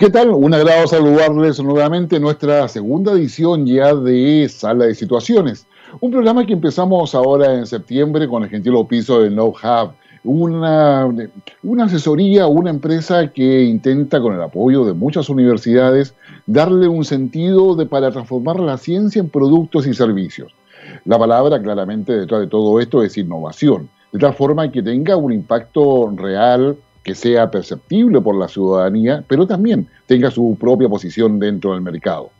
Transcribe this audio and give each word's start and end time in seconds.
¿Qué 0.00 0.08
tal? 0.08 0.30
Un 0.30 0.54
agrado 0.54 0.86
saludarles 0.86 1.62
nuevamente 1.62 2.16
en 2.16 2.22
nuestra 2.22 2.66
segunda 2.68 3.12
edición 3.12 3.66
ya 3.66 3.94
de 3.94 4.48
Sala 4.48 4.86
de 4.86 4.94
Situaciones. 4.94 5.66
Un 6.00 6.10
programa 6.10 6.46
que 6.46 6.54
empezamos 6.54 7.14
ahora 7.14 7.52
en 7.52 7.66
septiembre 7.66 8.26
con 8.26 8.42
el 8.42 8.48
gentil 8.48 8.76
opiso 8.76 9.20
de 9.20 9.28
Know 9.28 9.50
Hub, 9.50 9.92
una, 10.24 11.06
una 11.62 11.84
asesoría, 11.84 12.46
una 12.46 12.70
empresa 12.70 13.30
que 13.30 13.64
intenta 13.64 14.22
con 14.22 14.32
el 14.32 14.40
apoyo 14.40 14.86
de 14.86 14.94
muchas 14.94 15.28
universidades 15.28 16.14
darle 16.46 16.88
un 16.88 17.04
sentido 17.04 17.74
de, 17.74 17.84
para 17.84 18.10
transformar 18.10 18.58
la 18.58 18.78
ciencia 18.78 19.20
en 19.20 19.28
productos 19.28 19.86
y 19.86 19.92
servicios. 19.92 20.54
La 21.04 21.18
palabra 21.18 21.60
claramente 21.60 22.14
detrás 22.14 22.40
de 22.40 22.46
todo 22.46 22.80
esto 22.80 23.02
es 23.02 23.18
innovación, 23.18 23.90
de 24.12 24.18
tal 24.18 24.32
forma 24.32 24.72
que 24.72 24.82
tenga 24.82 25.16
un 25.16 25.34
impacto 25.34 26.10
real, 26.16 26.78
que 27.02 27.14
sea 27.14 27.50
perceptible 27.50 28.20
por 28.20 28.36
la 28.36 28.48
ciudadanía, 28.48 29.24
pero 29.26 29.46
también 29.46 29.88
tenga 30.06 30.30
su 30.30 30.56
propia 30.60 30.88
posición 30.88 31.38
dentro 31.38 31.72
del 31.72 31.80
mercado. 31.80 32.30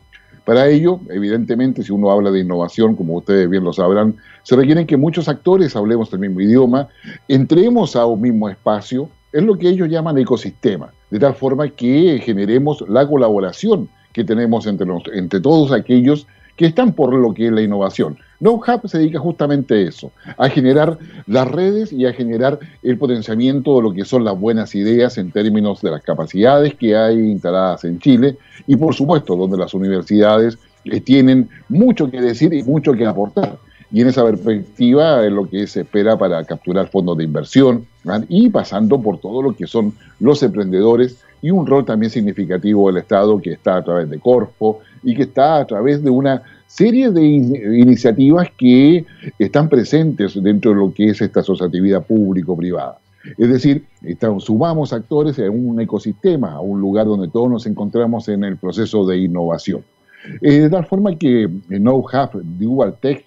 Para 0.45 0.69
ello, 0.69 1.01
evidentemente, 1.11 1.83
si 1.83 1.93
uno 1.93 2.11
habla 2.11 2.31
de 2.31 2.41
innovación, 2.41 2.97
como 2.97 3.15
ustedes 3.15 3.49
bien 3.49 3.65
lo 3.65 3.73
sabrán, 3.73 4.17
se 4.43 4.57
requieren 4.57 4.87
que 4.87 4.97
muchos 4.97 5.29
actores 5.29 5.77
hablemos 5.77 6.13
el 6.13 6.19
mismo 6.19 6.41
idioma, 6.41 6.89
entremos 7.29 7.95
a 7.95 8.07
un 8.07 8.21
mismo 8.21 8.49
espacio, 8.49 9.09
es 9.33 9.43
lo 9.43 9.57
que 9.57 9.69
ellos 9.69 9.89
llaman 9.89 10.19
ecosistema, 10.19 10.93
de 11.11 11.19
tal 11.19 11.35
forma 11.35 11.69
que 11.69 12.21
generemos 12.25 12.85
la 12.89 13.07
colaboración 13.07 13.89
que 14.13 14.25
tenemos 14.25 14.67
entre, 14.67 14.89
entre 15.13 15.41
todos 15.41 15.73
aquellos 15.73 16.27
que 16.57 16.67
están 16.67 16.95
por 16.95 17.15
lo 17.15 17.33
que 17.33 17.47
es 17.47 17.53
la 17.53 17.63
innovación. 17.63 18.19
NoHub 18.41 18.89
se 18.89 18.99
dedica 18.99 19.19
justamente 19.19 19.75
a 19.75 19.89
eso, 19.89 20.13
a 20.37 20.49
generar 20.49 20.99
las 21.27 21.47
redes 21.49 21.93
y 21.93 22.07
a 22.07 22.13
generar 22.13 22.59
el 22.83 22.99
potenciamiento 22.99 23.77
de 23.77 23.83
lo 23.83 23.93
que 23.93 24.05
son 24.05 24.25
las 24.25 24.39
buenas 24.39 24.75
ideas 24.75 25.19
en 25.19 25.31
términos 25.31 25.83
de 25.83 25.91
las 25.91 26.03
capacidades 26.03 26.75
que 26.75 26.97
hay 26.97 27.19
instaladas 27.19 27.85
en 27.85 27.99
Chile 27.99 28.39
y 28.67 28.77
por 28.77 28.95
supuesto 28.95 29.37
donde 29.37 29.59
las 29.59 29.75
universidades 29.75 30.59
tienen 31.05 31.51
mucho 31.69 32.11
que 32.11 32.21
decir 32.21 32.53
y 32.55 32.63
mucho 32.63 32.95
que 32.95 33.07
aportar. 33.07 33.59
Y 33.93 34.03
en 34.03 34.09
esa 34.09 34.25
perspectiva 34.25 35.25
es 35.27 35.33
lo 35.33 35.49
que 35.49 35.67
se 35.67 35.81
espera 35.81 36.17
para 36.17 36.45
capturar 36.45 36.89
fondos 36.89 37.19
de 37.19 37.25
inversión 37.25 37.87
y 38.29 38.49
pasando 38.49 39.03
por 39.03 39.19
todo 39.19 39.43
lo 39.43 39.55
que 39.55 39.67
son 39.67 39.93
los 40.21 40.43
emprendedores 40.43 41.19
y 41.43 41.51
un 41.51 41.67
rol 41.67 41.85
también 41.85 42.11
significativo 42.11 42.87
del 42.87 42.99
Estado 42.99 43.41
que 43.41 43.53
está 43.53 43.77
a 43.77 43.85
través 43.85 44.09
de 44.09 44.21
Corfo 44.21 44.81
y 45.03 45.15
que 45.15 45.23
está 45.23 45.57
a 45.57 45.67
través 45.67 46.03
de 46.05 46.11
una 46.11 46.43
serie 46.71 47.11
de 47.11 47.23
iniciativas 47.25 48.49
que 48.57 49.05
están 49.41 49.69
presentes 49.69 50.41
dentro 50.41 50.71
de 50.71 50.77
lo 50.77 50.95
que 50.95 51.09
es 51.11 51.21
esta 51.21 51.41
asociatividad 51.41 52.07
público-privada. 52.07 52.99
Es 53.37 53.51
decir, 53.51 53.87
sumamos 54.39 54.93
actores 54.93 55.39
a 55.41 55.51
un 55.51 55.81
ecosistema, 55.81 56.53
a 56.53 56.61
un 56.61 56.81
lugar 56.81 57.07
donde 57.07 57.29
todos 57.29 57.51
nos 57.51 57.67
encontramos 57.67 58.29
en 58.29 58.45
el 58.45 58.57
proceso 58.57 59.05
de 59.05 59.19
innovación. 59.19 59.83
Eh, 60.43 60.61
de 60.61 60.71
tal 60.71 60.87
forma 60.87 61.17
que 61.17 61.51
KnowHub 61.69 62.41
Dual 62.59 62.95
Tech 63.01 63.25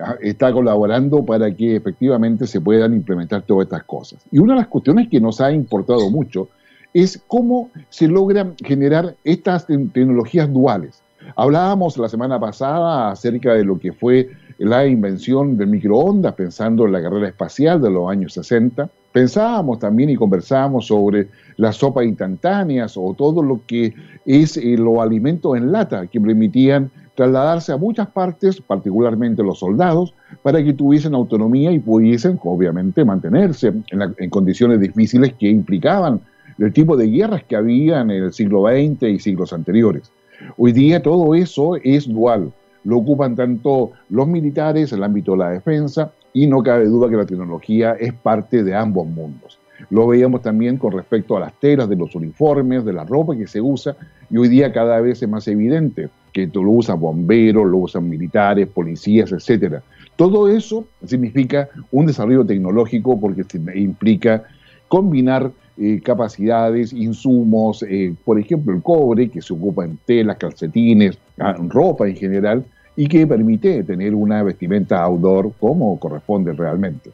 ah, 0.00 0.14
está 0.22 0.50
colaborando 0.50 1.24
para 1.24 1.54
que 1.54 1.76
efectivamente 1.76 2.46
se 2.46 2.62
puedan 2.62 2.94
implementar 2.94 3.42
todas 3.42 3.66
estas 3.66 3.84
cosas. 3.84 4.24
Y 4.32 4.38
una 4.38 4.54
de 4.54 4.60
las 4.60 4.68
cuestiones 4.68 5.08
que 5.10 5.20
nos 5.20 5.40
ha 5.42 5.52
importado 5.52 6.08
mucho 6.10 6.48
es 6.94 7.22
cómo 7.26 7.70
se 7.90 8.08
logran 8.08 8.54
generar 8.64 9.16
estas 9.22 9.66
tecnologías 9.66 10.50
duales. 10.50 11.02
Hablábamos 11.34 11.98
la 11.98 12.08
semana 12.08 12.38
pasada 12.38 13.10
acerca 13.10 13.54
de 13.54 13.64
lo 13.64 13.78
que 13.78 13.92
fue 13.92 14.30
la 14.58 14.86
invención 14.86 15.56
del 15.56 15.68
microondas, 15.68 16.34
pensando 16.34 16.86
en 16.86 16.92
la 16.92 17.02
carrera 17.02 17.28
espacial 17.28 17.80
de 17.80 17.90
los 17.90 18.10
años 18.10 18.32
60. 18.34 18.88
Pensábamos 19.12 19.78
también 19.78 20.10
y 20.10 20.16
conversábamos 20.16 20.86
sobre 20.86 21.28
las 21.56 21.76
sopas 21.76 22.04
instantáneas 22.04 22.96
o 22.96 23.14
todo 23.16 23.42
lo 23.42 23.60
que 23.66 23.94
es 24.24 24.56
eh, 24.56 24.76
los 24.78 24.98
alimentos 24.98 25.56
en 25.56 25.72
lata 25.72 26.06
que 26.06 26.20
permitían 26.20 26.90
trasladarse 27.14 27.72
a 27.72 27.78
muchas 27.78 28.08
partes, 28.08 28.60
particularmente 28.60 29.42
los 29.42 29.58
soldados, 29.58 30.14
para 30.42 30.62
que 30.62 30.74
tuviesen 30.74 31.14
autonomía 31.14 31.72
y 31.72 31.78
pudiesen, 31.78 32.38
obviamente, 32.44 33.04
mantenerse 33.06 33.68
en, 33.68 34.14
en 34.18 34.30
condiciones 34.30 34.80
difíciles 34.80 35.32
que 35.34 35.48
implicaban 35.48 36.20
el 36.58 36.72
tipo 36.72 36.96
de 36.96 37.08
guerras 37.08 37.42
que 37.44 37.56
había 37.56 38.00
en 38.00 38.10
el 38.10 38.32
siglo 38.32 38.64
XX 38.66 39.02
y 39.04 39.18
siglos 39.18 39.52
anteriores. 39.54 40.12
Hoy 40.56 40.72
día 40.72 41.02
todo 41.02 41.34
eso 41.34 41.76
es 41.82 42.08
dual. 42.08 42.52
Lo 42.84 42.98
ocupan 42.98 43.34
tanto 43.34 43.92
los 44.10 44.28
militares, 44.28 44.92
el 44.92 45.02
ámbito 45.02 45.32
de 45.32 45.38
la 45.38 45.50
defensa, 45.50 46.12
y 46.32 46.46
no 46.46 46.62
cabe 46.62 46.86
duda 46.86 47.08
que 47.08 47.16
la 47.16 47.26
tecnología 47.26 47.92
es 47.98 48.12
parte 48.12 48.62
de 48.62 48.74
ambos 48.74 49.06
mundos. 49.06 49.58
Lo 49.90 50.06
veíamos 50.06 50.42
también 50.42 50.78
con 50.78 50.92
respecto 50.92 51.36
a 51.36 51.40
las 51.40 51.52
telas 51.60 51.88
de 51.88 51.96
los 51.96 52.14
uniformes, 52.14 52.84
de 52.84 52.92
la 52.92 53.04
ropa 53.04 53.36
que 53.36 53.46
se 53.46 53.60
usa, 53.60 53.96
y 54.30 54.36
hoy 54.36 54.48
día 54.48 54.72
cada 54.72 55.00
vez 55.00 55.22
es 55.22 55.28
más 55.28 55.46
evidente 55.48 56.08
que 56.32 56.46
lo 56.52 56.70
usan 56.70 57.00
bomberos, 57.00 57.66
lo 57.66 57.78
usan 57.78 58.08
militares, 58.08 58.68
policías, 58.68 59.32
etc. 59.32 59.76
Todo 60.16 60.48
eso 60.48 60.86
significa 61.04 61.68
un 61.90 62.06
desarrollo 62.06 62.44
tecnológico 62.44 63.18
porque 63.18 63.44
implica 63.74 64.44
combinar 64.88 65.50
eh, 65.78 66.00
capacidades, 66.02 66.92
insumos, 66.92 67.82
eh, 67.82 68.14
por 68.24 68.38
ejemplo 68.38 68.74
el 68.74 68.82
cobre, 68.82 69.28
que 69.28 69.42
se 69.42 69.52
ocupa 69.52 69.84
en 69.84 69.98
telas, 70.04 70.36
calcetines, 70.36 71.18
ah, 71.38 71.54
ropa 71.68 72.08
en 72.08 72.16
general, 72.16 72.64
y 72.96 73.06
que 73.06 73.26
permite 73.26 73.84
tener 73.84 74.14
una 74.14 74.42
vestimenta 74.42 75.02
outdoor 75.02 75.52
como 75.60 75.98
corresponde 76.00 76.52
realmente. 76.52 77.10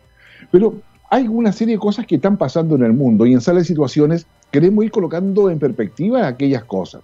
Pero 0.50 0.76
hay 1.10 1.28
una 1.28 1.52
serie 1.52 1.74
de 1.74 1.80
cosas 1.80 2.06
que 2.06 2.14
están 2.14 2.36
pasando 2.36 2.76
en 2.76 2.84
el 2.84 2.92
mundo 2.92 3.26
y 3.26 3.32
en 3.32 3.40
sala 3.40 3.58
de 3.58 3.64
situaciones 3.64 4.26
queremos 4.50 4.84
ir 4.84 4.90
colocando 4.90 5.50
en 5.50 5.58
perspectiva 5.58 6.26
aquellas 6.26 6.64
cosas. 6.64 7.02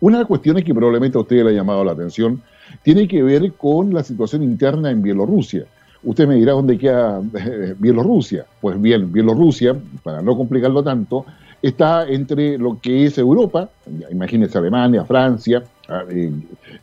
Una 0.00 0.16
de 0.16 0.22
las 0.22 0.28
cuestiones 0.28 0.64
que 0.64 0.74
probablemente 0.74 1.16
a 1.16 1.20
usted 1.20 1.44
le 1.44 1.50
ha 1.50 1.52
llamado 1.52 1.84
la 1.84 1.92
atención 1.92 2.42
tiene 2.82 3.06
que 3.06 3.22
ver 3.22 3.52
con 3.52 3.94
la 3.94 4.02
situación 4.02 4.42
interna 4.42 4.90
en 4.90 5.00
Bielorrusia. 5.00 5.64
Usted 6.04 6.26
me 6.26 6.34
dirá 6.34 6.52
dónde 6.52 6.78
queda 6.78 7.22
eh, 7.34 7.74
Bielorrusia. 7.78 8.44
Pues 8.60 8.80
bien, 8.80 9.12
Bielorrusia, 9.12 9.76
para 10.02 10.20
no 10.20 10.36
complicarlo 10.36 10.82
tanto, 10.82 11.24
está 11.62 12.08
entre 12.08 12.58
lo 12.58 12.80
que 12.80 13.06
es 13.06 13.18
Europa, 13.18 13.70
imagínese 14.10 14.58
Alemania, 14.58 15.04
Francia, 15.04 15.62
ah, 15.88 16.02
eh, 16.10 16.32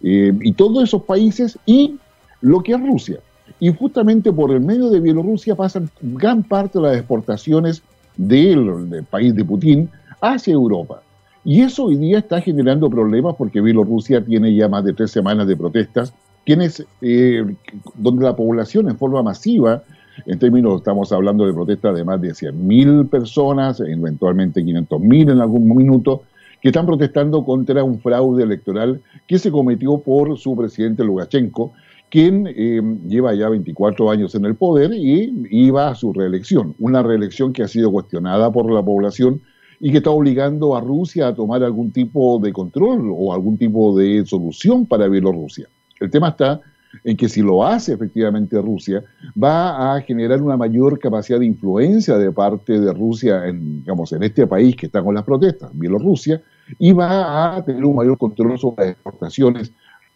eh, 0.02 0.34
y 0.42 0.54
todos 0.54 0.84
esos 0.84 1.04
países, 1.04 1.60
y 1.66 1.98
lo 2.42 2.62
que 2.62 2.74
es 2.74 2.80
Rusia. 2.80 3.20
Y 3.60 3.74
justamente 3.74 4.32
por 4.32 4.52
el 4.52 4.62
medio 4.62 4.90
de 4.90 5.02
Bielorrusia 5.02 5.56
pasan 5.56 5.90
gran 6.02 6.44
parte 6.44 6.80
de 6.80 6.86
las 6.86 6.98
exportaciones 6.98 7.84
del 8.16 9.06
país 9.10 9.36
de 9.36 9.44
Putin 9.44 9.90
hacia 10.22 10.54
Europa. 10.54 11.02
Y 11.44 11.62
eso 11.62 11.86
hoy 11.86 11.98
día 11.98 12.20
está 12.20 12.40
generando 12.42 12.90
problemas 12.90 13.36
porque 13.38 13.60
Bielorrusia 13.60 14.24
tiene 14.24 14.54
ya 14.54 14.70
más 14.70 14.84
de 14.86 14.94
tres 14.94 15.12
semanas 15.12 15.48
de 15.48 15.58
protestas 15.58 16.14
quienes, 16.50 16.84
eh, 17.02 17.46
donde 17.94 18.26
la 18.26 18.36
población 18.36 18.90
en 18.90 18.98
forma 18.98 19.22
masiva, 19.22 19.84
en 20.26 20.40
términos, 20.40 20.78
estamos 20.78 21.12
hablando 21.12 21.46
de 21.46 21.54
protestas 21.54 21.96
de 21.96 22.04
más 22.04 22.20
de 22.20 22.30
100.000 22.30 23.08
personas, 23.08 23.80
eventualmente 23.82 24.64
500.000 24.64 25.32
en 25.34 25.42
algún 25.42 25.70
minuto, 25.78 26.24
que 26.60 26.70
están 26.70 26.88
protestando 26.88 27.46
contra 27.46 27.84
un 27.84 28.00
fraude 28.00 28.42
electoral 28.42 29.00
que 29.28 29.38
se 29.38 29.52
cometió 29.52 30.00
por 30.00 30.40
su 30.40 30.56
presidente 30.56 31.04
Lukashenko, 31.04 31.74
quien 32.10 32.48
eh, 32.48 32.82
lleva 33.08 33.36
ya 33.36 33.48
24 33.48 34.10
años 34.10 34.34
en 34.34 34.46
el 34.46 34.56
poder 34.56 34.92
y 34.92 35.32
iba 35.52 35.90
a 35.90 35.94
su 35.94 36.14
reelección, 36.14 36.74
una 36.80 37.04
reelección 37.04 37.54
que 37.54 37.62
ha 37.62 37.68
sido 37.68 37.92
cuestionada 37.92 38.52
por 38.52 38.72
la 38.72 38.82
población 38.82 39.44
y 39.80 39.92
que 39.92 39.98
está 39.98 40.10
obligando 40.10 40.76
a 40.76 40.82
Rusia 40.82 41.28
a 41.28 41.36
tomar 41.36 41.64
algún 41.64 41.92
tipo 41.92 42.40
de 42.40 42.52
control 42.52 43.12
o 43.16 43.36
algún 43.36 43.60
tipo 43.60 43.96
de 43.96 44.26
solución 44.26 44.88
para 44.88 45.08
Bielorrusia. 45.08 45.68
El 46.00 46.10
tema 46.10 46.30
está 46.30 46.62
en 47.04 47.16
que 47.18 47.30
si 47.30 47.42
lo 47.42 47.64
hace 47.66 47.94
efectivamente 47.94 48.60
Rusia, 48.62 49.04
va 49.42 49.96
a 49.96 50.02
generar 50.02 50.42
una 50.42 50.58
mayor 50.58 51.00
capacidad 51.00 51.40
de 51.40 51.46
influencia 51.46 52.18
de 52.18 52.32
parte 52.32 52.80
de 52.80 52.94
Rusia 52.94 53.48
en, 53.48 53.80
digamos, 53.80 54.12
en 54.14 54.24
este 54.24 54.48
país 54.48 54.76
que 54.76 54.88
está 54.88 55.04
con 55.04 55.16
las 55.16 55.24
protestas, 55.24 55.70
Bielorrusia, 55.74 56.42
y 56.78 56.92
va 56.94 57.56
a 57.56 57.64
tener 57.64 57.86
un 57.86 57.96
mayor 57.96 58.18
control 58.18 58.58
sobre 58.58 58.86
las 58.86 58.94
exportaciones, 58.94 59.72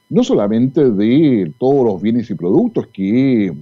no 0.09 0.24
solamente 0.24 0.91
de 0.91 1.53
todos 1.59 1.86
los 1.86 2.01
bienes 2.01 2.29
y 2.29 2.36
productos 2.36 2.88
que, 2.88 3.53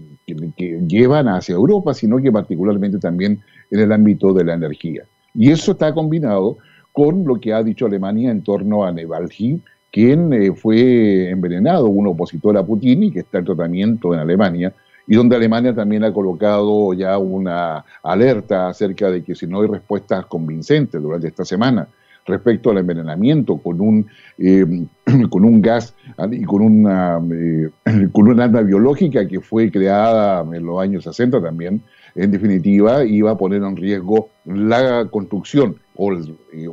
llevan 0.88 1.28
hacia 1.28 1.56
Europa, 1.56 1.94
sino 1.94 2.18
que 2.18 2.32
particularmente 2.32 3.00
también 3.00 3.42
en 3.70 3.80
el 3.80 3.92
ámbito 3.92 4.32
de 4.32 4.46
la 4.46 4.54
energía. 4.54 5.04
Y 5.34 5.52
eso 5.52 5.74
está 5.74 5.94
combinado 5.94 6.58
con 6.94 7.26
lo 7.26 7.36
que 7.36 7.52
ha 7.52 7.62
dicho 7.62 7.86
Alemania 7.86 8.32
en 8.32 8.42
torno 8.42 8.86
a 8.86 8.94
Nevalgí, 8.94 9.62
quien 9.92 10.32
eh, 10.34 10.54
fue 10.54 11.30
envenenado, 11.30 11.88
un 11.88 12.08
opositor 12.08 12.58
a 12.58 12.66
Putin 12.66 13.04
y 13.04 13.12
que 13.12 13.20
está 13.20 13.40
en 13.40 13.46
tratamiento 13.46 14.14
en 14.14 14.20
Alemania, 14.22 14.74
y 15.08 15.16
donde 15.16 15.36
Alemania 15.36 15.76
también 15.76 16.04
ha 16.04 16.14
colocado 16.14 16.94
ya 16.94 17.18
una 17.18 17.84
alerta 18.02 18.70
acerca 18.70 19.12
de 19.12 19.24
que 19.24 19.36
si 19.36 19.48
no 19.48 19.62
hay 19.62 19.68
respuestas 19.68 20.26
convincentes 20.28 21.02
durante 21.02 21.28
esta 21.28 21.44
semana 21.44 21.88
respecto 22.26 22.70
al 22.70 22.78
envenenamiento 22.78 23.58
con 23.58 23.82
un, 23.82 24.08
eh, 24.38 24.66
con 25.30 25.44
un 25.44 25.62
gas 25.62 25.96
y 26.32 26.44
con 26.44 26.62
una, 26.62 27.20
eh, 27.32 27.70
con 28.14 28.28
un 28.28 28.40
arma 28.40 28.62
biológica 28.62 29.28
que 29.28 29.42
fue 29.42 29.72
creada 29.72 30.46
en 30.56 30.66
los 30.66 30.80
años 30.80 31.04
60 31.04 31.42
también, 31.42 31.82
en 32.16 32.32
definitiva 32.32 33.04
iba 33.04 33.32
a 33.32 33.38
poner 33.38 33.64
en 33.64 33.76
riesgo 33.76 34.30
la 34.46 35.08
construcción 35.10 35.78
o, 35.96 36.14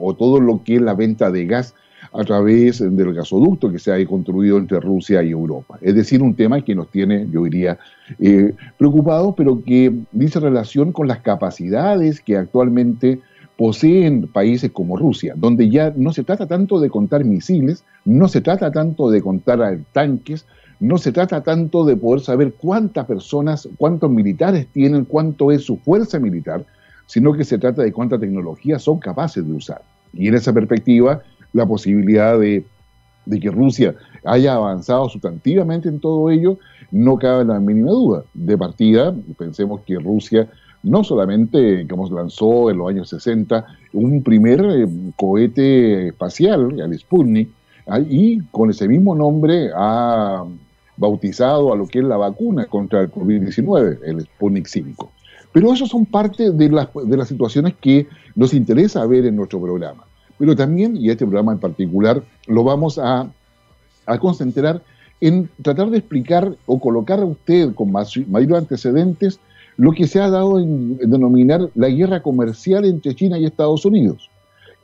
o 0.00 0.14
todo 0.14 0.40
lo 0.40 0.62
que 0.62 0.76
es 0.76 0.82
la 0.82 0.94
venta 0.94 1.30
de 1.30 1.46
gas 1.46 1.74
a 2.12 2.24
través 2.24 2.78
del 2.78 3.14
gasoducto 3.14 3.70
que 3.70 3.78
se 3.78 3.92
ha 3.92 4.06
construido 4.06 4.58
entre 4.58 4.80
Rusia 4.80 5.22
y 5.22 5.30
Europa. 5.30 5.78
Es 5.80 5.94
decir, 5.94 6.22
un 6.22 6.34
tema 6.34 6.64
que 6.64 6.74
nos 6.74 6.90
tiene, 6.90 7.26
yo 7.30 7.44
diría, 7.44 7.78
eh, 8.18 8.54
preocupados, 8.78 9.34
pero 9.36 9.62
que 9.62 9.92
dice 10.12 10.40
relación 10.40 10.92
con 10.92 11.08
las 11.08 11.20
capacidades 11.20 12.20
que 12.20 12.36
actualmente 12.36 13.20
poseen 13.56 14.28
países 14.28 14.70
como 14.70 14.96
Rusia, 14.96 15.34
donde 15.36 15.68
ya 15.68 15.92
no 15.96 16.12
se 16.12 16.22
trata 16.22 16.46
tanto 16.46 16.78
de 16.78 16.90
contar 16.90 17.24
misiles, 17.24 17.84
no 18.04 18.28
se 18.28 18.40
trata 18.40 18.70
tanto 18.70 19.10
de 19.10 19.20
contar 19.20 19.80
tanques, 19.92 20.46
no 20.80 20.96
se 20.96 21.10
trata 21.10 21.42
tanto 21.42 21.84
de 21.84 21.96
poder 21.96 22.20
saber 22.20 22.54
cuántas 22.54 23.04
personas, 23.06 23.68
cuántos 23.76 24.10
militares 24.10 24.68
tienen, 24.72 25.04
cuánto 25.04 25.50
es 25.50 25.64
su 25.64 25.76
fuerza 25.76 26.20
militar, 26.20 26.64
sino 27.06 27.32
que 27.32 27.42
se 27.42 27.58
trata 27.58 27.82
de 27.82 27.92
cuánta 27.92 28.18
tecnología 28.18 28.78
son 28.78 29.00
capaces 29.00 29.44
de 29.44 29.52
usar. 29.52 29.82
Y 30.12 30.28
en 30.28 30.34
esa 30.34 30.52
perspectiva, 30.52 31.22
la 31.52 31.66
posibilidad 31.66 32.38
de, 32.38 32.64
que 33.40 33.50
Rusia 33.50 33.94
haya 34.24 34.54
avanzado 34.54 35.08
sustantivamente 35.08 35.88
en 35.88 36.00
todo 36.00 36.30
ello, 36.30 36.58
no 36.90 37.16
cabe 37.18 37.44
la 37.44 37.60
mínima 37.60 37.90
duda. 37.90 38.24
De 38.34 38.56
partida, 38.56 39.14
pensemos 39.36 39.80
que 39.86 39.98
Rusia 39.98 40.48
no 40.82 41.04
solamente, 41.04 41.86
como 41.88 42.08
lanzó 42.08 42.70
en 42.70 42.78
los 42.78 42.88
años 42.88 43.08
60 43.10 43.66
un 43.94 44.22
primer 44.22 44.60
eh, 44.60 44.88
cohete 45.16 46.08
espacial, 46.08 46.78
el 46.80 46.98
Sputnik, 46.98 47.50
ah, 47.86 48.00
y 48.00 48.38
con 48.50 48.70
ese 48.70 48.88
mismo 48.88 49.14
nombre 49.14 49.70
ha 49.74 50.44
bautizado 50.96 51.72
a 51.72 51.76
lo 51.76 51.86
que 51.86 51.98
es 51.98 52.04
la 52.04 52.16
vacuna 52.16 52.66
contra 52.66 53.00
el 53.00 53.10
COVID-19, 53.10 53.98
el 54.04 54.20
Sputnik 54.22 54.66
5. 54.66 55.10
Pero 55.52 55.72
eso 55.72 55.86
son 55.86 56.06
parte 56.06 56.50
de 56.50 56.68
las, 56.68 56.88
de 56.94 57.16
las 57.16 57.28
situaciones 57.28 57.74
que 57.80 58.06
nos 58.34 58.54
interesa 58.54 59.06
ver 59.06 59.26
en 59.26 59.36
nuestro 59.36 59.60
programa 59.60 60.07
pero 60.38 60.54
también, 60.54 60.96
y 60.96 61.10
este 61.10 61.26
programa 61.26 61.52
en 61.52 61.58
particular, 61.58 62.22
lo 62.46 62.64
vamos 62.64 62.98
a, 62.98 63.30
concentrar 64.20 64.80
en 65.20 65.50
tratar 65.60 65.90
de 65.90 65.98
explicar 65.98 66.56
o 66.64 66.80
colocar 66.80 67.20
a 67.20 67.26
usted 67.26 67.74
con 67.74 67.92
mayores 67.92 68.58
antecedentes 68.58 69.38
lo 69.76 69.92
que 69.92 70.06
se 70.06 70.20
ha 70.20 70.30
dado 70.30 70.58
en, 70.58 70.96
denominar 70.96 71.68
la 71.74 71.88
guerra 71.88 72.22
comercial 72.22 72.84
entre 72.86 73.14
China 73.14 73.38
y 73.38 73.44
Estados 73.44 73.84
Unidos. 73.84 74.30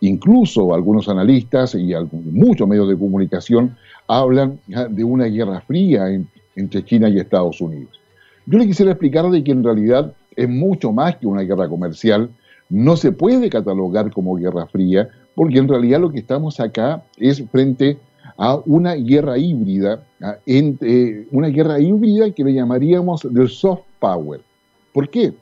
Incluso 0.00 0.74
algunos 0.74 1.08
analistas 1.08 1.74
y 1.74 1.94
muchos 2.30 2.68
medios 2.68 2.88
de 2.88 2.98
comunicación 2.98 3.76
hablan 4.06 4.58
de 4.66 5.04
una 5.04 5.24
guerra 5.26 5.62
fría 5.62 6.06
entre 6.54 6.84
China 6.84 7.08
y 7.08 7.18
Estados 7.18 7.60
Unidos. 7.60 7.98
Yo 8.46 8.58
le 8.58 8.66
quisiera 8.66 8.92
explicar 8.92 9.30
de 9.30 9.42
que 9.42 9.52
en 9.52 9.64
realidad 9.64 10.12
es 10.36 10.48
mucho 10.48 10.92
más 10.92 11.16
que 11.16 11.26
una 11.26 11.42
guerra 11.42 11.68
comercial, 11.68 12.28
no 12.68 12.96
se 12.96 13.12
puede 13.12 13.48
catalogar 13.48 14.10
como 14.12 14.36
guerra 14.36 14.66
fría, 14.66 15.08
porque 15.34 15.58
en 15.58 15.68
realidad 15.68 16.00
lo 16.00 16.10
que 16.10 16.20
estamos 16.20 16.60
acá 16.60 17.02
es 17.16 17.42
frente 17.50 17.98
a 18.36 18.56
una 18.66 18.94
guerra 18.94 19.38
híbrida, 19.38 20.02
entre, 20.46 21.26
una 21.30 21.48
guerra 21.48 21.78
híbrida 21.78 22.30
que 22.30 22.44
le 22.44 22.54
llamaríamos 22.54 23.22
del 23.30 23.48
soft 23.48 23.82
power. 24.00 24.40
¿Por 24.92 25.08
qué? 25.08 25.32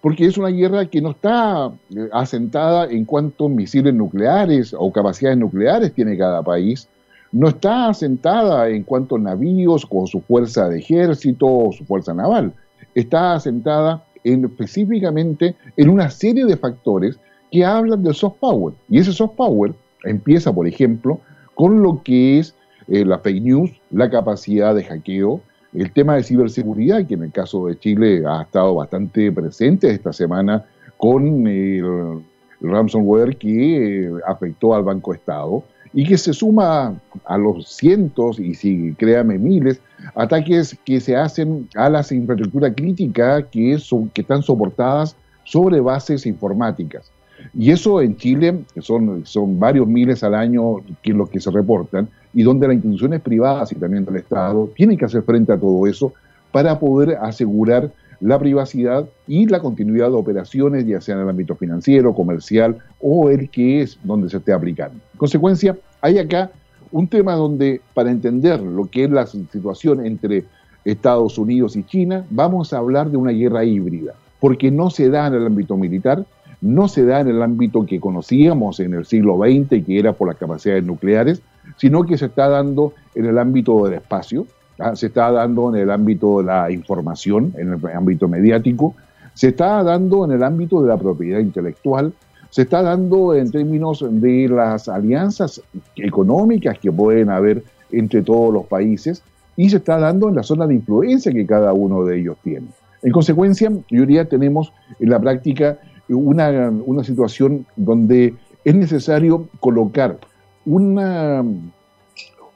Porque 0.00 0.26
es 0.26 0.38
una 0.38 0.48
guerra 0.48 0.86
que 0.86 1.00
no 1.00 1.10
está 1.10 1.72
eh, 1.94 2.08
asentada 2.12 2.88
en 2.90 3.04
cuántos 3.04 3.50
misiles 3.50 3.92
nucleares 3.94 4.74
o 4.78 4.92
capacidades 4.92 5.38
nucleares 5.38 5.92
tiene 5.92 6.16
cada 6.16 6.42
país, 6.42 6.88
no 7.32 7.48
está 7.48 7.88
asentada 7.88 8.68
en 8.68 8.84
cuántos 8.84 9.20
navíos 9.20 9.84
con 9.84 10.06
su 10.06 10.20
fuerza 10.20 10.68
de 10.68 10.78
ejército 10.78 11.46
o 11.46 11.72
su 11.72 11.84
fuerza 11.84 12.14
naval, 12.14 12.52
está 12.94 13.34
asentada 13.34 14.04
en, 14.24 14.44
específicamente 14.44 15.56
en 15.76 15.88
una 15.90 16.10
serie 16.10 16.46
de 16.46 16.56
factores 16.56 17.18
que 17.50 17.64
hablan 17.64 18.02
del 18.02 18.14
soft 18.14 18.36
power. 18.40 18.74
Y 18.88 18.98
ese 18.98 19.12
soft 19.12 19.34
power 19.36 19.72
empieza, 20.04 20.52
por 20.52 20.66
ejemplo, 20.66 21.20
con 21.54 21.82
lo 21.82 22.02
que 22.02 22.38
es 22.38 22.54
eh, 22.88 23.04
la 23.04 23.18
fake 23.18 23.42
news, 23.42 23.70
la 23.90 24.10
capacidad 24.10 24.74
de 24.74 24.84
hackeo, 24.84 25.40
el 25.74 25.92
tema 25.92 26.16
de 26.16 26.22
ciberseguridad, 26.22 27.06
que 27.06 27.14
en 27.14 27.24
el 27.24 27.32
caso 27.32 27.66
de 27.66 27.78
Chile 27.78 28.22
ha 28.26 28.42
estado 28.42 28.74
bastante 28.76 29.30
presente 29.32 29.90
esta 29.90 30.12
semana 30.12 30.64
con 30.96 31.46
el, 31.46 32.22
ransomware 32.60 33.36
que 33.36 34.06
eh, 34.06 34.10
afectó 34.26 34.74
al 34.74 34.82
Banco 34.82 35.14
Estado 35.14 35.62
y 35.92 36.04
que 36.04 36.18
se 36.18 36.32
suma 36.32 37.00
a 37.24 37.38
los 37.38 37.68
cientos 37.68 38.40
y 38.40 38.54
si 38.54 38.94
créame 38.94 39.38
miles 39.38 39.80
ataques 40.14 40.76
que 40.84 41.00
se 41.00 41.14
hacen 41.16 41.68
a 41.76 41.88
las 41.88 42.10
infraestructuras 42.10 42.72
críticas 42.76 43.44
que, 43.52 43.78
son, 43.78 44.08
que 44.10 44.22
están 44.22 44.42
soportadas 44.42 45.16
sobre 45.44 45.80
bases 45.80 46.26
informáticas. 46.26 47.10
Y 47.54 47.70
eso 47.70 48.00
en 48.00 48.16
Chile 48.16 48.60
son, 48.80 49.24
son 49.24 49.58
varios 49.58 49.86
miles 49.86 50.22
al 50.22 50.34
año 50.34 50.76
que 51.02 51.12
los 51.12 51.30
que 51.30 51.40
se 51.40 51.50
reportan 51.50 52.08
y 52.34 52.42
donde 52.42 52.66
las 52.66 52.74
instituciones 52.74 53.20
privadas 53.20 53.72
y 53.72 53.76
también 53.76 54.04
del 54.04 54.16
Estado 54.16 54.70
tienen 54.76 54.96
que 54.96 55.04
hacer 55.04 55.22
frente 55.22 55.52
a 55.52 55.58
todo 55.58 55.86
eso 55.86 56.12
para 56.52 56.78
poder 56.78 57.18
asegurar 57.20 57.90
la 58.20 58.38
privacidad 58.38 59.06
y 59.26 59.46
la 59.46 59.60
continuidad 59.60 60.08
de 60.08 60.16
operaciones, 60.16 60.86
ya 60.86 61.00
sea 61.00 61.14
en 61.14 61.22
el 61.22 61.28
ámbito 61.28 61.54
financiero, 61.54 62.14
comercial 62.14 62.78
o 63.00 63.30
el 63.30 63.48
que 63.48 63.82
es 63.82 63.98
donde 64.02 64.28
se 64.28 64.38
esté 64.38 64.52
aplicando. 64.52 64.98
En 65.12 65.18
consecuencia, 65.18 65.76
hay 66.00 66.18
acá 66.18 66.50
un 66.90 67.06
tema 67.06 67.34
donde 67.34 67.80
para 67.94 68.10
entender 68.10 68.60
lo 68.60 68.86
que 68.86 69.04
es 69.04 69.10
la 69.10 69.26
situación 69.26 70.04
entre 70.04 70.44
Estados 70.84 71.38
Unidos 71.38 71.76
y 71.76 71.84
China, 71.84 72.24
vamos 72.30 72.72
a 72.72 72.78
hablar 72.78 73.10
de 73.10 73.16
una 73.16 73.30
guerra 73.30 73.64
híbrida, 73.64 74.14
porque 74.40 74.70
no 74.70 74.90
se 74.90 75.10
da 75.10 75.26
en 75.26 75.34
el 75.34 75.46
ámbito 75.46 75.76
militar, 75.76 76.24
no 76.60 76.88
se 76.88 77.04
da 77.04 77.20
en 77.20 77.28
el 77.28 77.42
ámbito 77.42 77.86
que 77.86 78.00
conocíamos 78.00 78.80
en 78.80 78.94
el 78.94 79.04
siglo 79.04 79.38
XX, 79.38 79.84
que 79.84 79.98
era 79.98 80.12
por 80.12 80.28
las 80.28 80.36
capacidades 80.36 80.84
nucleares, 80.84 81.42
sino 81.76 82.04
que 82.04 82.18
se 82.18 82.26
está 82.26 82.48
dando 82.48 82.94
en 83.14 83.26
el 83.26 83.38
ámbito 83.38 83.84
del 83.84 83.94
espacio, 83.94 84.46
¿ah? 84.78 84.96
se 84.96 85.06
está 85.06 85.30
dando 85.30 85.74
en 85.74 85.82
el 85.82 85.90
ámbito 85.90 86.38
de 86.38 86.44
la 86.44 86.70
información, 86.70 87.52
en 87.56 87.74
el 87.74 87.80
ámbito 87.94 88.28
mediático, 88.28 88.94
se 89.34 89.48
está 89.48 89.82
dando 89.84 90.24
en 90.24 90.32
el 90.32 90.42
ámbito 90.42 90.82
de 90.82 90.88
la 90.88 90.96
propiedad 90.96 91.38
intelectual, 91.38 92.12
se 92.50 92.62
está 92.62 92.82
dando 92.82 93.34
en 93.34 93.50
términos 93.50 94.04
de 94.08 94.48
las 94.48 94.88
alianzas 94.88 95.62
económicas 95.96 96.78
que 96.78 96.90
pueden 96.90 97.28
haber 97.28 97.62
entre 97.92 98.22
todos 98.22 98.52
los 98.52 98.66
países 98.66 99.22
y 99.56 99.68
se 99.68 99.76
está 99.76 99.98
dando 99.98 100.28
en 100.28 100.36
la 100.36 100.42
zona 100.42 100.66
de 100.66 100.74
influencia 100.74 101.32
que 101.32 101.46
cada 101.46 101.72
uno 101.72 102.04
de 102.04 102.20
ellos 102.20 102.36
tiene. 102.42 102.66
En 103.02 103.12
consecuencia, 103.12 103.70
yo 103.90 104.00
diría 104.00 104.24
tenemos 104.24 104.72
en 104.98 105.10
la 105.10 105.20
práctica 105.20 105.78
una, 106.08 106.70
una 106.70 107.04
situación 107.04 107.66
donde 107.76 108.34
es 108.64 108.74
necesario 108.74 109.48
colocar 109.60 110.18
una, 110.64 111.42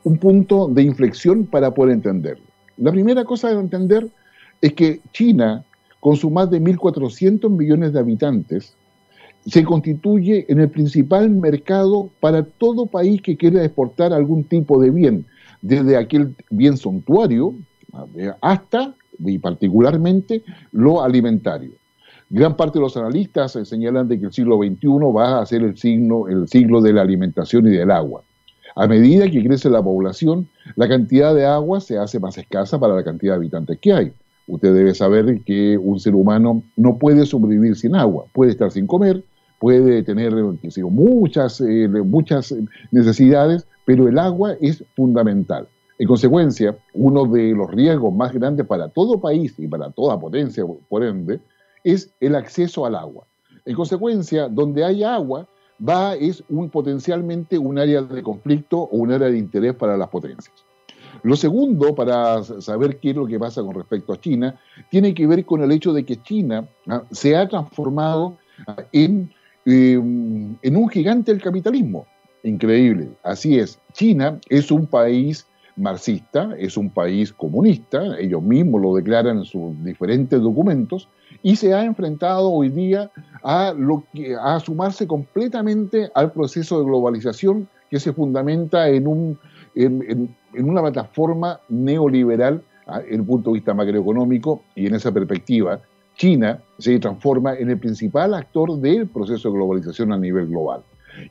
un 0.04 0.18
punto 0.18 0.68
de 0.68 0.82
inflexión 0.82 1.46
para 1.46 1.72
poder 1.72 1.94
entenderlo. 1.94 2.44
La 2.76 2.90
primera 2.90 3.24
cosa 3.24 3.48
a 3.48 3.52
entender 3.52 4.08
es 4.60 4.72
que 4.74 5.00
China, 5.12 5.64
con 6.00 6.16
sus 6.16 6.30
más 6.30 6.50
de 6.50 6.60
1.400 6.60 7.48
millones 7.50 7.92
de 7.92 8.00
habitantes, 8.00 8.74
se 9.46 9.64
constituye 9.64 10.46
en 10.48 10.60
el 10.60 10.70
principal 10.70 11.28
mercado 11.30 12.10
para 12.20 12.44
todo 12.44 12.86
país 12.86 13.20
que 13.22 13.36
quiera 13.36 13.64
exportar 13.64 14.12
algún 14.12 14.44
tipo 14.44 14.80
de 14.80 14.90
bien, 14.90 15.26
desde 15.60 15.96
aquel 15.96 16.34
bien 16.50 16.76
suntuario 16.76 17.54
hasta, 18.40 18.94
y 19.18 19.38
particularmente, 19.38 20.42
lo 20.70 21.02
alimentario. 21.02 21.72
Gran 22.34 22.56
parte 22.56 22.78
de 22.78 22.84
los 22.84 22.96
analistas 22.96 23.58
señalan 23.64 24.08
que 24.08 24.14
el 24.14 24.32
siglo 24.32 24.56
XXI 24.56 24.88
va 25.14 25.42
a 25.42 25.44
ser 25.44 25.62
el, 25.62 25.76
signo, 25.76 26.28
el 26.28 26.48
siglo 26.48 26.80
de 26.80 26.94
la 26.94 27.02
alimentación 27.02 27.66
y 27.66 27.72
del 27.72 27.90
agua. 27.90 28.22
A 28.74 28.86
medida 28.86 29.30
que 29.30 29.44
crece 29.44 29.68
la 29.68 29.82
población, 29.82 30.48
la 30.76 30.88
cantidad 30.88 31.34
de 31.34 31.44
agua 31.44 31.82
se 31.82 31.98
hace 31.98 32.18
más 32.18 32.38
escasa 32.38 32.80
para 32.80 32.94
la 32.94 33.04
cantidad 33.04 33.34
de 33.34 33.36
habitantes 33.36 33.78
que 33.80 33.92
hay. 33.92 34.12
Usted 34.48 34.74
debe 34.74 34.94
saber 34.94 35.42
que 35.44 35.76
un 35.76 36.00
ser 36.00 36.14
humano 36.14 36.62
no 36.74 36.96
puede 36.96 37.26
sobrevivir 37.26 37.76
sin 37.76 37.94
agua, 37.94 38.24
puede 38.32 38.52
estar 38.52 38.70
sin 38.70 38.86
comer, 38.86 39.22
puede 39.60 40.02
tener 40.02 40.32
muchas, 40.90 41.60
eh, 41.60 41.86
muchas 41.86 42.54
necesidades, 42.90 43.66
pero 43.84 44.08
el 44.08 44.18
agua 44.18 44.54
es 44.58 44.82
fundamental. 44.96 45.68
En 45.98 46.08
consecuencia, 46.08 46.74
uno 46.94 47.26
de 47.26 47.52
los 47.52 47.70
riesgos 47.70 48.14
más 48.14 48.32
grandes 48.32 48.66
para 48.66 48.88
todo 48.88 49.20
país 49.20 49.54
y 49.58 49.68
para 49.68 49.90
toda 49.90 50.18
potencia, 50.18 50.64
por 50.88 51.04
ende, 51.04 51.38
es 51.84 52.12
el 52.20 52.34
acceso 52.34 52.86
al 52.86 52.94
agua. 52.94 53.26
En 53.64 53.74
consecuencia, 53.74 54.48
donde 54.48 54.84
hay 54.84 55.04
agua, 55.04 55.46
va 55.86 56.14
es 56.14 56.42
un, 56.48 56.70
potencialmente 56.70 57.58
un 57.58 57.78
área 57.78 58.02
de 58.02 58.22
conflicto 58.22 58.78
o 58.78 58.96
un 58.96 59.12
área 59.12 59.28
de 59.28 59.38
interés 59.38 59.74
para 59.74 59.96
las 59.96 60.08
potencias. 60.08 60.54
Lo 61.22 61.36
segundo, 61.36 61.94
para 61.94 62.42
saber 62.42 62.98
qué 62.98 63.10
es 63.10 63.16
lo 63.16 63.26
que 63.26 63.38
pasa 63.38 63.62
con 63.62 63.74
respecto 63.74 64.12
a 64.12 64.20
China, 64.20 64.58
tiene 64.90 65.14
que 65.14 65.26
ver 65.26 65.44
con 65.44 65.62
el 65.62 65.70
hecho 65.70 65.92
de 65.92 66.04
que 66.04 66.20
China 66.22 66.66
ah, 66.88 67.02
se 67.10 67.36
ha 67.36 67.48
transformado 67.48 68.38
ah, 68.66 68.76
en, 68.92 69.30
em, 69.64 70.56
en 70.62 70.76
un 70.76 70.88
gigante 70.88 71.32
del 71.32 71.42
capitalismo. 71.42 72.06
Increíble. 72.42 73.10
Así 73.22 73.58
es. 73.58 73.78
China 73.92 74.40
es 74.48 74.70
un 74.70 74.86
país 74.86 75.46
marxista, 75.76 76.54
es 76.58 76.76
un 76.76 76.90
país 76.90 77.32
comunista, 77.32 78.18
ellos 78.18 78.42
mismos 78.42 78.82
lo 78.82 78.94
declaran 78.94 79.38
en 79.38 79.44
sus 79.44 79.82
diferentes 79.84 80.40
documentos, 80.40 81.08
y 81.42 81.56
se 81.56 81.74
ha 81.74 81.84
enfrentado 81.84 82.50
hoy 82.50 82.68
día 82.68 83.10
a, 83.42 83.74
lo 83.76 84.04
que, 84.12 84.36
a 84.36 84.60
sumarse 84.60 85.06
completamente 85.06 86.10
al 86.14 86.32
proceso 86.32 86.78
de 86.78 86.84
globalización 86.84 87.68
que 87.90 88.00
se 88.00 88.12
fundamenta 88.12 88.88
en, 88.88 89.06
un, 89.06 89.38
en, 89.74 90.34
una 90.54 90.82
plataforma 90.82 91.60
neoliberal 91.68 92.62
desde 92.86 93.14
el 93.14 93.24
punto 93.24 93.50
de 93.50 93.54
vista 93.54 93.74
macroeconómico 93.74 94.62
y 94.74 94.86
en 94.86 94.94
esa 94.94 95.12
perspectiva 95.12 95.80
China 96.16 96.60
se 96.78 96.98
transforma 96.98 97.54
en 97.54 97.70
el 97.70 97.78
principal 97.78 98.34
actor 98.34 98.78
del 98.78 99.08
proceso 99.08 99.48
de 99.48 99.54
globalización 99.54 100.12
a 100.12 100.18
nivel 100.18 100.48
global. 100.48 100.82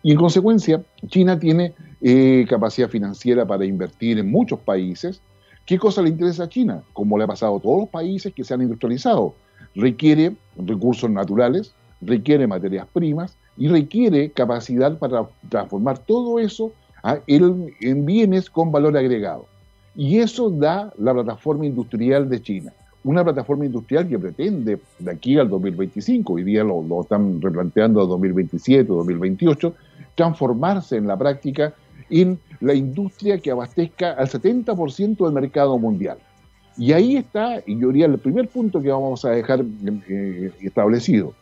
Y 0.03 0.11
en 0.11 0.17
consecuencia, 0.17 0.83
China 1.07 1.39
tiene 1.39 1.73
eh, 2.01 2.45
capacidad 2.49 2.89
financiera 2.89 3.45
para 3.45 3.65
invertir 3.65 4.19
en 4.19 4.31
muchos 4.31 4.59
países. 4.59 5.21
¿Qué 5.65 5.77
cosa 5.77 6.01
le 6.01 6.09
interesa 6.09 6.43
a 6.43 6.49
China? 6.49 6.83
Como 6.93 7.17
le 7.17 7.23
ha 7.23 7.27
pasado 7.27 7.57
a 7.57 7.59
todos 7.59 7.81
los 7.81 7.89
países 7.89 8.33
que 8.33 8.43
se 8.43 8.53
han 8.53 8.61
industrializado. 8.61 9.35
Requiere 9.75 10.35
recursos 10.57 11.09
naturales, 11.09 11.73
requiere 12.01 12.47
materias 12.47 12.87
primas 12.91 13.37
y 13.57 13.67
requiere 13.67 14.31
capacidad 14.31 14.97
para 14.97 15.27
transformar 15.49 15.99
todo 15.99 16.39
eso 16.39 16.73
en 17.27 18.05
bienes 18.05 18.49
con 18.49 18.71
valor 18.71 18.97
agregado. 18.97 19.45
Y 19.95 20.19
eso 20.19 20.49
da 20.49 20.93
la 20.97 21.13
plataforma 21.13 21.65
industrial 21.65 22.29
de 22.29 22.41
China 22.41 22.73
una 23.03 23.23
plataforma 23.23 23.65
industrial 23.65 24.07
que 24.07 24.19
pretende 24.19 24.79
de 24.99 25.11
aquí 25.11 25.37
al 25.37 25.49
2025, 25.49 26.33
hoy 26.33 26.43
día 26.43 26.63
lo, 26.63 27.01
están 27.01 27.41
replanteando 27.41 28.01
a 28.01 28.05
2027, 28.05 28.85
2028, 28.85 29.73
transformarse 30.15 30.97
en 30.97 31.07
la 31.07 31.17
práctica 31.17 31.73
en 32.09 32.39
la 32.59 32.73
industria 32.73 33.39
que 33.39 33.51
abastezca 33.51 34.11
al 34.11 34.27
70% 34.27 35.23
del 35.23 35.33
mercado 35.33 35.77
mundial. 35.79 36.17
Y 36.77 36.93
ahí 36.93 37.15
está, 37.15 37.61
y 37.65 37.79
yo 37.79 37.87
diría, 37.87 38.05
el 38.05 38.17
primer 38.17 38.47
punto 38.47 38.81
que 38.81 38.89
vamos 38.89 39.25
a 39.25 39.31
dejar 39.31 39.63
eh, 40.07 40.51
establecido. 40.61 41.33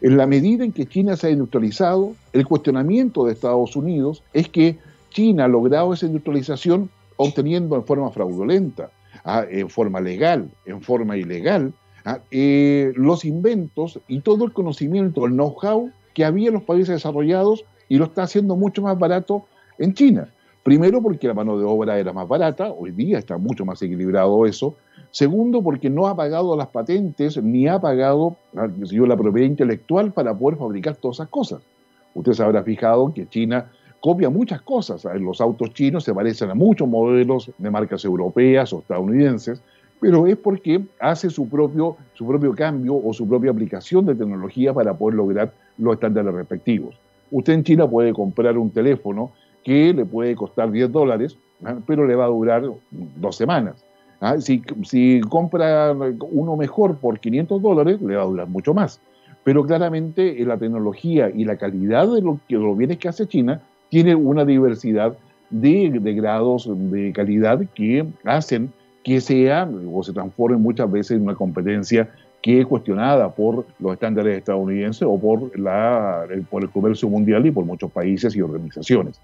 En 0.00 0.16
la 0.16 0.26
medida 0.26 0.64
en 0.64 0.72
que 0.72 0.86
China 0.86 1.16
se 1.16 1.26
ha 1.26 1.30
industrializado, 1.30 2.14
el 2.32 2.46
cuestionamiento 2.46 3.24
de 3.24 3.32
Estados 3.32 3.76
Unidos 3.76 4.22
es 4.32 4.48
que 4.48 4.78
China 5.10 5.44
ha 5.44 5.48
logrado 5.48 5.92
esa 5.92 6.06
industrialización 6.06 6.88
obteniendo 7.16 7.76
en 7.76 7.84
forma 7.84 8.10
fraudulenta, 8.10 8.90
¿ah? 9.24 9.44
en 9.48 9.68
forma 9.68 10.00
legal, 10.00 10.50
en 10.66 10.82
forma 10.82 11.16
ilegal, 11.16 11.72
¿ah? 12.04 12.20
eh, 12.30 12.92
los 12.96 13.24
inventos 13.24 14.00
y 14.08 14.20
todo 14.20 14.44
el 14.44 14.52
conocimiento, 14.52 15.26
el 15.26 15.32
know-how 15.32 15.90
que 16.14 16.24
había 16.24 16.48
en 16.48 16.54
los 16.54 16.62
países 16.64 16.88
desarrollados 16.88 17.64
y 17.88 17.96
lo 17.96 18.06
está 18.06 18.24
haciendo 18.24 18.56
mucho 18.56 18.82
más 18.82 18.98
barato 18.98 19.46
en 19.78 19.94
China. 19.94 20.28
Primero 20.62 21.02
porque 21.02 21.26
la 21.26 21.34
mano 21.34 21.58
de 21.58 21.64
obra 21.64 21.98
era 21.98 22.12
más 22.12 22.28
barata, 22.28 22.70
hoy 22.70 22.92
día 22.92 23.18
está 23.18 23.36
mucho 23.36 23.64
más 23.64 23.82
equilibrado 23.82 24.46
eso. 24.46 24.76
Segundo 25.10 25.60
porque 25.60 25.90
no 25.90 26.06
ha 26.06 26.16
pagado 26.16 26.56
las 26.56 26.68
patentes 26.68 27.42
ni 27.42 27.66
ha 27.66 27.80
pagado 27.80 28.36
ah, 28.56 28.68
la 28.68 29.16
propiedad 29.16 29.48
intelectual 29.48 30.12
para 30.12 30.36
poder 30.38 30.58
fabricar 30.58 30.96
todas 30.96 31.16
esas 31.16 31.28
cosas. 31.28 31.62
Usted 32.14 32.32
se 32.32 32.42
habrá 32.42 32.62
fijado 32.62 33.12
que 33.12 33.28
China 33.28 33.70
copia 34.02 34.28
muchas 34.28 34.60
cosas. 34.62 35.04
Los 35.20 35.40
autos 35.40 35.72
chinos 35.72 36.02
se 36.02 36.12
parecen 36.12 36.50
a 36.50 36.54
muchos 36.54 36.88
modelos 36.88 37.50
de 37.56 37.70
marcas 37.70 38.04
europeas 38.04 38.72
o 38.72 38.80
estadounidenses, 38.80 39.62
pero 40.00 40.26
es 40.26 40.36
porque 40.36 40.82
hace 40.98 41.30
su 41.30 41.48
propio, 41.48 41.96
su 42.14 42.26
propio 42.26 42.52
cambio 42.52 42.96
o 42.96 43.14
su 43.14 43.28
propia 43.28 43.52
aplicación 43.52 44.04
de 44.04 44.16
tecnología 44.16 44.74
para 44.74 44.92
poder 44.92 45.14
lograr 45.14 45.52
los 45.78 45.94
estándares 45.94 46.34
respectivos. 46.34 46.96
Usted 47.30 47.52
en 47.52 47.62
China 47.62 47.88
puede 47.88 48.12
comprar 48.12 48.58
un 48.58 48.70
teléfono 48.70 49.30
que 49.62 49.94
le 49.94 50.04
puede 50.04 50.34
costar 50.34 50.72
10 50.72 50.90
dólares, 50.90 51.38
¿ah? 51.64 51.76
pero 51.86 52.04
le 52.04 52.16
va 52.16 52.24
a 52.24 52.28
durar 52.28 52.64
dos 52.90 53.36
semanas. 53.36 53.84
¿ah? 54.20 54.40
Si, 54.40 54.64
si, 54.82 55.20
compra 55.20 55.92
uno 55.92 56.56
mejor 56.56 56.96
por 56.96 57.20
500 57.20 57.62
dólares, 57.62 58.02
le 58.02 58.16
va 58.16 58.22
a 58.22 58.26
durar 58.26 58.48
mucho 58.48 58.74
más. 58.74 59.00
Pero 59.44 59.64
claramente 59.64 60.44
la 60.44 60.56
tecnología 60.56 61.30
y 61.32 61.44
la 61.44 61.56
calidad 61.56 62.08
de, 62.08 62.20
lo, 62.20 62.40
de 62.48 62.56
los 62.56 62.76
bienes 62.76 62.98
que 62.98 63.08
hace 63.08 63.28
China 63.28 63.62
tiene 63.92 64.14
una 64.14 64.46
diversidad 64.46 65.14
de, 65.50 65.90
grados 65.90 66.66
de 66.66 67.12
calidad 67.12 67.60
que 67.74 68.06
hacen 68.24 68.72
que 69.04 69.20
sea 69.20 69.70
o 69.92 70.02
se 70.02 70.14
transforme 70.14 70.56
muchas 70.56 70.90
veces 70.90 71.18
en 71.18 71.24
una 71.24 71.34
competencia 71.34 72.08
que 72.40 72.62
es 72.62 72.66
cuestionada 72.66 73.34
por 73.34 73.66
los 73.78 73.92
estándares 73.92 74.38
estadounidenses 74.38 75.02
o 75.02 75.20
por, 75.20 75.58
la, 75.60 76.24
por 76.48 76.62
el 76.62 76.70
comercio 76.70 77.06
mundial 77.10 77.44
y 77.44 77.50
por 77.50 77.66
muchos 77.66 77.92
países 77.92 78.34
y 78.34 78.40
organizaciones. 78.40 79.20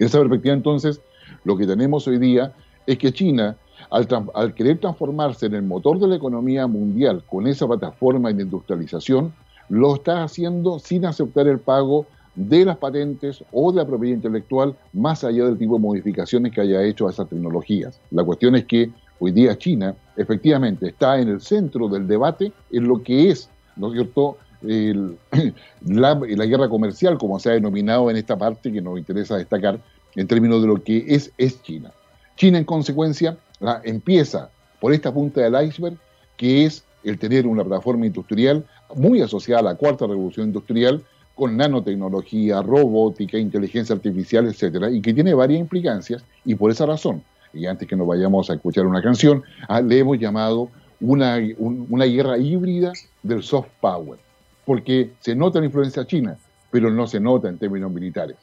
En 0.00 0.06
esa 0.08 0.18
perspectiva, 0.18 0.54
entonces, 0.54 1.00
lo 1.44 1.56
que 1.56 1.64
tenemos 1.64 2.08
hoy 2.08 2.18
día 2.18 2.52
es 2.84 2.98
que 2.98 3.12
China, 3.12 3.56
al, 3.90 4.54
querer 4.54 4.78
transformarse 4.78 5.46
en 5.46 5.54
el 5.54 5.62
motor 5.62 6.00
de 6.00 6.08
la 6.08 6.16
economía 6.16 6.66
mundial 6.66 7.22
con 7.28 7.46
esa 7.46 7.68
plataforma 7.68 8.32
de 8.32 8.42
industrialización, 8.42 9.32
lo 9.68 9.94
está 9.94 10.24
haciendo 10.24 10.80
sin 10.80 11.06
aceptar 11.06 11.46
el 11.46 11.60
pago 11.60 12.06
de 12.38 12.64
las 12.64 12.76
patentes 12.76 13.42
o 13.50 13.72
de 13.72 13.78
la 13.78 13.86
propiedad 13.86 14.14
intelectual, 14.14 14.76
más 14.92 15.24
allá 15.24 15.44
del 15.44 15.58
tipo 15.58 15.74
de 15.74 15.80
modificaciones 15.80 16.52
que 16.52 16.60
haya 16.60 16.82
hecho 16.84 17.08
a 17.08 17.10
esas 17.10 17.28
tecnologías. 17.28 18.00
La 18.12 18.22
cuestión 18.22 18.54
es 18.54 18.64
que 18.64 18.90
hoy 19.18 19.32
día 19.32 19.58
China 19.58 19.94
efectivamente 20.16 20.86
está 20.86 21.18
en 21.18 21.28
el 21.28 21.40
centro 21.40 21.88
del 21.88 22.06
debate 22.06 22.52
en 22.70 22.86
lo 22.86 23.02
que 23.02 23.30
es, 23.30 23.50
¿no 23.76 23.88
es 23.88 23.94
cierto?, 23.94 24.36
la, 24.62 26.14
guerra 26.14 26.68
comercial, 26.68 27.16
como 27.18 27.38
se 27.38 27.50
ha 27.50 27.52
denominado 27.52 28.10
en 28.10 28.16
esta 28.16 28.36
parte 28.36 28.72
que 28.72 28.80
nos 28.80 28.98
interesa 28.98 29.36
destacar, 29.36 29.80
en 30.16 30.26
términos 30.26 30.60
de 30.62 30.68
lo 30.68 30.82
que 30.82 31.04
es, 31.08 31.32
es 31.38 31.62
China. 31.62 31.92
China, 32.36 32.58
en 32.58 32.64
consecuencia, 32.64 33.36
empieza 33.84 34.50
por 34.80 34.92
esta 34.92 35.12
punta 35.12 35.40
del 35.40 35.68
iceberg, 35.68 35.96
que 36.36 36.64
es 36.64 36.84
el 37.04 37.18
tener 37.18 37.46
una 37.46 37.64
plataforma 37.64 38.06
industrial 38.06 38.64
muy 38.96 39.20
asociada 39.20 39.60
a 39.60 39.64
la 39.64 39.74
cuarta 39.76 40.06
revolución 40.06 40.48
industrial, 40.48 41.04
con 41.38 41.56
nanotecnología, 41.56 42.60
robótica, 42.62 43.38
inteligencia 43.38 43.94
artificial, 43.94 44.48
etcétera, 44.48 44.90
y 44.90 45.00
que 45.00 45.14
tiene 45.14 45.32
varias 45.34 45.60
implicancias, 45.60 46.24
y 46.44 46.56
por 46.56 46.72
esa 46.72 46.84
razón, 46.84 47.22
y 47.54 47.66
antes 47.66 47.86
que 47.86 47.94
nos 47.94 48.08
vayamos 48.08 48.50
a 48.50 48.54
escuchar 48.54 48.86
una 48.86 49.00
canción, 49.00 49.44
ah, 49.68 49.80
le 49.80 50.00
hemos 50.00 50.18
llamado 50.18 50.68
una, 51.00 51.38
una 51.58 52.04
guerra 52.06 52.38
híbrida 52.38 52.92
del 53.22 53.44
soft 53.44 53.68
power, 53.80 54.18
porque 54.64 55.12
se 55.20 55.36
nota 55.36 55.60
la 55.60 55.66
influencia 55.66 56.04
china, 56.04 56.36
pero 56.72 56.90
no 56.90 57.06
se 57.06 57.20
nota 57.20 57.48
en 57.48 57.56
términos 57.56 57.92
militares. 57.92 58.36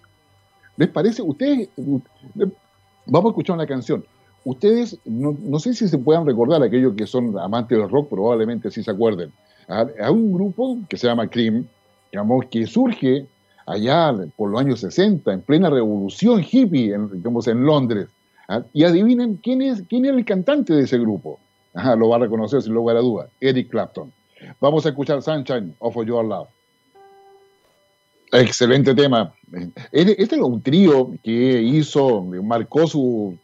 ¿Les 0.78 0.88
parece? 0.88 1.22
Ustedes, 1.22 1.68
vamos 3.06 3.26
a 3.26 3.30
escuchar 3.32 3.58
una 3.58 3.68
canción. 3.68 4.06
Ustedes, 4.46 4.98
no, 5.04 5.36
no 5.44 5.60
sé 5.60 5.74
si 5.74 5.90
se 5.90 5.98
puedan 5.98 6.26
recordar, 6.26 6.64
aquellos 6.64 6.96
que 6.96 7.06
son 7.06 7.38
amantes 7.38 7.78
del 7.78 7.90
rock, 7.90 8.10
probablemente 8.10 8.72
sí 8.72 8.84
se 8.84 8.92
acuerden. 8.92 9.34
Hay 9.68 9.88
ah, 10.00 10.12
un 10.12 10.32
grupo 10.32 10.78
que 10.88 10.98
se 10.98 11.08
llama 11.08 11.28
Cream, 11.28 11.68
digamos, 12.12 12.46
que 12.46 12.66
surge 12.66 13.26
allá 13.66 14.14
por 14.36 14.52
los 14.52 14.60
años 14.60 14.80
60, 14.80 15.34
en 15.34 15.42
plena 15.42 15.70
revolución 15.70 16.44
hippie, 16.50 16.94
en, 16.94 17.12
digamos, 17.12 17.48
en 17.48 17.66
Londres. 17.66 18.08
¿ah? 18.48 18.64
Y 18.74 18.84
adivinen 18.84 19.38
quién 19.38 19.62
es, 19.62 19.84
quién 19.90 20.06
es 20.06 20.12
el 20.12 20.26
cantante 20.26 20.74
de 20.74 20.84
ese 20.84 20.98
grupo. 20.98 21.40
lo 21.74 22.10
va 22.10 22.18
a 22.18 22.20
reconocer 22.20 22.62
sin 22.62 22.74
lugar 22.74 22.98
a 22.98 23.02
duda, 23.02 23.28
Eric 23.40 23.70
Clapton. 23.70 24.12
Vamos 24.60 24.86
a 24.86 24.90
escuchar 24.90 25.22
Sunshine 25.22 25.76
of 25.80 25.96
Your 26.06 26.26
Love. 26.26 26.48
Excelente 28.32 28.94
tema. 28.94 29.34
Este, 29.92 30.22
este 30.22 30.36
es 30.36 30.42
un 30.42 30.62
trío 30.62 31.12
que 31.24 31.62
hizo, 31.62 32.22
marcó 32.22 32.86
su, 32.86 33.38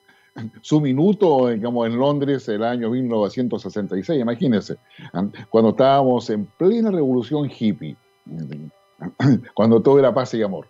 su 0.61 0.81
minuto 0.81 1.47
digamos, 1.47 1.87
en 1.87 1.97
Londres 1.97 2.47
el 2.49 2.63
año 2.63 2.89
1966, 2.89 4.21
imagínense, 4.21 4.77
¿ah? 5.13 5.27
cuando 5.49 5.71
estábamos 5.71 6.29
en 6.29 6.45
plena 6.45 6.91
revolución 6.91 7.49
hippie. 7.49 7.95
cuando 9.53 9.81
todo 9.81 9.99
era 9.99 10.13
paz 10.13 10.33
y 10.33 10.43
amor. 10.43 10.67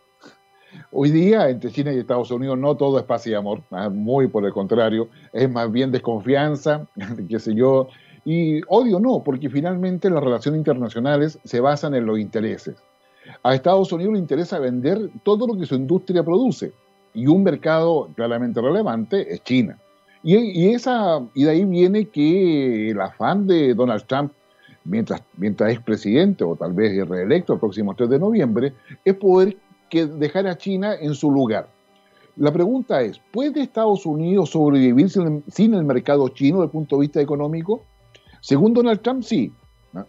Hoy 0.91 1.11
día, 1.11 1.49
entre 1.49 1.71
China 1.71 1.91
y 1.91 1.99
Estados 1.99 2.31
Unidos, 2.31 2.57
no 2.57 2.75
todo 2.77 2.97
es 2.97 3.03
paz 3.03 3.27
y 3.27 3.33
amor, 3.33 3.61
¿ah? 3.71 3.89
muy 3.89 4.27
por 4.27 4.45
el 4.45 4.53
contrario, 4.53 5.09
es 5.33 5.49
más 5.49 5.71
bien 5.71 5.91
desconfianza, 5.91 6.87
qué 7.29 7.39
sé 7.39 7.53
yo, 7.55 7.87
y 8.23 8.61
odio 8.67 8.99
no, 8.99 9.21
porque 9.23 9.49
finalmente 9.49 10.09
las 10.09 10.23
relaciones 10.23 10.59
internacionales 10.59 11.39
se 11.43 11.59
basan 11.59 11.95
en 11.95 12.05
los 12.05 12.19
intereses. 12.19 12.75
A 13.43 13.53
Estados 13.53 13.91
Unidos 13.91 14.13
le 14.13 14.19
interesa 14.19 14.59
vender 14.59 15.09
todo 15.23 15.45
lo 15.45 15.57
que 15.57 15.65
su 15.65 15.75
industria 15.75 16.23
produce, 16.23 16.71
y 17.13 17.27
un 17.27 17.43
mercado 17.43 18.09
claramente 18.15 18.61
relevante 18.61 19.33
es 19.33 19.43
China. 19.43 19.77
Y, 20.23 20.37
y, 20.37 20.73
esa, 20.73 21.19
y 21.33 21.43
de 21.43 21.49
ahí 21.49 21.65
viene 21.65 22.05
que 22.05 22.91
el 22.91 23.01
afán 23.01 23.47
de 23.47 23.73
Donald 23.73 24.05
Trump 24.05 24.31
mientras, 24.83 25.21
mientras 25.37 25.71
es 25.71 25.79
presidente 25.79 26.43
o 26.43 26.55
tal 26.55 26.73
vez 26.73 26.91
es 26.91 27.07
reelecto 27.07 27.53
el 27.53 27.59
próximo 27.59 27.95
3 27.95 28.09
de 28.09 28.19
noviembre, 28.19 28.73
es 29.03 29.15
poder 29.15 29.57
que 29.89 30.05
dejar 30.05 30.47
a 30.47 30.57
China 30.57 30.95
en 30.99 31.13
su 31.13 31.31
lugar. 31.31 31.67
La 32.37 32.51
pregunta 32.51 33.01
es, 33.01 33.19
¿puede 33.31 33.61
Estados 33.61 34.05
Unidos 34.05 34.51
sobrevivir 34.51 35.09
sin, 35.09 35.73
el 35.73 35.83
mercado 35.83 36.29
chino 36.29 36.57
desde 36.57 36.65
el 36.65 36.71
punto 36.71 36.95
de 36.95 37.01
vista 37.01 37.21
económico? 37.21 37.83
Según 38.39 38.73
Donald 38.73 39.01
Trump, 39.01 39.23
sí. 39.23 39.51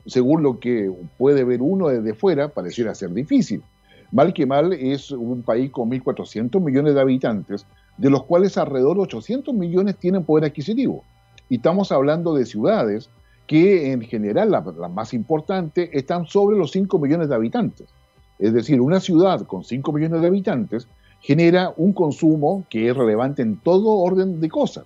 Según 0.06 0.44
lo 0.44 0.60
que 0.60 0.90
puede 1.18 1.42
ver 1.42 1.60
uno 1.60 1.88
desde 1.88 2.14
fuera, 2.14 2.48
pareciera 2.48 2.94
ser 2.94 3.12
difícil. 3.12 3.62
Mal 4.12 4.32
que 4.32 4.46
mal 4.46 4.72
es 4.72 5.10
un 5.10 5.42
país 5.42 5.72
con 5.72 5.90
1.400 5.90 6.60
millones 6.60 6.94
de 6.94 7.00
habitantes, 7.00 7.66
de 7.98 8.10
los 8.10 8.24
cuales 8.24 8.56
alrededor 8.56 8.96
de 8.96 9.02
800 9.02 9.52
millones 9.54 9.96
tienen 9.96 10.24
poder 10.24 10.44
adquisitivo. 10.44 11.02
Y 11.48 11.56
estamos 11.56 11.90
hablando 11.90 12.34
de 12.34 12.46
ciudades 12.46 13.10
que 13.46 13.92
en 13.92 14.02
general, 14.02 14.50
las 14.50 14.64
la 14.76 14.88
más 14.88 15.14
importantes, 15.14 15.90
están 15.92 16.26
sobre 16.26 16.56
los 16.56 16.70
5 16.70 16.98
millones 16.98 17.28
de 17.28 17.34
habitantes. 17.34 17.88
Es 18.38 18.52
decir, 18.52 18.80
una 18.80 19.00
ciudad 19.00 19.42
con 19.42 19.64
5 19.64 19.92
millones 19.92 20.20
de 20.20 20.26
habitantes 20.26 20.88
genera 21.20 21.72
un 21.76 21.92
consumo 21.92 22.64
que 22.68 22.88
es 22.88 22.96
relevante 22.96 23.42
en 23.42 23.56
todo 23.56 23.90
orden 23.90 24.40
de 24.40 24.48
cosas, 24.48 24.84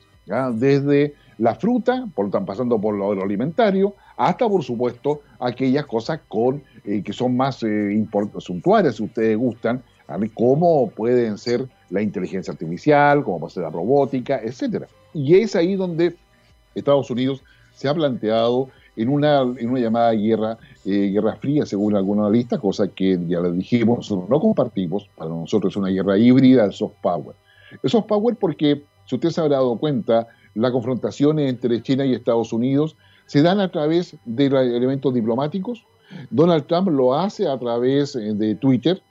desde 0.54 1.14
la 1.38 1.54
fruta, 1.54 2.06
por, 2.14 2.26
están 2.26 2.44
pasando 2.44 2.80
por 2.80 2.94
lo 2.94 3.10
alimentario, 3.22 3.94
hasta 4.16 4.48
por 4.48 4.62
supuesto 4.62 5.20
aquellas 5.38 5.86
cosas 5.86 6.20
con, 6.28 6.62
eh, 6.84 7.02
que 7.02 7.12
son 7.12 7.36
más 7.36 7.62
eh, 7.62 8.06
suntuarias, 8.38 8.96
si 8.96 9.04
ustedes 9.04 9.36
gustan, 9.36 9.82
como 10.34 10.90
pueden 10.90 11.36
ser 11.36 11.68
la 11.90 12.02
inteligencia 12.02 12.52
artificial, 12.52 13.24
como 13.24 13.40
puede 13.40 13.54
ser 13.54 13.62
la 13.64 13.70
robótica, 13.70 14.40
etc. 14.42 14.84
Y 15.12 15.36
es 15.36 15.56
ahí 15.56 15.74
donde 15.74 16.16
Estados 16.74 17.10
Unidos 17.10 17.42
se 17.76 17.88
ha 17.88 17.94
planteado 17.94 18.68
en 18.96 19.10
una, 19.10 19.42
en 19.42 19.68
una 19.68 19.80
llamada 19.80 20.12
guerra, 20.12 20.58
eh, 20.84 21.10
guerra 21.12 21.36
fría, 21.36 21.66
según 21.66 21.94
algunos 21.94 22.24
analistas, 22.24 22.58
cosa 22.58 22.88
que 22.88 23.18
ya 23.28 23.40
les 23.40 23.54
dijimos, 23.54 23.98
nosotros 23.98 24.28
no 24.30 24.40
compartimos, 24.40 25.08
para 25.14 25.30
nosotros 25.30 25.74
es 25.74 25.76
una 25.76 25.90
guerra 25.90 26.16
híbrida 26.16 26.64
el 26.64 26.72
soft 26.72 26.94
power. 27.02 27.36
El 27.82 27.90
soft 27.90 28.06
power 28.06 28.34
porque, 28.36 28.82
si 29.04 29.14
usted 29.14 29.28
se 29.28 29.40
habrá 29.40 29.56
dado 29.56 29.76
cuenta, 29.76 30.26
las 30.54 30.72
confrontaciones 30.72 31.50
entre 31.50 31.82
China 31.82 32.06
y 32.06 32.14
Estados 32.14 32.52
Unidos 32.52 32.96
se 33.26 33.42
dan 33.42 33.60
a 33.60 33.70
través 33.70 34.16
de 34.24 34.46
elementos 34.46 35.12
diplomáticos. 35.12 35.84
Donald 36.30 36.66
Trump 36.66 36.88
lo 36.88 37.14
hace 37.14 37.46
a 37.46 37.58
través 37.58 38.16
eh, 38.16 38.32
de 38.34 38.54
Twitter. 38.54 39.02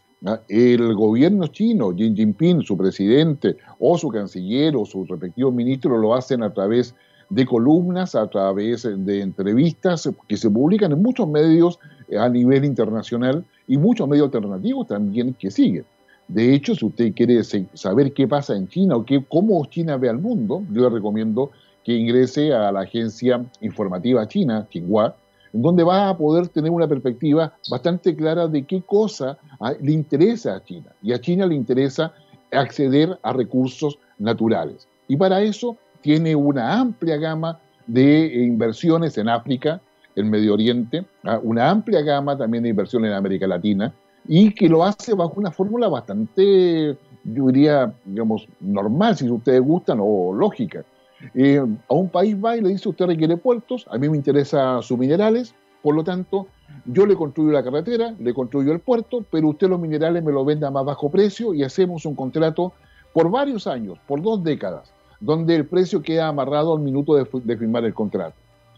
El 0.47 0.95
gobierno 0.95 1.45
chino, 1.47 1.93
Xi 1.93 2.15
Jinping, 2.15 2.63
su 2.63 2.75
presidente, 2.75 3.57
o 3.77 3.95
su 3.95 4.09
canciller, 4.09 4.75
o 4.75 4.83
sus 4.83 5.07
respectivos 5.07 5.53
ministros, 5.53 6.01
lo 6.01 6.15
hacen 6.15 6.41
a 6.41 6.51
través 6.51 6.95
de 7.29 7.45
columnas, 7.45 8.15
a 8.15 8.27
través 8.27 8.83
de 8.83 9.21
entrevistas 9.21 10.09
que 10.27 10.37
se 10.37 10.49
publican 10.49 10.91
en 10.91 11.01
muchos 11.01 11.27
medios 11.27 11.79
eh, 12.07 12.17
a 12.17 12.29
nivel 12.29 12.65
internacional 12.65 13.43
y 13.67 13.77
muchos 13.77 14.07
medios 14.07 14.25
alternativos 14.25 14.87
también 14.87 15.33
que 15.33 15.49
siguen. 15.51 15.85
De 16.27 16.53
hecho, 16.53 16.73
si 16.75 16.85
usted 16.85 17.13
quiere 17.13 17.43
saber 17.43 18.13
qué 18.13 18.27
pasa 18.27 18.55
en 18.55 18.67
China 18.67 18.97
o 18.97 19.05
qué, 19.05 19.23
cómo 19.27 19.63
China 19.65 19.97
ve 19.97 20.09
al 20.09 20.19
mundo, 20.19 20.63
yo 20.71 20.83
le 20.83 20.89
recomiendo 20.89 21.51
que 21.83 21.95
ingrese 21.95 22.51
a 22.51 22.71
la 22.71 22.81
agencia 22.81 23.45
informativa 23.61 24.27
china, 24.27 24.67
Xinhua, 24.71 25.15
donde 25.53 25.83
va 25.83 26.09
a 26.09 26.17
poder 26.17 26.47
tener 26.47 26.71
una 26.71 26.87
perspectiva 26.87 27.53
bastante 27.69 28.15
clara 28.15 28.47
de 28.47 28.63
qué 28.63 28.81
cosa 28.81 29.37
ah, 29.59 29.73
le 29.79 29.91
interesa 29.91 30.55
a 30.55 30.63
China. 30.63 30.91
Y 31.01 31.13
a 31.13 31.21
China 31.21 31.45
le 31.45 31.55
interesa 31.55 32.11
acceder 32.51 33.17
a 33.21 33.31
recursos 33.33 33.99
naturales. 34.17 34.87
Y 35.07 35.15
para 35.15 35.41
eso 35.43 35.77
tiene 36.05 36.35
una 36.35 36.79
amplia 36.79 37.17
gama 37.17 37.57
de 37.87 38.31
inversiones 38.43 39.17
en 39.17 39.27
África, 39.27 39.81
en 40.15 40.29
Medio 40.29 40.53
Oriente, 40.53 41.03
¿ah? 41.23 41.39
una 41.41 41.67
amplia 41.67 42.03
gama 42.03 42.37
también 42.37 42.61
de 42.61 42.69
inversiones 42.69 43.09
en 43.09 43.17
América 43.17 43.47
Latina, 43.47 43.91
y 44.27 44.53
que 44.53 44.69
lo 44.69 44.83
hace 44.83 45.15
bajo 45.15 45.33
una 45.37 45.49
fórmula 45.49 45.87
bastante, 45.87 46.95
yo 47.23 47.47
diría, 47.47 47.91
digamos, 48.05 48.47
normal, 48.59 49.17
si 49.17 49.27
ustedes 49.27 49.61
gustan, 49.61 49.97
o 49.99 50.31
lógica. 50.31 50.85
Eh, 51.33 51.65
a 51.89 51.93
un 51.95 52.09
país 52.09 52.37
va 52.37 52.55
y 52.55 52.61
le 52.61 52.69
dice, 52.69 52.87
usted 52.87 53.07
requiere 53.07 53.35
puertos, 53.37 53.87
a 53.89 53.97
mí 53.97 54.07
me 54.07 54.15
interesa 54.15 54.83
sus 54.83 54.99
minerales, 54.99 55.55
por 55.81 55.95
lo 55.95 56.03
tanto, 56.03 56.45
yo 56.85 57.07
le 57.07 57.15
construyo 57.15 57.51
la 57.51 57.63
carretera, 57.63 58.13
le 58.19 58.31
construyo 58.31 58.73
el 58.73 58.79
puerto, 58.79 59.25
pero 59.31 59.47
usted 59.47 59.67
los 59.69 59.79
minerales 59.79 60.23
me 60.23 60.31
lo 60.31 60.45
vende 60.45 60.67
a 60.67 60.71
más 60.71 60.85
bajo 60.85 61.09
precio 61.09 61.55
y 61.55 61.63
hacemos 61.63 62.05
un 62.05 62.13
contrato 62.13 62.73
por 63.11 63.31
varios 63.31 63.65
años, 63.65 63.97
por 64.05 64.21
dos 64.21 64.43
décadas 64.43 64.93
donde 65.19 65.55
el 65.55 65.65
precio 65.65 66.01
queda 66.01 66.27
amarrado 66.27 66.75
al 66.75 66.81
minuto 66.81 67.15
de, 67.15 67.25
firmar 67.57 67.85
el 67.85 67.93
contrato. 67.93 68.35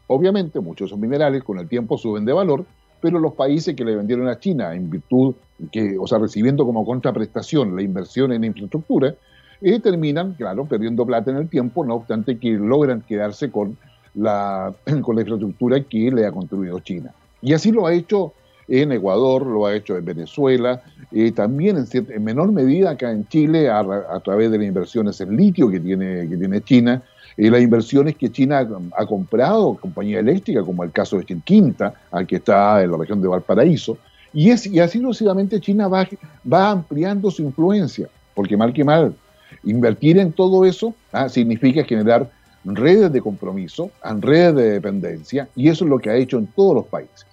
Obviamente, 0.08 0.60
muchos 0.60 0.86
de 0.86 0.94
esos 0.94 1.00
minerales 1.00 1.44
con 1.44 1.60
el 1.60 1.67
tiempo 1.67 1.98
suben 1.98 2.25
de 2.25 2.34
valor, 2.34 2.65
pero 3.01 3.20
los 3.20 3.34
países 3.34 3.75
que 3.75 3.84
le 3.84 3.96
vendieron 3.96 4.27
a 4.27 4.39
China 4.39 4.74
en 4.74 4.89
virtud, 4.89 5.36
que, 5.72 5.98
o 6.00 6.08
sea, 6.08 6.17
recibiendo 6.17 6.65
como 6.65 6.86
contraprestación 6.86 7.75
la 7.75 7.82
inversión 7.82 8.32
en 8.32 8.44
infraestructura, 8.44 9.15
eh, 9.62 9.79
terminan, 9.79 10.34
claro, 10.34 10.65
perdiendo 10.65 11.06
plata 11.06 11.32
en 11.32 11.38
el 11.38 11.50
tiempo, 11.50 11.84
no 11.86 11.96
obstante 11.96 12.38
que 12.38 12.51
logran 12.51 13.01
quedarse 13.01 13.52
con 13.52 13.78
la, 14.13 14.73
con 15.02 15.15
la 15.15 15.21
infraestructura 15.21 15.82
que 15.82 16.12
le 16.12 16.26
ha 16.26 16.32
construido 16.32 16.80
China. 16.80 17.13
Y 17.41 17.54
así 17.54 17.71
lo 17.71 17.86
ha 17.86 17.93
hecho 17.93 18.34
en 18.67 18.91
Ecuador, 18.91 19.45
lo 19.45 19.65
ha 19.65 19.76
hecho 19.76 19.97
en 19.97 20.06
Venezuela, 20.06 20.82
eh, 21.12 21.32
también 21.32 21.78
en, 21.78 21.88
en, 21.93 22.24
menor 22.24 22.52
medida 22.52 22.91
acá 22.91 23.12
en 23.12 23.28
Chile 23.28 23.70
a, 23.70 24.20
través 24.24 24.52
de 24.52 24.58
las 24.58 24.67
inversiones 24.67 25.22
en 25.22 25.38
litio 25.38 25.70
que 25.70 25.80
tiene, 25.80 26.28
que 26.28 26.36
tiene 26.36 26.62
China, 26.62 27.02
y 27.38 27.50
las 27.50 27.62
inversiones 27.62 28.15
que 28.15 28.32
China 28.32 28.67
ha, 28.98 29.06
comprado, 29.06 29.76
compañía 29.76 30.20
eléctrica, 30.20 30.63
como 30.63 30.84
el 30.84 30.91
caso 30.91 31.17
de 31.17 31.26
Chinquinta, 31.26 31.93
al 32.12 32.26
que 32.26 32.38
está 32.38 32.84
en 32.84 32.91
la 32.91 32.98
región 32.98 33.22
de 33.22 33.28
Valparaíso, 33.28 33.98
y, 34.34 34.50
es, 34.50 34.65
y 34.67 34.80
así 34.80 35.00
sucesivamente 35.00 35.62
China 35.62 35.88
va, 35.88 36.08
va 36.52 36.72
ampliando 36.72 37.32
su 37.32 37.43
influencia, 37.43 38.10
porque 38.34 38.58
mal 38.58 38.74
que 38.74 38.84
mal, 38.84 39.15
invertir 39.63 40.17
en 40.17 40.34
todo 40.34 40.65
eso 40.65 40.93
ah, 41.13 41.30
significa 41.30 41.84
generar 41.84 42.30
redes 42.65 43.12
de 43.13 43.22
compromiso, 43.22 43.91
redes 44.20 44.56
de 44.56 44.72
dependencia, 44.72 45.48
y 45.56 45.70
eso 45.70 45.86
es 45.86 45.89
lo 45.89 46.00
que 46.00 46.10
ha 46.10 46.15
hecho 46.15 46.38
en 46.38 46.48
todos 46.48 46.76
los 46.76 46.86
países. 46.88 47.26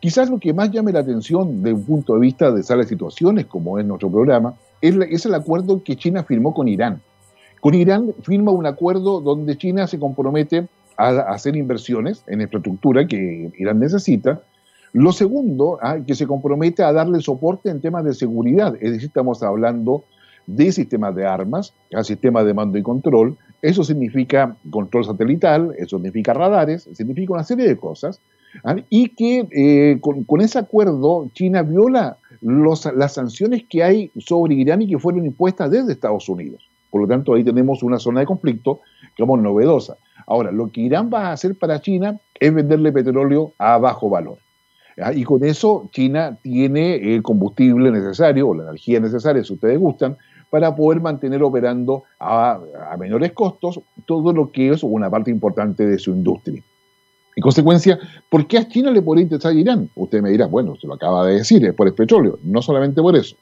Quizás 0.00 0.30
lo 0.30 0.38
que 0.38 0.52
más 0.52 0.70
llame 0.70 0.92
la 0.92 1.00
atención 1.00 1.62
desde 1.62 1.74
un 1.74 1.84
punto 1.84 2.14
de 2.14 2.20
vista 2.20 2.52
de 2.52 2.62
salas 2.62 2.86
situaciones, 2.86 3.46
como 3.46 3.78
es 3.78 3.84
nuestro 3.84 4.10
programa, 4.10 4.54
es, 4.80 5.26
el 5.26 5.34
acuerdo 5.34 5.82
que 5.82 5.96
China 5.96 6.22
firmó 6.22 6.54
con 6.54 6.68
Irán. 6.68 7.00
Con 7.60 7.74
Irán 7.74 8.14
firma 8.22 8.52
un 8.52 8.66
acuerdo 8.66 9.20
donde 9.20 9.58
China 9.58 9.88
se 9.88 9.98
compromete 9.98 10.68
a, 10.96 11.08
hacer 11.32 11.56
inversiones 11.56 12.22
en 12.28 12.40
infraestructura 12.40 13.06
que 13.08 13.50
Irán 13.58 13.80
necesita. 13.80 14.40
Lo 14.92 15.10
segundo, 15.12 15.78
ah, 15.82 15.98
que 16.06 16.14
se 16.14 16.28
compromete 16.28 16.84
a 16.84 16.92
darle 16.92 17.20
soporte 17.20 17.68
en 17.68 17.80
temas 17.80 18.04
de 18.04 18.14
seguridad, 18.14 18.74
es 18.80 18.92
decir, 18.92 19.08
estamos 19.08 19.42
hablando 19.42 20.04
de 20.46 20.72
sistemas 20.72 21.14
de 21.14 21.26
armas, 21.26 21.74
a 21.92 22.04
sistemas 22.04 22.46
de 22.46 22.54
mando 22.54 22.78
y 22.78 22.82
control. 22.82 23.36
Eso 23.60 23.82
significa 23.82 24.56
control 24.70 25.04
satelital, 25.04 25.74
eso 25.76 25.96
significa 25.96 26.32
radares, 26.32 26.88
significa 26.92 27.34
una 27.34 27.44
serie 27.44 27.66
de 27.66 27.76
cosas 27.76 28.20
¿ah? 28.64 28.76
y 28.88 29.10
que 29.10 29.48
eh, 29.50 30.00
con, 30.00 30.40
ese 30.40 30.58
acuerdo 30.58 31.28
China 31.32 31.62
viola 31.62 32.18
las 32.40 33.14
sanciones 33.14 33.64
que 33.68 33.82
hay 33.82 34.10
sobre 34.18 34.54
Irán 34.54 34.82
y 34.82 34.88
que 34.88 34.98
fueron 34.98 35.26
impuestas 35.26 35.70
desde 35.70 35.92
Estados 35.92 36.28
Unidos. 36.28 36.68
Por 36.90 37.02
lo 37.02 37.08
tanto, 37.08 37.34
ahí 37.34 37.44
tenemos 37.44 37.82
una 37.82 37.98
zona 37.98 38.20
de 38.20 38.26
conflicto, 38.26 38.80
digamos, 39.16 39.40
novedosa. 39.40 39.96
Ahora, 40.26 40.52
lo 40.52 40.70
que 40.70 40.82
Irán 40.82 41.10
va 41.12 41.28
a 41.28 41.32
hacer 41.32 41.56
para 41.56 41.80
China 41.80 42.18
es 42.38 42.54
venderle 42.54 42.92
petróleo 42.92 43.52
a 43.58 43.78
bajo 43.78 44.08
valor. 44.08 44.38
¿ah? 45.02 45.12
Y 45.12 45.24
con 45.24 45.44
eso 45.44 45.88
China 45.92 46.38
tiene 46.40 47.14
el 47.14 47.22
combustible 47.22 47.90
necesario, 47.90 48.48
o 48.48 48.54
la 48.54 48.64
energía 48.64 49.00
necesaria, 49.00 49.44
si 49.44 49.52
ustedes 49.52 49.78
gustan, 49.78 50.16
para 50.50 50.74
poder 50.74 51.00
mantener 51.02 51.42
operando 51.42 52.04
a 52.18 52.58
menores 52.98 53.32
costos 53.32 53.80
todo 54.06 54.32
lo 54.32 54.50
que 54.50 54.70
es 54.70 54.82
una 54.82 55.10
parte 55.10 55.30
importante 55.30 55.86
de 55.86 55.98
su 55.98 56.10
industria. 56.10 56.62
En 57.38 57.42
consecuencia, 57.42 58.00
¿por 58.28 58.48
qué 58.48 58.58
a 58.58 58.66
China 58.66 58.90
le 58.90 59.00
podría 59.00 59.22
interesar 59.22 59.54
Irán? 59.54 59.88
Usted 59.94 60.20
me 60.20 60.30
dirá, 60.30 60.46
bueno, 60.46 60.74
se 60.74 60.88
lo 60.88 60.94
acaba 60.94 61.24
de 61.24 61.34
decir, 61.34 61.64
es 61.64 61.72
por 61.72 61.86
el 61.86 61.94
petróleo, 61.94 62.40
no 62.42 62.60
solamente 62.60 63.00
por 63.00 63.14
eso. 63.14 63.36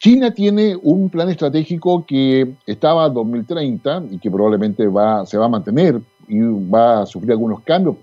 China 0.00 0.32
tiene 0.34 0.74
un 0.82 1.08
plan 1.08 1.28
estratégico 1.28 2.04
que 2.04 2.56
estaba 2.66 3.06
en 3.06 3.14
2030 3.14 4.02
y 4.10 4.18
que 4.18 4.28
probablemente 4.28 4.88
va, 4.88 5.24
se 5.26 5.38
va 5.38 5.44
a 5.44 5.48
mantener 5.48 6.00
y 6.26 6.40
va 6.40 7.02
a 7.02 7.06
sufrir 7.06 7.30
algunos 7.30 7.60
cambios 7.60 7.94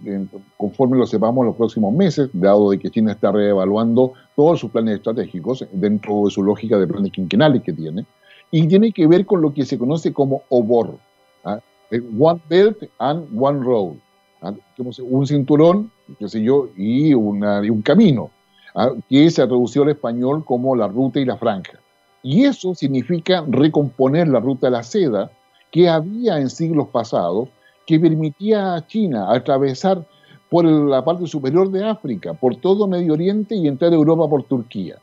conforme 0.55 0.97
lo 0.97 1.05
sepamos 1.05 1.41
en 1.41 1.47
los 1.47 1.58
próximos 1.58 1.93
meses, 1.93 2.29
dado 2.31 2.69
de 2.69 2.79
que 2.79 2.89
China 2.89 3.12
está 3.12 3.34
reevaluando 3.34 4.13
todos 4.38 4.62
sus 4.62 4.71
planes 4.71 4.95
estratégicos 4.95 5.65
dentro 5.73 6.23
de 6.23 6.31
su 6.31 6.41
lógica 6.41 6.77
de 6.77 6.88
planes 6.88 7.12
quinquenales 7.12 7.63
que 7.63 7.73
tiene, 7.73 8.05
y 8.49 8.65
tiene 8.65 8.93
que 8.93 9.08
ver 9.08 9.25
con 9.25 9.41
lo 9.41 9.53
que 9.53 9.65
se 9.65 9.77
conoce 9.77 10.13
como 10.13 10.43
OBOR, 10.47 10.97
¿ah? 11.43 11.60
One 12.17 12.39
Belt 12.47 12.89
and 12.99 13.27
One 13.38 13.60
Road. 13.62 13.95
Un 15.01 15.27
cinturón, 15.27 15.91
qué 16.19 16.27
sé 16.27 16.41
yo, 16.41 16.69
y, 16.77 17.13
un 17.13 17.81
camino, 17.84 18.31
¿ah? 18.75 18.91
que 19.10 19.29
se 19.29 19.41
ha 19.41 19.47
traducido 19.47 19.84
al 19.84 19.91
español 19.91 20.43
como 20.45 20.75
la 20.75 20.88
ruta 20.88 21.19
y 21.19 21.25
la 21.25 21.38
franja. 21.38 21.79
Y 22.23 22.45
eso 22.45 22.73
significa 22.73 23.43
recomponer 23.47 24.27
la 24.27 24.39
ruta 24.39 24.67
de 24.67 24.71
la 24.71 24.84
seda 24.84 25.31
que 25.71 25.89
había 25.89 26.39
en 26.39 26.49
siglos 26.49 26.88
pasados, 26.88 27.49
que 27.86 27.99
permitía 27.99 28.75
a 28.75 28.88
China 28.88 29.31
atravesar 29.31 30.05
por 30.49 30.65
la 30.65 31.03
parte 31.03 31.27
superior 31.27 31.69
de 31.69 31.84
África, 31.84 32.34
por 32.34 32.55
todo 32.55 32.88
Medio 32.88 33.13
Oriente 33.13 33.55
y 33.55 33.67
entrar 33.67 33.91
a 33.91 33.95
Europa 33.95 34.27
por 34.27 34.43
Turquía. 34.43 34.97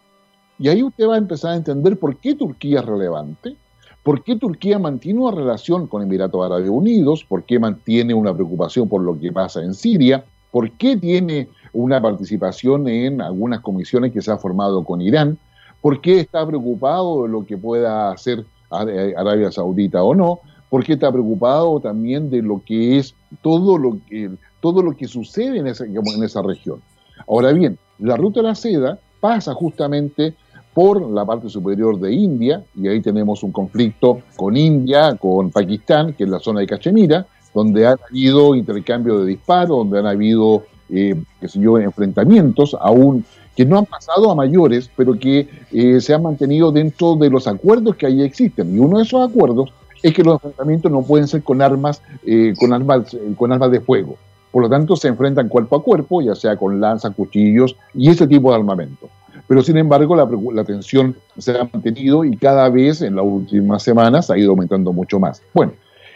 Y 0.59 0.68
ahí 0.68 0.83
usted 0.83 1.07
va 1.07 1.14
a 1.14 1.18
empezar 1.18 1.52
a 1.52 1.57
entender 1.57 1.98
por 1.98 2.16
qué 2.16 2.35
Turquía 2.35 2.81
es 2.81 2.87
relevante, 2.87 3.57
¿Por 4.02 4.24
qué 4.24 4.36
Turquía 4.36 4.78
mantiene 4.78 5.20
una 5.20 5.36
relación 5.36 5.86
con 5.86 6.02
Emiratos 6.02 6.44
Árabes 6.44 6.68
Unidos? 6.68 7.24
¿Por 7.28 7.44
qué 7.44 7.58
mantiene 7.58 8.14
una 8.14 8.34
preocupación 8.34 8.88
por 8.88 9.02
lo 9.02 9.18
que 9.18 9.30
pasa 9.30 9.62
en 9.62 9.74
Siria? 9.74 10.24
¿Por 10.50 10.72
qué 10.72 10.96
tiene 10.96 11.48
una 11.72 12.02
participación 12.02 12.88
en 12.88 13.22
algunas 13.22 13.60
comisiones 13.60 14.12
que 14.12 14.20
se 14.20 14.32
ha 14.32 14.38
formado 14.38 14.84
con 14.84 15.00
Irán? 15.00 15.38
¿Por 15.80 16.00
qué 16.00 16.20
está 16.20 16.46
preocupado 16.46 17.22
de 17.22 17.28
lo 17.28 17.46
que 17.46 17.56
pueda 17.56 18.10
hacer 18.10 18.44
Arabia 18.72 19.52
Saudita 19.52 20.02
o 20.02 20.14
no, 20.14 20.40
porque 20.70 20.94
está 20.94 21.12
preocupado 21.12 21.80
también 21.80 22.30
de 22.30 22.42
lo 22.42 22.62
que 22.64 22.98
es 22.98 23.14
todo 23.42 23.78
lo 23.78 23.98
que, 24.08 24.30
todo 24.60 24.82
lo 24.82 24.96
que 24.96 25.06
sucede 25.06 25.58
en 25.58 25.66
esa 25.66 26.42
región. 26.42 26.80
Ahora 27.28 27.52
bien, 27.52 27.78
la 27.98 28.16
ruta 28.16 28.40
de 28.40 28.48
la 28.48 28.54
seda 28.54 28.98
pasa 29.20 29.54
justamente 29.54 30.34
por 30.74 31.11
la 31.11 31.24
parte 31.24 31.48
superior 31.48 31.98
de 31.98 32.12
India, 32.12 32.64
y 32.74 32.88
ahí 32.88 33.00
tenemos 33.00 33.42
un 33.42 33.52
conflicto 33.52 34.20
con 34.37 34.56
India, 34.56 35.16
con 35.16 35.50
Pakistán, 35.50 36.14
que 36.14 36.24
es 36.24 36.30
la 36.30 36.38
zona 36.38 36.61
de 36.61 36.66
Cachemira, 36.66 37.26
donde 37.54 37.87
han 37.87 37.98
habido 38.08 38.54
intercambio 38.54 39.20
de 39.20 39.26
disparos, 39.26 39.76
donde 39.76 39.98
han 39.98 40.06
habido, 40.06 40.64
eh, 40.88 41.14
qué 41.40 41.48
sé 41.48 41.61
yo, 41.61 41.78
enfrentamientos, 41.78 42.76
aún 42.80 43.24
que 43.54 43.66
no 43.66 43.78
han 43.78 43.85
pasado 43.85 44.30
a 44.30 44.35
mayores, 44.35 44.90
pero 44.96 45.18
que 45.18 45.46
eh, 45.72 46.00
se 46.00 46.14
han 46.14 46.22
mantenido 46.22 46.72
dentro 46.72 47.16
de 47.16 47.28
los 47.28 47.46
acuerdos 47.46 47.96
que 47.96 48.06
ahí 48.06 48.22
existen. 48.22 48.74
Y 48.74 48.78
uno 48.78 48.96
de 48.96 49.04
esos 49.04 49.28
acuerdos 49.28 49.74
es 50.02 50.14
que 50.14 50.22
los 50.22 50.35
enfrentamientos 50.35 50.90
no 50.90 51.02
pueden 51.02 51.28
ser 51.28 51.42
con 51.42 51.61
armas, 51.61 52.00
eh, 52.24 52.54
con 52.58 52.72
armas, 52.72 53.14
con 53.37 53.52
armas 53.52 53.70
de 53.70 53.80
fuego. 53.80 54.16
Por 54.50 54.62
lo 54.62 54.70
tanto, 54.70 54.96
se 54.96 55.08
enfrentan 55.08 55.48
cuerpo 55.48 55.76
a 55.76 55.82
cuerpo, 55.82 56.22
ya 56.22 56.35
sea 56.35 56.56
con 56.56 56.80
lanzas, 56.80 57.14
cuchillos 57.14 57.76
y 57.94 58.11
ese 58.11 58.26
tipo 58.26 58.50
de 58.50 58.56
armamento. 58.56 59.08
Pero 59.52 59.62
sin 59.62 59.76
embargo, 59.76 60.16
la, 60.16 60.64
tensión 60.64 61.14
se 61.36 61.50
ha 61.50 61.68
mantenido 61.70 62.24
y 62.24 62.34
cada 62.38 62.70
vez 62.70 63.02
en 63.02 63.16
las 63.16 63.24
últimas 63.26 63.82
semanas 63.82 64.30
ha 64.30 64.38
ido 64.38 64.52
aumentando 64.52 64.94
mucho 64.94 65.20
más. 65.20 65.42
Bueno, 65.52 65.72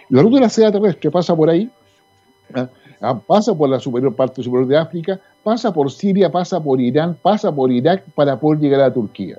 la 0.08 0.22
ruta 0.22 0.36
de 0.36 0.40
la 0.40 0.48
seda 0.48 0.72
terrestre 0.72 1.10
pasa 1.10 1.36
por 1.36 1.50
ahí, 1.50 1.70
¿ah? 2.54 2.66
Ah, 3.02 3.20
pasa 3.20 3.54
por 3.54 3.68
la 3.68 3.78
superior 3.78 4.16
parte 4.16 4.42
superior 4.42 4.66
de 4.66 4.78
África, 4.78 5.20
pasa 5.44 5.70
por 5.70 5.92
Siria, 5.92 6.32
pasa 6.32 6.62
por 6.62 6.80
Irán, 6.80 7.14
pasa 7.20 7.54
por 7.54 7.70
Irak 7.70 8.04
para 8.14 8.40
poder 8.40 8.58
llegar 8.58 8.80
a 8.80 8.94
Turquía. 8.94 9.36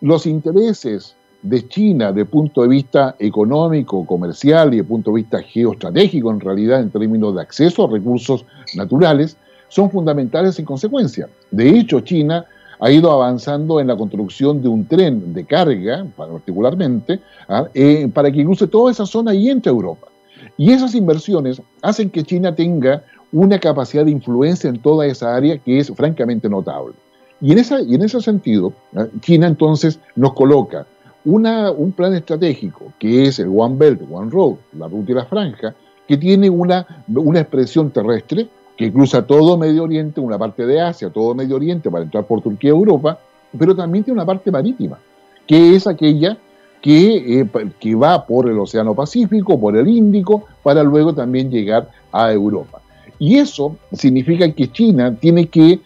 Los 0.00 0.26
intereses 0.26 1.14
de 1.40 1.68
China 1.68 2.08
el 2.08 2.26
punto 2.26 2.62
de 2.62 2.68
vista 2.68 3.14
económico, 3.20 4.04
comercial 4.06 4.74
y 4.74 4.78
el 4.78 4.86
punto 4.86 5.12
de 5.12 5.16
vista 5.18 5.40
geoestratégico, 5.40 6.32
en 6.32 6.40
realidad, 6.40 6.80
en 6.80 6.90
términos 6.90 7.36
de 7.36 7.42
acceso 7.42 7.84
a 7.84 7.92
recursos 7.92 8.44
naturales, 8.74 9.36
son 9.68 9.88
fundamentales 9.88 10.58
en 10.58 10.64
consecuencia. 10.64 11.28
De 11.52 11.68
hecho, 11.68 12.00
China 12.00 12.44
ha 12.80 12.90
ido 12.90 13.12
avanzando 13.12 13.78
en 13.78 13.86
la 13.86 13.96
construcción 13.96 14.62
de 14.62 14.68
un 14.68 14.86
tren 14.86 15.34
de 15.34 15.44
carga, 15.44 16.06
particularmente, 16.16 17.20
¿ah? 17.48 17.66
eh, 17.74 18.08
para 18.12 18.32
que 18.32 18.44
cruce 18.44 18.66
toda 18.66 18.90
esa 18.90 19.04
zona 19.06 19.34
y 19.34 19.50
entre 19.50 19.70
Europa. 19.70 20.08
Y 20.56 20.72
esas 20.72 20.94
inversiones 20.94 21.60
hacen 21.82 22.10
que 22.10 22.24
China 22.24 22.54
tenga 22.54 23.04
una 23.32 23.58
capacidad 23.58 24.04
de 24.04 24.10
influencia 24.10 24.70
en 24.70 24.78
toda 24.78 25.06
esa 25.06 25.34
área 25.36 25.58
que 25.58 25.78
es 25.78 25.92
francamente 25.94 26.48
notable. 26.48 26.94
Y 27.42 27.52
en, 27.52 27.58
esa, 27.58 27.80
y 27.80 27.94
en 27.94 28.02
ese 28.02 28.20
sentido, 28.20 28.72
¿ah? 28.96 29.06
China 29.20 29.46
entonces 29.46 30.00
nos 30.16 30.32
coloca 30.34 30.86
un 31.24 31.92
plan 31.94 32.14
estratégico, 32.14 32.92
que 32.98 33.24
es 33.24 33.38
el 33.38 33.48
One 33.54 33.76
Belt, 33.76 34.00
One 34.10 34.30
Road, 34.30 34.56
la 34.78 34.88
ruta 34.88 35.12
y 35.12 35.14
la 35.14 35.26
franja, 35.26 35.74
que 36.08 36.16
tiene 36.16 36.48
una, 36.48 36.86
una 37.08 37.40
expresión 37.40 37.90
terrestre 37.90 38.48
que 38.76 38.92
cruza 38.92 39.26
todo 39.26 39.58
Medio 39.58 39.84
Oriente, 39.84 40.20
una 40.20 40.38
parte 40.38 40.66
de 40.66 40.80
Asia, 40.80 41.10
todo 41.10 41.34
Medio 41.34 41.56
Oriente 41.56 41.90
para 41.90 42.04
entrar 42.04 42.24
por 42.24 42.40
Turquía 42.40 42.70
a 42.70 42.74
Europa, 42.74 43.18
pero 43.58 43.74
también 43.74 44.04
tiene 44.04 44.18
una 44.18 44.26
parte 44.26 44.50
marítima, 44.50 44.98
que 45.46 45.74
es 45.74 45.86
aquella 45.86 46.38
que, 46.80 47.40
eh, 47.40 47.48
que 47.78 47.94
va 47.94 48.26
por 48.26 48.48
el 48.48 48.58
Océano 48.58 48.94
Pacífico, 48.94 49.60
por 49.60 49.76
el 49.76 49.88
Índico, 49.88 50.44
para 50.62 50.82
luego 50.82 51.14
también 51.14 51.50
llegar 51.50 51.90
a 52.12 52.32
Europa. 52.32 52.80
Y 53.18 53.36
eso 53.36 53.76
significa 53.92 54.50
que 54.52 54.72
China 54.72 55.14
tiene 55.14 55.46
que 55.48 55.80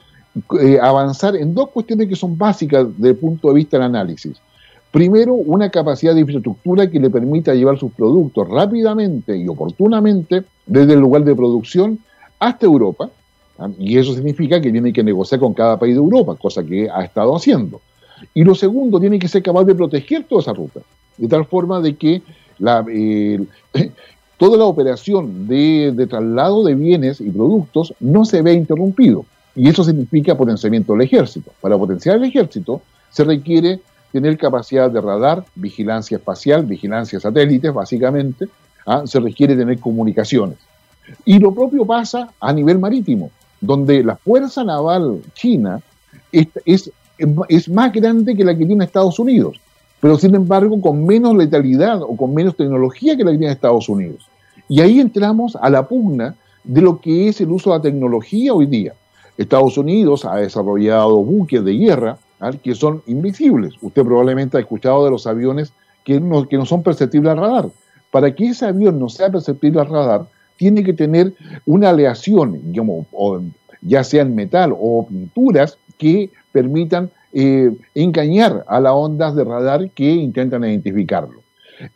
eh, 0.61 0.79
avanzar 0.81 1.37
en 1.37 1.55
dos 1.55 1.71
cuestiones 1.71 2.09
que 2.09 2.17
son 2.17 2.39
básicas 2.39 2.87
desde 2.97 3.11
el 3.11 3.17
punto 3.17 3.49
de 3.49 3.55
vista 3.55 3.77
del 3.77 3.87
análisis. 3.87 4.41
Primero, 4.91 5.35
una 5.35 5.71
capacidad 5.71 6.15
de 6.15 6.21
infraestructura 6.21 6.89
que 6.89 7.01
le 7.01 7.11
permita 7.11 7.55
llevar 7.55 7.79
sus 7.79 7.93
productos 7.93 8.49
rápidamente 8.49 9.37
y 9.37 9.49
oportunamente 9.49 10.45
desde 10.67 10.93
el 10.93 11.01
lugar 11.01 11.25
de 11.25 11.35
producción 11.35 11.99
hasta 12.47 12.67
Europa, 12.67 13.11
¿ah? 13.59 13.69
y 13.79 13.99
eso 13.99 14.15
significa 14.15 14.61
que 14.61 14.71
tiene 14.71 14.93
que 14.93 15.03
negociar 15.03 15.41
con 15.41 15.55
cada 15.55 15.79
país 15.79 15.95
de 15.95 16.01
Europa, 16.01 16.37
cosa 16.37 16.63
que 16.63 16.89
ha 16.91 17.03
estado 17.03 17.35
haciendo. 17.35 17.81
Y 18.33 18.45
lo 18.45 18.55
segundo, 18.55 19.01
tiene 19.01 19.19
que 19.19 19.29
ser 19.29 19.43
capaz 19.43 19.65
de 19.65 19.75
proteger 19.75 20.25
toda 20.25 20.43
esa 20.43 20.53
ruta, 20.53 20.81
de 21.17 21.29
tal 21.29 21.45
forma 21.47 21.81
de 21.81 21.95
que 21.95 22.23
la, 22.59 22.85
toda 24.39 24.59
la 24.59 24.65
operación 24.65 25.49
de, 25.49 25.93
de, 25.95 26.07
traslado 26.07 26.65
de 26.65 26.75
bienes 26.75 27.21
y 27.21 27.31
productos 27.31 27.95
no 28.01 28.25
se 28.25 28.43
vea 28.43 28.55
interrumpido. 28.55 29.25
Y 29.57 29.69
eso 29.69 29.85
significa 29.85 30.37
potenciamiento 30.37 30.93
del 30.93 31.03
ejército. 31.03 31.53
Para 31.61 31.79
potenciar 31.79 32.17
el 32.17 32.25
ejército 32.25 32.83
se 33.11 33.25
requiere 33.25 33.81
tener 34.13 34.37
capacidad 34.37 34.91
de 34.91 35.01
radar, 35.01 35.45
vigilancia 35.55 36.19
espacial, 36.19 36.65
vigilancia 36.67 37.19
satélites, 37.21 37.73
básicamente, 37.73 38.49
¿ah? 38.87 39.03
se 39.07 39.19
requiere 39.21 39.57
tener 39.57 39.79
comunicaciones. 39.79 40.59
Y 41.25 41.39
lo 41.39 41.55
propio 41.55 41.85
pasa 41.85 42.31
a 42.41 42.53
nivel 42.53 42.79
marítimo, 42.79 43.31
donde 43.61 44.03
la 44.03 44.17
Fuerza 44.17 44.65
Naval 44.65 45.23
China 45.35 45.81
es, 46.33 46.91
es, 47.49 47.69
más 47.69 47.93
grande 47.93 48.35
que 48.37 48.45
la 48.45 48.57
que 48.57 48.67
tiene 48.67 48.85
Estados 48.85 49.19
Unidos, 49.19 49.61
pero 50.01 50.19
sin 50.19 50.35
embargo 50.35 50.81
con 50.81 51.05
menos 51.07 51.37
letalidad 51.37 52.03
o 52.03 52.17
con 52.17 52.35
menos 52.35 52.57
tecnología 52.57 53.17
que 53.17 53.25
la 53.25 53.33
que 53.33 53.39
tiene 53.39 53.53
Estados 53.53 53.89
Unidos. 53.89 54.29
Y 54.69 54.81
ahí 54.81 55.01
entramos 55.01 55.57
a 55.57 55.71
la 55.71 55.87
pugna 55.87 56.35
de 56.65 56.81
lo 56.81 57.01
que 57.01 57.29
es 57.29 57.41
el 57.41 57.51
uso 57.51 57.71
de 57.71 57.77
la 57.77 57.83
tecnología 57.83 58.55
hoy 58.55 58.67
día. 58.67 58.95
Estados 59.37 59.77
Unidos 59.77 60.25
ha 60.25 60.37
desarrollado 60.37 61.23
buques 61.23 61.65
de 61.65 61.73
guerra 61.73 62.19
que 62.63 62.75
son 62.75 63.03
invisibles. 63.07 63.75
Usted 63.81 64.03
probablemente 64.03 64.57
ha 64.57 64.61
escuchado 64.61 65.05
de 65.05 65.11
los 65.11 65.27
aviones 65.27 65.73
que 66.05 66.21
no, 66.21 66.47
que 66.47 66.57
no 66.57 66.67
son 66.67 66.83
perceptibles 66.83 67.33
al 67.33 67.39
radar. 67.39 67.69
Para 68.11 68.35
que 68.35 68.49
ese 68.49 68.67
avión 68.67 68.99
no 68.99 69.09
sea 69.09 69.31
perceptible 69.31 69.81
al 69.81 69.89
radar, 69.89 70.27
tiene 70.57 70.85
que 70.85 70.93
tener 70.93 71.35
una 71.67 71.91
aleación, 71.91 72.61
digamos, 72.65 73.07
ya 73.83 74.05
sea 74.05 74.23
en 74.23 74.35
metal 74.35 74.75
o 74.77 75.07
pinturas 75.07 75.79
que 75.99 76.31
permitan 76.53 77.11
eh, 77.33 77.77
engañar 77.95 78.65
a 78.69 78.81
las 78.81 78.93
ondas 78.93 79.35
de 79.35 79.45
radar 79.45 79.91
que 79.91 80.11
intentan 80.11 80.65
identificarlo. 80.65 81.43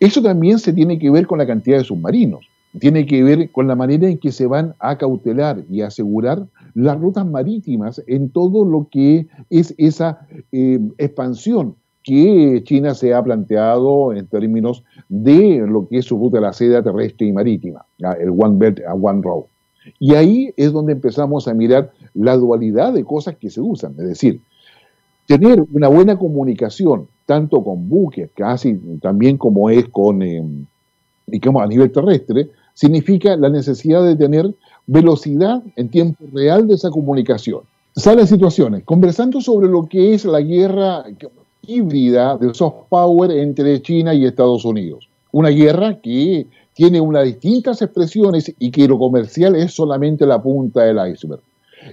Eso 0.01 0.23
también 0.23 0.59
se 0.59 0.73
tiene 0.73 0.99
que 0.99 1.11
ver 1.11 1.27
con 1.27 1.39
la 1.39 1.47
cantidad 1.47 1.79
de 1.79 1.85
submarinos, 1.85 2.49
tiene 2.79 3.07
que 3.07 3.23
ver 3.23 3.51
con 3.51 3.69
la 3.69 3.77
manera 3.77 4.09
en 4.09 4.19
que 4.19 4.33
se 4.33 4.47
van 4.47 4.75
a 4.81 4.99
cautelar 4.99 5.63
y 5.71 5.83
asegurar 5.83 6.45
las 6.75 6.99
rutas 6.99 7.27
marítimas 7.27 8.03
en 8.07 8.31
todo 8.31 8.65
lo 8.65 8.89
que 8.91 9.29
es 9.51 9.75
esa 9.79 10.27
eh, 10.53 10.79
expansión 10.99 11.77
que 12.09 12.63
China 12.65 12.95
se 12.95 13.13
ha 13.13 13.23
planteado 13.23 14.15
en 14.15 14.27
términos 14.29 14.83
de 15.11 15.63
lo 15.69 15.87
que 15.87 15.99
es 15.99 16.07
su 16.07 16.17
ruta 16.17 16.39
de 16.39 16.43
la 16.43 16.55
seda 16.55 16.83
terrestre 16.83 17.27
y 17.27 17.33
marítima, 17.33 17.85
el 18.19 18.31
One 18.31 18.57
Belt 18.57 18.81
One 18.99 19.21
Road. 19.23 19.45
Y 19.99 20.15
ahí 20.15 20.51
es 20.57 20.73
donde 20.73 20.93
empezamos 20.93 21.49
a 21.49 21.53
mirar 21.53 21.93
la 22.15 22.35
dualidad 22.39 22.95
de 22.95 23.05
cosas 23.05 23.37
que 23.37 23.51
se 23.51 23.61
usan, 23.61 23.93
es 23.99 24.09
decir, 24.09 24.41
tener 25.27 25.63
una 25.71 25.89
buena 25.89 26.19
comunicación, 26.19 27.09
tanto 27.27 27.63
con 27.63 27.91
buques, 27.91 28.31
casi 28.35 28.75
también 29.03 29.37
como 29.37 29.69
es 29.69 29.87
con, 29.91 30.23
eh, 30.23 30.43
digamos, 31.27 31.63
a 31.63 31.67
nivel 31.67 31.93
terrestre, 31.93 32.49
significa 32.73 33.37
la 33.37 33.51
necesidad 33.51 34.03
de 34.03 34.17
tener 34.17 34.55
velocidad 34.87 35.63
en 35.77 35.91
tiempo 35.91 36.25
real 36.33 36.67
de 36.67 36.75
esa 36.75 36.89
comunicación. 36.89 37.61
Salen 37.95 38.27
situaciones, 38.27 38.85
conversando 38.85 39.43
sobre 39.43 39.69
lo 39.69 39.87
que 39.87 40.15
es 40.15 40.25
la 40.25 40.41
guerra 40.41 41.05
híbrida 41.69 42.37
de 42.39 42.53
soft 42.55 42.89
power 42.89 43.31
entre 43.31 43.81
China 43.83 44.15
y 44.15 44.25
Estados 44.25 44.65
Unidos. 44.65 45.09
Una 45.31 45.51
guerra 45.51 46.01
que 46.01 46.47
tiene 46.73 47.01
unas 47.01 47.25
distintas 47.25 47.83
expresiones 47.83 48.53
y 48.59 48.71
que 48.71 48.89
lo 48.89 48.99
comercial 48.99 49.55
es 49.55 49.75
solamente 49.75 50.27
la 50.27 50.43
punta 50.43 50.83
del 50.83 50.99
iceberg. 51.13 51.43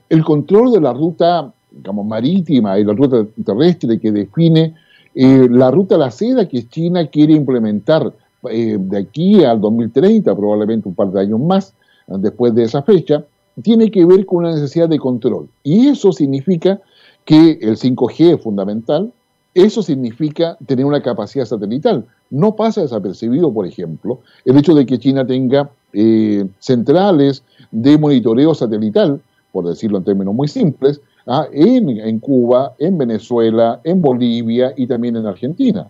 El 0.09 0.23
control 0.23 0.71
de 0.71 0.81
la 0.81 0.93
ruta 0.93 1.51
digamos, 1.71 2.05
marítima 2.05 2.79
y 2.79 2.85
la 2.85 2.93
ruta 2.93 3.25
terrestre 3.45 3.99
que 3.99 4.11
define 4.11 4.73
eh, 5.13 5.47
la 5.49 5.71
ruta 5.71 5.95
a 5.95 5.97
la 5.97 6.11
seda 6.11 6.47
que 6.47 6.67
China 6.67 7.07
quiere 7.07 7.33
implementar 7.33 8.13
eh, 8.49 8.77
de 8.79 8.97
aquí 8.97 9.43
al 9.43 9.59
2030, 9.59 10.33
probablemente 10.35 10.87
un 10.87 10.95
par 10.95 11.11
de 11.11 11.21
años 11.21 11.39
más, 11.39 11.73
después 12.07 12.53
de 12.53 12.63
esa 12.63 12.83
fecha, 12.83 13.25
tiene 13.61 13.89
que 13.89 14.05
ver 14.05 14.25
con 14.25 14.39
una 14.39 14.53
necesidad 14.53 14.87
de 14.87 14.99
control. 14.99 15.47
Y 15.63 15.87
eso 15.87 16.11
significa 16.11 16.79
que 17.23 17.57
el 17.61 17.77
5G 17.77 18.35
es 18.35 18.41
fundamental, 18.41 19.11
eso 19.55 19.81
significa 19.81 20.57
tener 20.67 20.85
una 20.85 21.01
capacidad 21.01 21.45
satelital. 21.45 22.05
No 22.29 22.55
pasa 22.55 22.81
desapercibido, 22.81 23.51
por 23.53 23.65
ejemplo, 23.65 24.19
el 24.43 24.57
hecho 24.57 24.75
de 24.75 24.85
que 24.85 24.99
China 24.99 25.25
tenga 25.25 25.71
eh, 25.93 26.45
centrales 26.59 27.41
de 27.71 27.97
monitoreo 27.97 28.53
satelital, 28.53 29.21
por 29.53 29.65
decirlo 29.65 29.97
en 29.99 30.03
términos 30.03 30.35
muy 30.35 30.49
simples, 30.49 30.99
¿ah? 31.25 31.47
en, 31.53 32.19
Cuba, 32.19 32.73
en 32.79 32.97
Venezuela, 32.97 33.79
en 33.85 34.01
Bolivia 34.01 34.73
y 34.75 34.87
también 34.87 35.15
en 35.15 35.25
Argentina. 35.25 35.87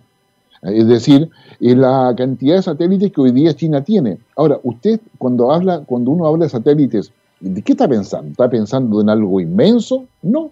Es 0.62 0.88
decir, 0.88 1.30
la 1.60 2.14
cantidad 2.16 2.58
de 2.58 2.62
satélites 2.62 3.12
que 3.12 3.22
hoy 3.22 3.32
día 3.32 3.56
China 3.56 3.84
tiene. 3.84 4.20
Ahora, 4.36 4.60
usted 4.64 5.00
cuando 5.18 5.52
habla, 5.52 5.82
cuando 5.86 6.12
uno 6.12 6.28
habla 6.28 6.46
de 6.46 6.50
satélites, 6.50 7.12
¿de 7.40 7.62
qué 7.64 7.72
está 7.72 7.88
pensando? 7.88 8.30
¿Está 8.30 8.48
pensando 8.48 9.02
en 9.02 9.10
algo 9.10 9.40
inmenso? 9.40 10.06
No. 10.22 10.52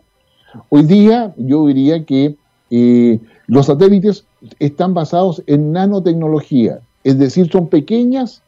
Hoy 0.69 0.83
día 0.83 1.33
yo 1.37 1.65
diría 1.67 2.03
que 2.05 2.35
Y 2.75 3.19
los 3.45 3.67
satélites 3.67 4.25
están 4.57 4.95
basados 4.95 5.43
en 5.45 5.73
nanotecnología, 5.73 6.79
es 7.03 7.19
decir, 7.19 7.47
son 7.51 7.67
pequeñas, 7.67 8.41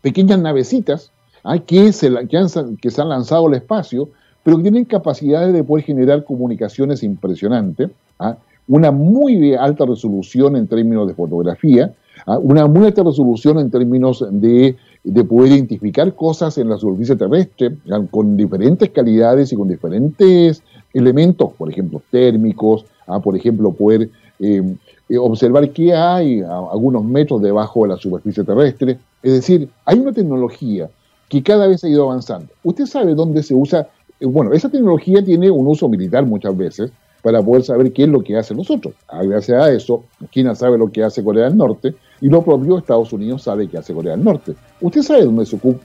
pequeñas 0.00 0.40
navecitas 0.40 1.12
¿ah? 1.44 1.58
que, 1.58 1.92
se, 1.92 2.10
que, 2.26 2.36
han, 2.36 2.48
que 2.76 2.90
se 2.90 3.00
han 3.00 3.10
lanzado 3.10 3.46
al 3.46 3.54
espacio, 3.54 4.08
pero 4.42 4.56
que 4.56 4.64
tienen 4.64 4.84
capacidades 4.84 5.52
de 5.52 5.62
poder 5.62 5.84
generar 5.84 6.24
comunicaciones 6.24 7.04
impresionantes, 7.04 7.88
¿ah? 8.18 8.36
una 8.66 8.90
muy 8.90 9.54
alta 9.54 9.86
resolución 9.86 10.56
en 10.56 10.66
términos 10.66 11.06
de 11.06 11.14
fotografía, 11.14 11.94
¿ah? 12.26 12.38
una 12.38 12.66
muy 12.66 12.86
alta 12.86 13.04
resolución 13.04 13.60
en 13.60 13.70
términos 13.70 14.26
de, 14.28 14.74
de, 15.04 15.24
poder 15.24 15.52
identificar 15.52 16.12
cosas 16.16 16.58
en 16.58 16.68
la 16.68 16.78
superficie 16.78 17.14
terrestre 17.14 17.76
con 18.10 18.36
diferentes 18.36 18.90
calidades 18.90 19.52
y 19.52 19.54
con 19.54 19.68
diferentes 19.68 20.64
elementos, 20.92 21.52
por 21.52 21.70
ejemplo, 21.70 22.02
térmicos, 22.10 22.86
por 23.22 23.36
ejemplo, 23.36 23.72
poder 23.72 24.10
eh, 24.40 24.62
eh, 25.08 25.18
observar 25.18 25.70
qué 25.70 25.92
hay 25.94 26.40
a 26.40 26.56
algunos 26.72 27.04
metros 27.04 27.42
debajo 27.42 27.82
de 27.82 27.88
la 27.90 27.96
superficie 27.96 28.42
terrestre. 28.42 28.98
Es 29.22 29.32
decir, 29.32 29.68
hay 29.84 29.98
una 29.98 30.12
tecnología 30.12 30.88
que 31.28 31.42
cada 31.42 31.66
vez 31.66 31.84
ha 31.84 31.88
ido 31.88 32.04
avanzando. 32.04 32.48
Usted 32.62 32.86
sabe 32.86 33.14
dónde 33.14 33.42
se 33.42 33.54
usa, 33.54 33.88
eh, 34.20 34.26
bueno, 34.26 34.52
esa 34.52 34.68
tecnología 34.68 35.24
tiene 35.24 35.50
un 35.50 35.66
uso 35.66 35.88
militar 35.88 36.24
muchas 36.24 36.56
veces 36.56 36.90
para 37.22 37.42
poder 37.42 37.64
saber 37.64 37.92
qué 37.92 38.04
es 38.04 38.08
lo 38.08 38.22
que 38.22 38.36
hacen 38.36 38.56
los 38.56 38.70
otros. 38.70 38.94
Ah, 39.08 39.22
gracias 39.22 39.62
a 39.62 39.72
eso, 39.72 40.04
China 40.30 40.54
sabe 40.54 40.78
lo 40.78 40.90
que 40.90 41.02
hace 41.02 41.24
Corea 41.24 41.44
del 41.44 41.56
Norte 41.56 41.94
y 42.20 42.28
lo 42.28 42.42
propio 42.42 42.78
Estados 42.78 43.12
Unidos 43.12 43.42
sabe 43.42 43.68
qué 43.68 43.78
hace 43.78 43.94
Corea 43.94 44.12
del 44.12 44.24
Norte. 44.24 44.54
¿Usted 44.80 45.02
sabe 45.02 45.24
dónde 45.24 45.46
se 45.46 45.56
ocupa? 45.56 45.84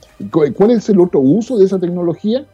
¿Cuál 0.54 0.70
es 0.72 0.88
el 0.88 1.00
otro 1.00 1.20
uso 1.20 1.58
de 1.58 1.64
esa 1.64 1.78
tecnología? 1.78 2.44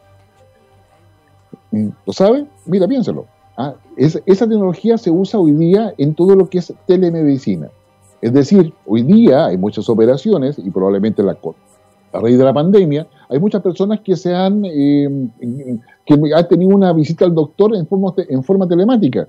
¿Lo 1.72 2.12
sabe? 2.12 2.46
Mira, 2.64 2.86
piénselo. 2.86 3.26
Ah, 3.56 3.74
esa 3.96 4.46
tecnología 4.46 4.98
se 4.98 5.10
usa 5.10 5.40
hoy 5.40 5.52
día 5.52 5.94
en 5.96 6.14
todo 6.14 6.36
lo 6.36 6.48
que 6.48 6.58
es 6.58 6.74
telemedicina. 6.86 7.70
Es 8.20 8.32
decir, 8.32 8.72
hoy 8.86 9.02
día 9.02 9.46
hay 9.46 9.56
muchas 9.56 9.88
operaciones 9.88 10.58
y 10.58 10.70
probablemente 10.70 11.22
la, 11.22 11.38
a 12.12 12.20
raíz 12.20 12.38
de 12.38 12.44
la 12.44 12.52
pandemia, 12.52 13.06
hay 13.28 13.38
muchas 13.38 13.62
personas 13.62 14.00
que 14.00 14.16
se 14.16 14.34
han, 14.34 14.64
eh, 14.64 15.28
que 16.04 16.14
han 16.34 16.48
tenido 16.48 16.74
una 16.74 16.92
visita 16.92 17.24
al 17.24 17.34
doctor 17.34 17.74
en 17.74 17.86
forma, 17.86 18.14
en 18.16 18.42
forma 18.42 18.68
telemática 18.68 19.28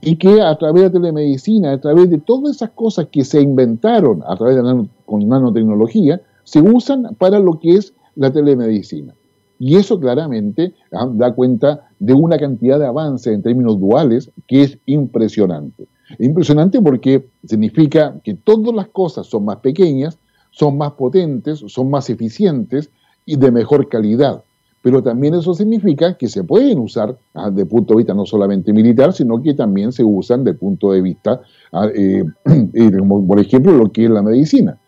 y 0.00 0.16
que 0.16 0.42
a 0.42 0.56
través 0.58 0.84
de 0.84 0.90
telemedicina, 0.90 1.72
a 1.72 1.80
través 1.80 2.10
de 2.10 2.18
todas 2.18 2.56
esas 2.56 2.70
cosas 2.70 3.06
que 3.12 3.24
se 3.24 3.40
inventaron 3.40 4.22
a 4.26 4.36
través 4.36 4.56
de 4.56 4.88
con 5.06 5.28
nanotecnología, 5.28 6.20
se 6.42 6.60
usan 6.60 7.14
para 7.16 7.38
lo 7.38 7.60
que 7.60 7.76
es 7.76 7.94
la 8.16 8.32
telemedicina. 8.32 9.14
Y 9.60 9.76
eso 9.76 10.00
claramente 10.00 10.72
ah, 10.92 11.08
da 11.12 11.32
cuenta 11.32 11.87
de 11.98 12.14
una 12.14 12.38
cantidad 12.38 12.78
de 12.78 12.86
avance 12.86 13.32
en 13.32 13.42
términos 13.42 13.78
duales 13.78 14.30
que 14.46 14.62
es 14.62 14.78
impresionante. 14.86 15.86
Impresionante 16.18 16.80
porque 16.80 17.26
significa 17.44 18.18
que 18.24 18.34
todas 18.34 18.74
las 18.74 18.88
cosas 18.88 19.26
son 19.26 19.44
más 19.44 19.58
pequeñas, 19.58 20.18
son 20.50 20.78
más 20.78 20.92
potentes, 20.92 21.62
son 21.66 21.90
más 21.90 22.08
eficientes 22.08 22.90
y 23.26 23.36
de 23.36 23.50
mejor 23.50 23.88
calidad. 23.88 24.42
Pero 24.80 25.02
también 25.02 25.34
eso 25.34 25.54
significa 25.54 26.16
que 26.16 26.28
se 26.28 26.44
pueden 26.44 26.78
usar 26.78 27.18
ah, 27.34 27.50
desde 27.50 27.62
el 27.62 27.68
punto 27.68 27.94
de 27.94 27.98
vista 27.98 28.14
no 28.14 28.24
solamente 28.24 28.72
militar, 28.72 29.12
sino 29.12 29.42
que 29.42 29.54
también 29.54 29.92
se 29.92 30.04
usan 30.04 30.44
desde 30.44 30.58
punto 30.58 30.92
de 30.92 31.02
vista, 31.02 31.42
ah, 31.72 31.88
eh, 31.94 32.24
eh, 32.72 32.90
por 33.26 33.40
ejemplo, 33.40 33.72
lo 33.72 33.90
que 33.90 34.04
es 34.04 34.10
la 34.10 34.22
medicina. 34.22 34.78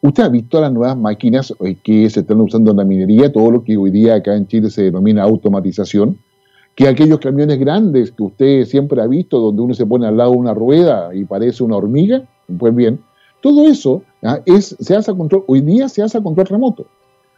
Usted 0.00 0.22
ha 0.22 0.28
visto 0.28 0.60
las 0.60 0.72
nuevas 0.72 0.96
máquinas 0.96 1.54
eh, 1.60 1.76
que 1.82 2.10
se 2.10 2.20
están 2.20 2.40
usando 2.40 2.72
en 2.72 2.78
la 2.78 2.84
minería, 2.84 3.32
todo 3.32 3.50
lo 3.50 3.64
que 3.64 3.76
hoy 3.76 3.90
día 3.90 4.16
acá 4.16 4.36
en 4.36 4.46
Chile 4.46 4.70
se 4.70 4.82
denomina 4.82 5.22
automatización, 5.22 6.18
que 6.74 6.88
aquellos 6.88 7.18
camiones 7.20 7.58
grandes 7.58 8.10
que 8.10 8.22
usted 8.22 8.64
siempre 8.64 9.00
ha 9.00 9.06
visto, 9.06 9.38
donde 9.38 9.62
uno 9.62 9.74
se 9.74 9.86
pone 9.86 10.06
al 10.06 10.16
lado 10.16 10.32
de 10.32 10.38
una 10.38 10.54
rueda 10.54 11.14
y 11.14 11.24
parece 11.24 11.62
una 11.62 11.76
hormiga, 11.76 12.22
pues 12.58 12.74
bien, 12.74 13.00
todo 13.40 13.66
eso 13.66 14.02
¿ah? 14.22 14.40
es, 14.44 14.76
se 14.80 14.96
hace 14.96 15.10
a 15.10 15.14
control, 15.14 15.44
hoy 15.46 15.60
día 15.60 15.88
se 15.88 16.02
hace 16.02 16.18
a 16.18 16.22
control 16.22 16.46
remoto. 16.46 16.86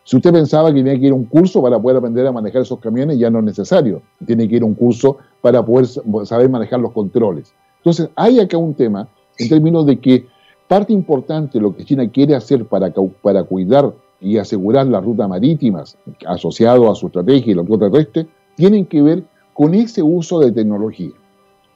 Si 0.05 0.17
usted 0.17 0.33
pensaba 0.33 0.73
que 0.73 0.83
tenía 0.83 0.99
que 0.99 1.07
ir 1.07 1.13
a 1.13 1.17
un 1.17 1.25
curso 1.25 1.61
para 1.61 1.81
poder 1.81 1.99
aprender 1.99 2.27
a 2.27 2.33
manejar 2.33 2.63
esos 2.63 2.79
camiones, 2.79 3.19
ya 3.19 3.29
no 3.29 3.41
es 3.41 3.45
necesario. 3.45 4.03
Tiene 4.25 4.49
que 4.49 4.57
ir 4.57 4.63
a 4.63 4.67
un 4.67 4.75
curso 4.75 5.19
para 5.41 5.65
poder 5.65 5.87
saber 6.25 6.49
manejar 6.49 6.79
los 6.79 6.93
controles. 6.93 7.53
Entonces, 7.79 8.09
hay 8.15 8.39
acá 8.39 8.57
un 8.57 8.75
tema 8.75 9.09
en 9.37 9.49
términos 9.49 9.85
de 9.85 9.99
que 9.99 10.27
Parte 10.69 10.93
importante 10.93 11.59
de 11.59 11.63
lo 11.63 11.77
que 11.77 11.85
China 11.85 12.09
quiere 12.11 12.35
hacer 12.35 12.65
para, 12.65 12.93
para 13.23 13.45
cuidar 13.45 13.93
y 14.21 14.39
asegurar 14.39 14.87
las 14.87 15.05
rutas 15.05 15.29
marítimas 15.29 15.97
asociado 16.27 16.91
a 16.91 16.95
su 16.95 17.07
estrategia 17.07 17.53
y 17.53 17.55
la 17.55 17.63
ruta 17.63 17.89
terrestre 17.89 18.27
tienen 18.57 18.87
que 18.87 19.01
ver 19.03 19.25
con 19.55 19.75
ese 19.75 20.03
uso 20.03 20.41
de 20.41 20.53
tecnología. 20.53 21.13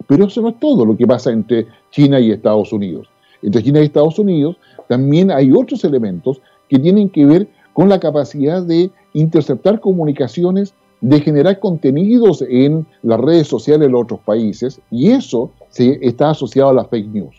Pero 0.07 0.25
eso 0.25 0.43
no 0.43 0.49
es 0.49 0.59
todo 0.59 0.85
lo 0.85 0.97
que 0.97 1.07
pasa 1.07 1.31
entre 1.31 1.67
China 1.91 2.19
y 2.19 2.33
Estados 2.33 2.73
Unidos. 2.73 3.09
Entre 3.43 3.63
China 3.63 3.81
y 3.81 3.85
Estados 3.85 4.19
Unidos 4.19 4.57
también 4.89 5.31
hay 5.31 5.53
otros 5.53 5.85
elementos 5.85 6.41
que 6.69 6.79
tienen 6.79 7.09
que 7.09 7.25
ver 7.25 7.49
con 7.73 7.89
la 7.89 8.01
capacidad 8.01 8.63
de 8.63 8.91
interceptar 9.15 9.81
comunicaciones, 9.81 10.75
de 11.01 11.21
generar 11.21 11.61
contenidos 11.61 12.43
en 12.43 12.87
las 13.03 13.21
redes 13.21 13.47
sociales 13.47 13.87
de 13.87 13.93
los 13.93 14.03
otros 14.03 14.21
países, 14.21 14.81
y 14.91 15.11
eso 15.11 15.51
se, 15.71 15.99
está 16.03 16.31
asociado 16.31 16.71
a 16.71 16.75
las 16.75 16.89
fake 16.89 17.09
news. 17.09 17.37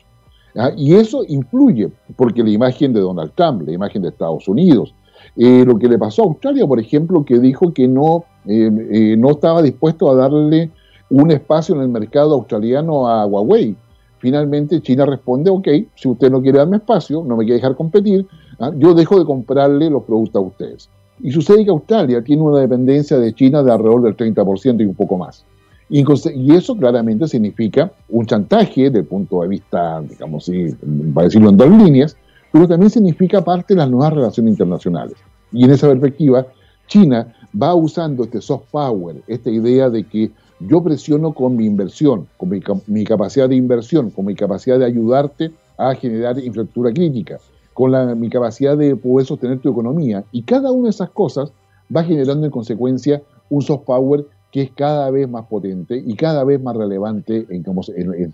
¿ah? 0.56 0.72
Y 0.76 0.96
eso 0.96 1.24
influye, 1.28 1.92
porque 2.16 2.44
la 2.44 2.50
imagen 2.50 2.94
de 2.94 3.02
Donald 3.02 3.32
Trump, 3.36 3.64
la 3.68 3.74
imagen 3.74 4.02
de 4.02 4.10
Estados 4.10 4.48
Unidos, 4.48 4.94
eh, 5.36 5.64
lo 5.66 5.78
que 5.78 5.88
le 5.88 5.98
pasó 5.98 6.24
a 6.24 6.26
Australia, 6.26 6.66
por 6.66 6.80
ejemplo, 6.80 7.24
que 7.24 7.40
dijo 7.40 7.74
que 7.74 7.88
no, 7.88 8.26
no 8.46 9.32
estaba 9.32 9.62
dispuesto 9.62 10.10
a 10.12 10.16
darle 10.16 10.72
un 11.10 11.30
espacio 11.32 11.76
en 11.76 11.82
el 11.82 11.90
mercado 11.90 12.34
australiano 12.34 13.08
a 13.08 13.26
Huawei. 13.26 13.76
Finalmente 14.20 14.82
China 14.82 15.06
responde, 15.06 15.50
ok, 15.50 15.68
si 15.96 16.08
usted 16.08 16.32
no 16.32 16.42
quiere 16.42 16.60
darme 16.60 16.78
espacio, 16.78 17.24
no 17.26 17.36
me 17.36 17.44
quiere 17.44 17.56
dejar 17.56 17.76
competir, 17.76 18.26
¿ah? 18.60 18.72
yo 18.78 18.94
dejo 18.94 19.20
de 19.20 19.26
comprarle 19.26 19.90
los 19.90 20.04
productos 20.04 20.42
a 20.42 20.46
ustedes. 20.46 20.90
Y 21.20 21.32
sucede 21.32 21.64
que 21.64 21.72
Australia 21.72 22.24
tiene 22.24 22.42
una 22.42 22.60
dependencia 22.60 23.18
de 23.18 23.34
China 23.34 23.62
de 23.62 23.72
alrededor 23.72 24.02
del 24.04 24.18
30% 24.18 24.82
y 24.82 24.86
un 24.86 24.96
poco 24.96 25.18
más. 25.18 25.46
Y, 25.90 26.06
eso 26.54 26.76
claramente 26.78 27.28
significa 27.28 27.92
un 28.08 28.26
chantaje 28.26 28.84
desde 28.84 29.00
el 29.00 29.06
punto 29.06 29.42
de 29.42 29.50
vista, 29.50 30.02
digamos, 30.02 30.46
sí, 30.46 30.74
para 31.14 31.26
decirlo 31.26 31.50
en 31.50 31.58
dos 31.58 31.70
líneas, 31.70 32.16
pero 32.52 32.66
también 32.66 32.90
significa 32.90 33.44
parte 33.44 33.74
de 33.74 33.80
las 33.80 33.90
nuevas 33.90 34.14
relaciones 34.14 34.52
internacionales. 34.52 35.18
Y 35.52 35.66
en 35.66 35.72
esa 35.72 35.90
perspectiva, 35.90 36.48
China 36.88 37.34
va 37.60 37.76
usando 37.76 38.24
este 38.24 38.42
soft 38.42 38.66
power, 38.72 39.22
esta 39.28 39.50
idea 39.50 39.90
de 39.90 40.04
que 40.04 40.32
yo 40.60 40.84
presiono 40.84 41.34
con 41.34 41.56
mi 41.56 41.66
inversión, 41.66 42.28
con 42.38 42.50
mi, 42.50 43.04
capacidad 43.04 43.50
de 43.50 43.56
inversión, 43.56 44.12
con 44.12 44.26
mi 44.26 44.36
capacidad 44.36 44.78
de 44.78 44.86
ayudarte 44.86 45.52
a 45.78 45.96
generar 45.96 46.38
infraestructura 46.38 46.94
crítica, 46.94 47.40
con 47.74 48.20
mi 48.20 48.30
capacidad 48.30 48.78
de 48.78 48.96
poder 48.96 49.26
sostener 49.26 49.60
tu 49.60 49.72
economía. 49.72 50.24
Y 50.32 50.44
cada 50.44 50.72
una 50.72 50.84
de 50.84 50.92
esas 50.92 51.10
cosas 51.10 51.52
va 51.96 52.04
generando 52.04 52.46
en 52.46 52.52
consecuencia 52.52 53.22
un 53.50 53.62
soft 53.62 53.86
power 53.86 54.26
que 54.52 54.64
es 54.64 54.72
cada 54.72 55.10
vez 55.10 55.28
más 55.30 55.46
potente 55.48 56.02
y 56.06 56.16
cada 56.16 56.44
vez 56.44 56.62
más 56.62 56.76
relevante 56.76 57.48
en, 57.50 57.64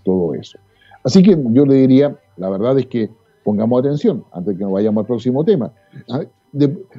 todo 0.00 0.34
eso. 0.34 0.58
Así 1.04 1.22
que 1.22 1.38
yo 1.52 1.64
le 1.64 1.74
diría, 1.74 2.16
la 2.36 2.50
verdad 2.50 2.78
es 2.78 2.86
que 2.86 3.08
pongamos 3.44 3.80
atención, 3.80 4.24
antes 4.32 4.54
de 4.54 4.58
que 4.58 4.64
nos 4.64 4.72
vayamos 4.72 5.02
al 5.02 5.06
próximo 5.06 5.44
tema, 5.44 5.72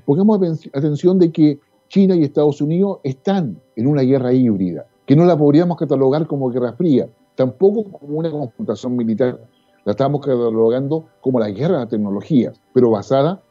pongamos 0.05 0.39
atención 0.73 1.19
de 1.19 1.31
que 1.31 1.59
China 1.89 2.15
y 2.15 2.23
Estados 2.23 2.61
Unidos 2.61 2.99
están 3.03 3.59
en 3.75 3.87
una 3.87 4.03
guerra 4.03 4.31
híbrida, 4.31 4.85
que 5.05 5.15
no 5.15 5.25
la 5.25 5.37
podríamos 5.37 5.77
catalogar 5.77 6.27
como 6.27 6.49
guerra 6.49 6.73
fría, 6.73 7.09
tampoco 7.35 7.83
como 7.85 8.19
una 8.19 8.29
confrontación 8.31 8.95
militar, 8.95 9.39
la 9.85 9.91
estamos 9.91 10.21
catalogando 10.21 11.05
como 11.19 11.39
la 11.39 11.49
guerra 11.49 11.79
de 11.79 11.87
tecnologías, 11.87 12.61
pero 12.73 12.91
basada 12.91 13.41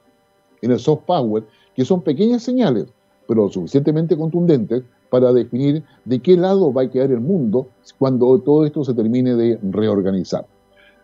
en 0.62 0.70
el 0.70 0.78
soft 0.78 1.02
power, 1.04 1.44
que 1.74 1.84
son 1.84 2.02
pequeñas 2.02 2.42
señales, 2.42 2.86
pero 3.26 3.48
suficientemente 3.48 4.16
contundentes 4.16 4.84
para 5.10 5.32
definir 5.32 5.82
de 6.04 6.20
qué 6.20 6.36
lado 6.36 6.72
va 6.72 6.82
a 6.82 6.90
quedar 6.90 7.10
el 7.10 7.20
mundo 7.20 7.68
cuando 7.98 8.38
todo 8.40 8.64
esto 8.64 8.84
se 8.84 8.94
termine 8.94 9.34
de 9.34 9.58
reorganizar. 9.62 10.46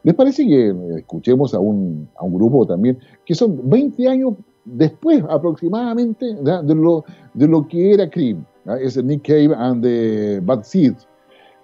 ¿Les 0.04 0.14
parece 0.14 0.46
que 0.46 0.74
escuchemos 0.98 1.54
a 1.54 1.58
un, 1.58 2.08
a 2.16 2.24
un 2.24 2.34
grupo 2.34 2.66
también 2.66 2.98
que 3.24 3.34
son 3.34 3.68
20 3.68 4.08
años 4.08 4.34
después 4.64 5.22
aproximadamente 5.28 6.34
de 6.34 6.74
lo, 6.74 7.04
de 7.34 7.48
lo 7.48 7.66
que 7.66 7.94
era 7.94 8.08
Cream? 8.08 8.44
Es 8.80 9.02
Nick 9.02 9.26
Cave 9.26 9.54
and 9.54 9.82
the 9.82 10.40
Bad 10.40 10.62
Seeds. 10.62 11.06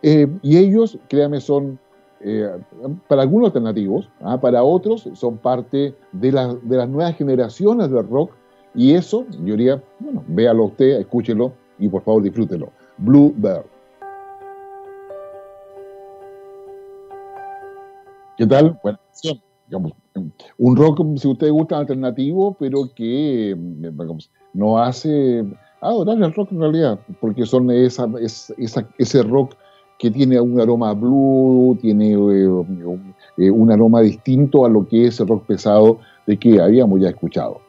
Eh, 0.02 0.26
y 0.42 0.56
ellos, 0.56 0.98
créanme, 1.08 1.40
son 1.40 1.78
eh, 2.20 2.48
para 3.08 3.22
algunos 3.22 3.48
alternativos, 3.48 4.08
¿ah? 4.20 4.38
para 4.40 4.62
otros 4.62 5.08
son 5.14 5.38
parte 5.38 5.94
de, 6.12 6.58
de 6.62 6.76
las 6.76 6.88
nuevas 6.88 7.16
generaciones 7.16 7.90
del 7.90 8.06
rock. 8.08 8.32
Y 8.74 8.92
eso, 8.92 9.26
yo 9.30 9.56
diría, 9.56 9.82
bueno, 9.98 10.22
véalo 10.28 10.66
usted, 10.66 11.00
escúchelo, 11.00 11.52
y 11.78 11.88
por 11.88 12.02
favor 12.02 12.22
disfrútelo. 12.22 12.70
Bluebird. 12.98 13.64
¿Qué 18.36 18.46
tal? 18.46 18.78
Bueno, 18.82 18.98
digamos, 19.66 19.92
un 20.58 20.76
rock, 20.76 21.00
si 21.16 21.28
usted 21.28 21.50
gusta, 21.50 21.78
alternativo, 21.78 22.56
pero 22.58 22.90
que 22.94 23.56
digamos, 23.56 24.30
no 24.52 24.78
hace 24.78 25.44
adorar 25.80 26.22
el 26.22 26.34
rock 26.34 26.52
en 26.52 26.60
realidad, 26.60 26.98
porque 27.20 27.46
son 27.46 27.70
esa, 27.70 28.08
esa, 28.20 28.86
ese 28.98 29.22
rock 29.22 29.54
que 29.98 30.10
tiene 30.10 30.40
un 30.40 30.58
aroma 30.58 30.94
blue, 30.94 31.76
tiene 31.80 32.16
un 32.16 33.70
aroma 33.70 34.00
distinto 34.00 34.64
a 34.64 34.68
lo 34.68 34.88
que 34.88 35.06
es 35.06 35.20
el 35.20 35.28
rock 35.28 35.44
pesado 35.44 35.98
de 36.26 36.38
que 36.38 36.60
habíamos 36.60 37.00
ya 37.00 37.10
escuchado. 37.10 37.60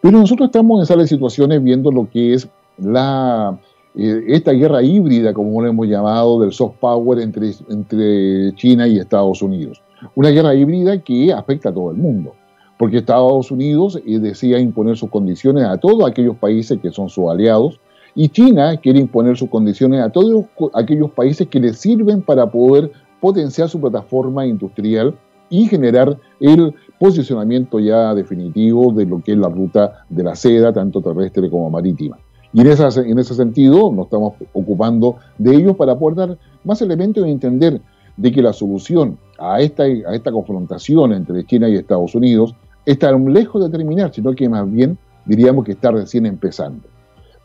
Pero 0.00 0.18
nosotros 0.18 0.48
estamos 0.48 0.78
en 0.78 0.82
esas 0.82 1.08
situaciones 1.08 1.62
viendo 1.62 1.92
lo 1.92 2.10
que 2.10 2.34
es 2.34 2.48
la, 2.78 3.58
eh, 3.94 4.24
esta 4.28 4.52
guerra 4.52 4.82
híbrida, 4.82 5.32
como 5.32 5.62
lo 5.62 5.68
hemos 5.68 5.86
llamado, 5.86 6.40
del 6.40 6.52
soft 6.52 6.76
power 6.80 7.20
entre, 7.20 7.52
entre 7.68 8.52
China 8.56 8.86
y 8.86 8.98
Estados 8.98 9.40
Unidos. 9.40 9.80
Una 10.14 10.30
guerra 10.30 10.54
híbrida 10.54 10.98
que 11.02 11.32
afecta 11.32 11.70
a 11.70 11.74
todo 11.74 11.90
el 11.90 11.96
mundo, 11.96 12.34
porque 12.78 12.98
Estados 12.98 13.50
Unidos 13.50 14.00
eh, 14.06 14.18
desea 14.18 14.58
imponer 14.58 14.96
sus 14.96 15.10
condiciones 15.10 15.64
a 15.64 15.78
todos 15.78 16.08
aquellos 16.08 16.36
países 16.36 16.78
que 16.80 16.90
son 16.90 17.08
sus 17.08 17.28
aliados, 17.28 17.80
y 18.14 18.28
China 18.28 18.76
quiere 18.78 18.98
imponer 18.98 19.36
sus 19.36 19.50
condiciones 19.50 20.00
a 20.00 20.10
todos 20.10 20.46
aquellos 20.72 21.10
países 21.10 21.48
que 21.48 21.60
le 21.60 21.74
sirven 21.74 22.22
para 22.22 22.50
poder 22.50 22.90
potenciar 23.20 23.68
su 23.68 23.80
plataforma 23.80 24.46
industrial 24.46 25.14
y 25.50 25.68
generar 25.68 26.18
el 26.40 26.74
posicionamiento 26.98 27.78
ya 27.78 28.14
definitivo 28.14 28.92
de 28.92 29.04
lo 29.04 29.22
que 29.22 29.32
es 29.32 29.38
la 29.38 29.48
ruta 29.48 30.04
de 30.08 30.24
la 30.24 30.34
seda, 30.34 30.72
tanto 30.72 31.02
terrestre 31.02 31.50
como 31.50 31.70
marítima. 31.70 32.18
Y 32.52 32.60
en, 32.60 32.68
en 32.68 33.18
ese 33.18 33.34
sentido 33.34 33.92
nos 33.92 34.06
estamos 34.06 34.34
ocupando 34.54 35.16
de 35.36 35.54
ellos 35.54 35.76
para 35.76 35.98
poder 35.98 36.16
dar 36.16 36.38
más 36.64 36.80
elementos 36.80 37.22
de 37.22 37.30
entender 37.30 37.80
de 38.16 38.32
que 38.32 38.42
la 38.42 38.52
solución 38.52 39.18
a 39.38 39.60
esta, 39.60 39.84
a 39.84 40.14
esta 40.14 40.32
confrontación 40.32 41.12
entre 41.12 41.44
China 41.44 41.68
y 41.68 41.76
Estados 41.76 42.14
Unidos 42.14 42.54
está 42.84 43.12
lejos 43.12 43.62
de 43.64 43.70
terminar, 43.76 44.12
sino 44.12 44.32
que 44.34 44.48
más 44.48 44.70
bien 44.70 44.96
diríamos 45.24 45.64
que 45.64 45.72
está 45.72 45.90
recién 45.90 46.24
empezando. 46.26 46.88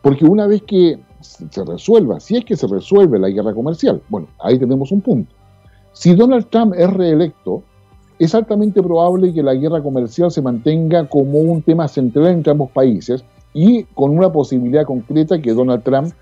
Porque 0.00 0.24
una 0.24 0.46
vez 0.46 0.62
que 0.62 0.98
se 1.20 1.64
resuelva, 1.64 2.20
si 2.20 2.36
es 2.36 2.44
que 2.44 2.56
se 2.56 2.66
resuelve 2.66 3.18
la 3.18 3.28
guerra 3.28 3.54
comercial, 3.54 4.02
bueno, 4.08 4.28
ahí 4.40 4.58
tenemos 4.58 4.90
un 4.92 5.00
punto. 5.00 5.32
Si 5.92 6.14
Donald 6.14 6.46
Trump 6.48 6.74
es 6.76 6.90
reelecto, 6.92 7.62
es 8.18 8.34
altamente 8.34 8.82
probable 8.82 9.32
que 9.32 9.42
la 9.42 9.54
guerra 9.54 9.82
comercial 9.82 10.30
se 10.30 10.42
mantenga 10.42 11.08
como 11.08 11.38
un 11.38 11.62
tema 11.62 11.88
central 11.88 12.28
entre 12.28 12.52
ambos 12.52 12.70
países 12.70 13.24
y 13.52 13.84
con 13.84 14.16
una 14.16 14.32
posibilidad 14.32 14.84
concreta 14.84 15.40
que 15.40 15.52
Donald 15.52 15.82
Trump 15.82 16.12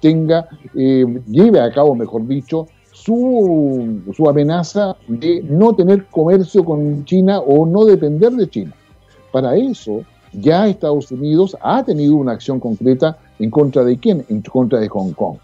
tenga, 0.00 0.48
eh, 0.74 1.04
lleve 1.26 1.60
a 1.60 1.72
cabo, 1.72 1.94
mejor 1.94 2.26
dicho, 2.26 2.66
su, 3.02 4.00
su 4.14 4.28
amenaza 4.28 4.96
de 5.06 5.42
no 5.42 5.74
tener 5.74 6.06
comercio 6.06 6.64
con 6.64 7.04
China 7.04 7.38
o 7.40 7.64
no 7.64 7.84
depender 7.84 8.32
de 8.32 8.48
China. 8.48 8.72
Para 9.32 9.56
eso, 9.56 10.02
ya 10.32 10.68
Estados 10.68 11.10
Unidos 11.12 11.56
ha 11.60 11.84
tenido 11.84 12.16
una 12.16 12.32
acción 12.32 12.60
concreta 12.60 13.18
en 13.38 13.50
contra 13.50 13.84
de 13.84 13.96
quién? 13.98 14.24
En 14.28 14.42
contra 14.42 14.80
de 14.80 14.88
Hong 14.88 15.12
Kong. 15.12 15.36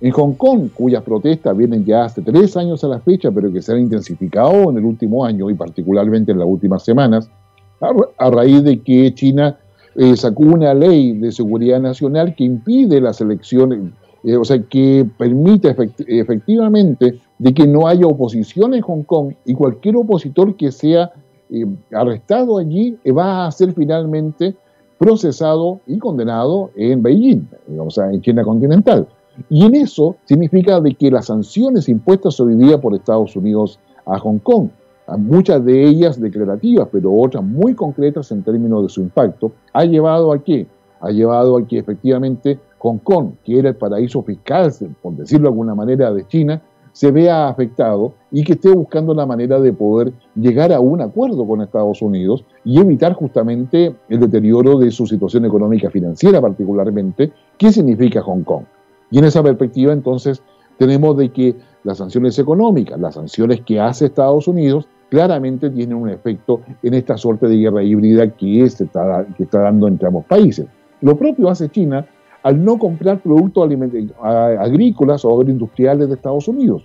En 0.00 0.12
Hong 0.12 0.34
Kong, 0.34 0.68
cuyas 0.74 1.02
protestas 1.02 1.56
vienen 1.56 1.84
ya 1.84 2.04
hace 2.04 2.22
tres 2.22 2.56
años 2.56 2.84
a 2.84 2.88
la 2.88 3.00
fecha, 3.00 3.30
pero 3.32 3.52
que 3.52 3.62
se 3.62 3.72
han 3.72 3.80
intensificado 3.80 4.70
en 4.70 4.78
el 4.78 4.84
último 4.84 5.24
año 5.24 5.50
y 5.50 5.54
particularmente 5.54 6.32
en 6.32 6.38
las 6.38 6.46
últimas 6.46 6.84
semanas, 6.84 7.28
a, 8.18 8.30
raíz 8.30 8.62
de 8.62 8.80
que 8.80 9.12
China 9.14 9.56
eh, 9.96 10.16
sacó 10.16 10.44
una 10.44 10.74
ley 10.74 11.12
de 11.12 11.32
seguridad 11.32 11.80
nacional 11.80 12.34
que 12.36 12.44
impide 12.44 13.00
las 13.00 13.20
elecciones, 13.20 13.80
eh, 14.24 14.36
o 14.36 14.44
sea, 14.44 14.60
que 14.62 15.06
permite 15.16 15.74
efectivamente 16.06 17.20
de 17.38 17.54
que 17.54 17.66
no 17.66 17.86
haya 17.86 18.06
oposición 18.06 18.74
en 18.74 18.82
Hong 18.82 19.02
Kong 19.02 19.34
y 19.44 19.54
cualquier 19.54 19.96
opositor 19.96 20.56
que 20.56 20.72
sea 20.72 21.12
eh, 21.50 21.64
arrestado 21.92 22.58
allí 22.58 22.98
va 23.16 23.46
a 23.46 23.52
ser 23.52 23.72
finalmente 23.72 24.54
procesado 24.98 25.80
y 25.86 25.98
condenado 25.98 26.70
en 26.74 27.02
Beijing, 27.02 27.46
o 27.78 27.90
sea, 27.90 28.10
en 28.10 28.20
China 28.20 28.42
continental. 28.42 29.06
Y 29.48 29.64
en 29.64 29.76
eso 29.76 30.16
significa 30.24 30.80
de 30.80 30.94
que 30.94 31.10
las 31.10 31.26
sanciones 31.26 31.88
impuestas 31.88 32.40
hoy 32.40 32.56
día 32.56 32.80
por 32.80 32.94
Estados 32.94 33.36
Unidos 33.36 33.78
a 34.04 34.18
Hong 34.18 34.38
Kong, 34.38 34.68
muchas 35.16 35.64
de 35.64 35.84
ellas 35.84 36.20
declarativas, 36.20 36.88
pero 36.90 37.14
otras 37.14 37.44
muy 37.44 37.74
concretas 37.74 38.30
en 38.32 38.42
términos 38.42 38.82
de 38.82 38.88
su 38.88 39.00
impacto, 39.00 39.52
ha 39.72 39.84
llevado 39.84 40.32
a 40.32 40.42
qué? 40.42 40.66
Ha 41.00 41.10
llevado 41.10 41.56
a 41.56 41.66
que 41.66 41.78
efectivamente 41.78 42.58
Hong 42.78 42.98
Kong, 42.98 43.32
que 43.44 43.58
era 43.58 43.70
el 43.70 43.76
paraíso 43.76 44.22
fiscal, 44.22 44.72
por 45.02 45.14
decirlo 45.14 45.44
de 45.44 45.52
alguna 45.52 45.74
manera, 45.74 46.12
de 46.12 46.26
China, 46.26 46.62
se 46.92 47.12
vea 47.12 47.48
afectado 47.48 48.14
y 48.32 48.42
que 48.42 48.54
esté 48.54 48.72
buscando 48.72 49.14
la 49.14 49.24
manera 49.24 49.60
de 49.60 49.72
poder 49.72 50.12
llegar 50.34 50.72
a 50.72 50.80
un 50.80 51.00
acuerdo 51.00 51.46
con 51.46 51.60
Estados 51.60 52.02
Unidos 52.02 52.44
y 52.64 52.80
evitar 52.80 53.12
justamente 53.12 53.94
el 54.08 54.20
deterioro 54.20 54.78
de 54.78 54.90
su 54.90 55.06
situación 55.06 55.44
económica 55.44 55.90
financiera 55.90 56.40
particularmente, 56.40 57.32
¿qué 57.56 57.70
significa 57.70 58.22
Hong 58.22 58.42
Kong? 58.42 58.64
Y 59.10 59.18
en 59.18 59.26
esa 59.26 59.42
perspectiva, 59.42 59.92
entonces, 59.92 60.42
tenemos 60.76 61.16
de 61.16 61.30
que 61.30 61.56
las 61.84 61.98
sanciones 61.98 62.38
económicas, 62.38 62.98
las 62.98 63.14
sanciones 63.14 63.60
que 63.62 63.80
hace 63.80 64.06
Estados 64.06 64.48
Unidos, 64.48 64.88
claramente 65.08 65.70
tienen 65.70 65.96
un 65.96 66.08
efecto 66.08 66.60
en 66.82 66.94
esta 66.94 67.16
suerte 67.16 67.48
de 67.48 67.56
guerra 67.56 67.82
híbrida 67.82 68.28
que, 68.28 68.62
está, 68.62 69.26
que 69.36 69.44
está 69.44 69.60
dando 69.60 69.88
entre 69.88 70.08
ambos 70.08 70.24
países. 70.26 70.66
Lo 71.00 71.16
propio 71.16 71.48
hace 71.48 71.68
China 71.68 72.06
al 72.42 72.64
no 72.64 72.78
comprar 72.78 73.20
productos 73.20 73.70
agrícolas 74.20 75.24
o 75.24 75.34
agroindustriales 75.34 76.08
de 76.08 76.14
Estados 76.14 76.48
Unidos. 76.48 76.82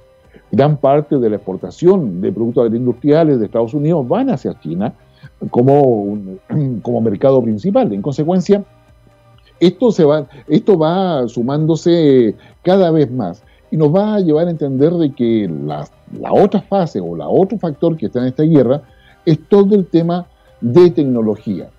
Gran 0.51 0.77
parte 0.77 1.17
de 1.17 1.29
la 1.29 1.37
exportación 1.37 2.21
de 2.21 2.31
productos 2.31 2.65
agroindustriales 2.65 3.39
de 3.39 3.45
Estados 3.45 3.73
Unidos 3.73 4.07
van 4.07 4.29
hacia 4.29 4.59
China 4.59 4.93
como, 5.49 6.17
como 6.81 7.01
mercado 7.01 7.41
principal. 7.41 7.91
En 7.93 8.01
consecuencia, 8.01 8.63
esto, 9.59 9.91
se 9.91 10.03
va, 10.03 10.27
esto 10.47 10.77
va 10.77 11.27
sumándose 11.27 12.35
cada 12.63 12.91
vez 12.91 13.11
más 13.11 13.43
y 13.71 13.77
nos 13.77 13.93
va 13.93 14.15
a 14.15 14.19
llevar 14.19 14.47
a 14.47 14.51
entender 14.51 14.93
de 14.93 15.11
que 15.13 15.49
la, 15.65 15.87
otra 16.31 16.61
fase 16.61 16.99
o 16.99 17.15
la 17.15 17.27
otro 17.27 17.57
factor 17.57 17.97
que 17.97 18.05
está 18.05 18.19
en 18.19 18.25
esta 18.25 18.43
guerra 18.43 18.83
es 19.25 19.39
todo 19.47 19.73
el 19.73 19.87
tema 19.87 20.27
de 20.61 20.91
tecnología. 20.91 21.69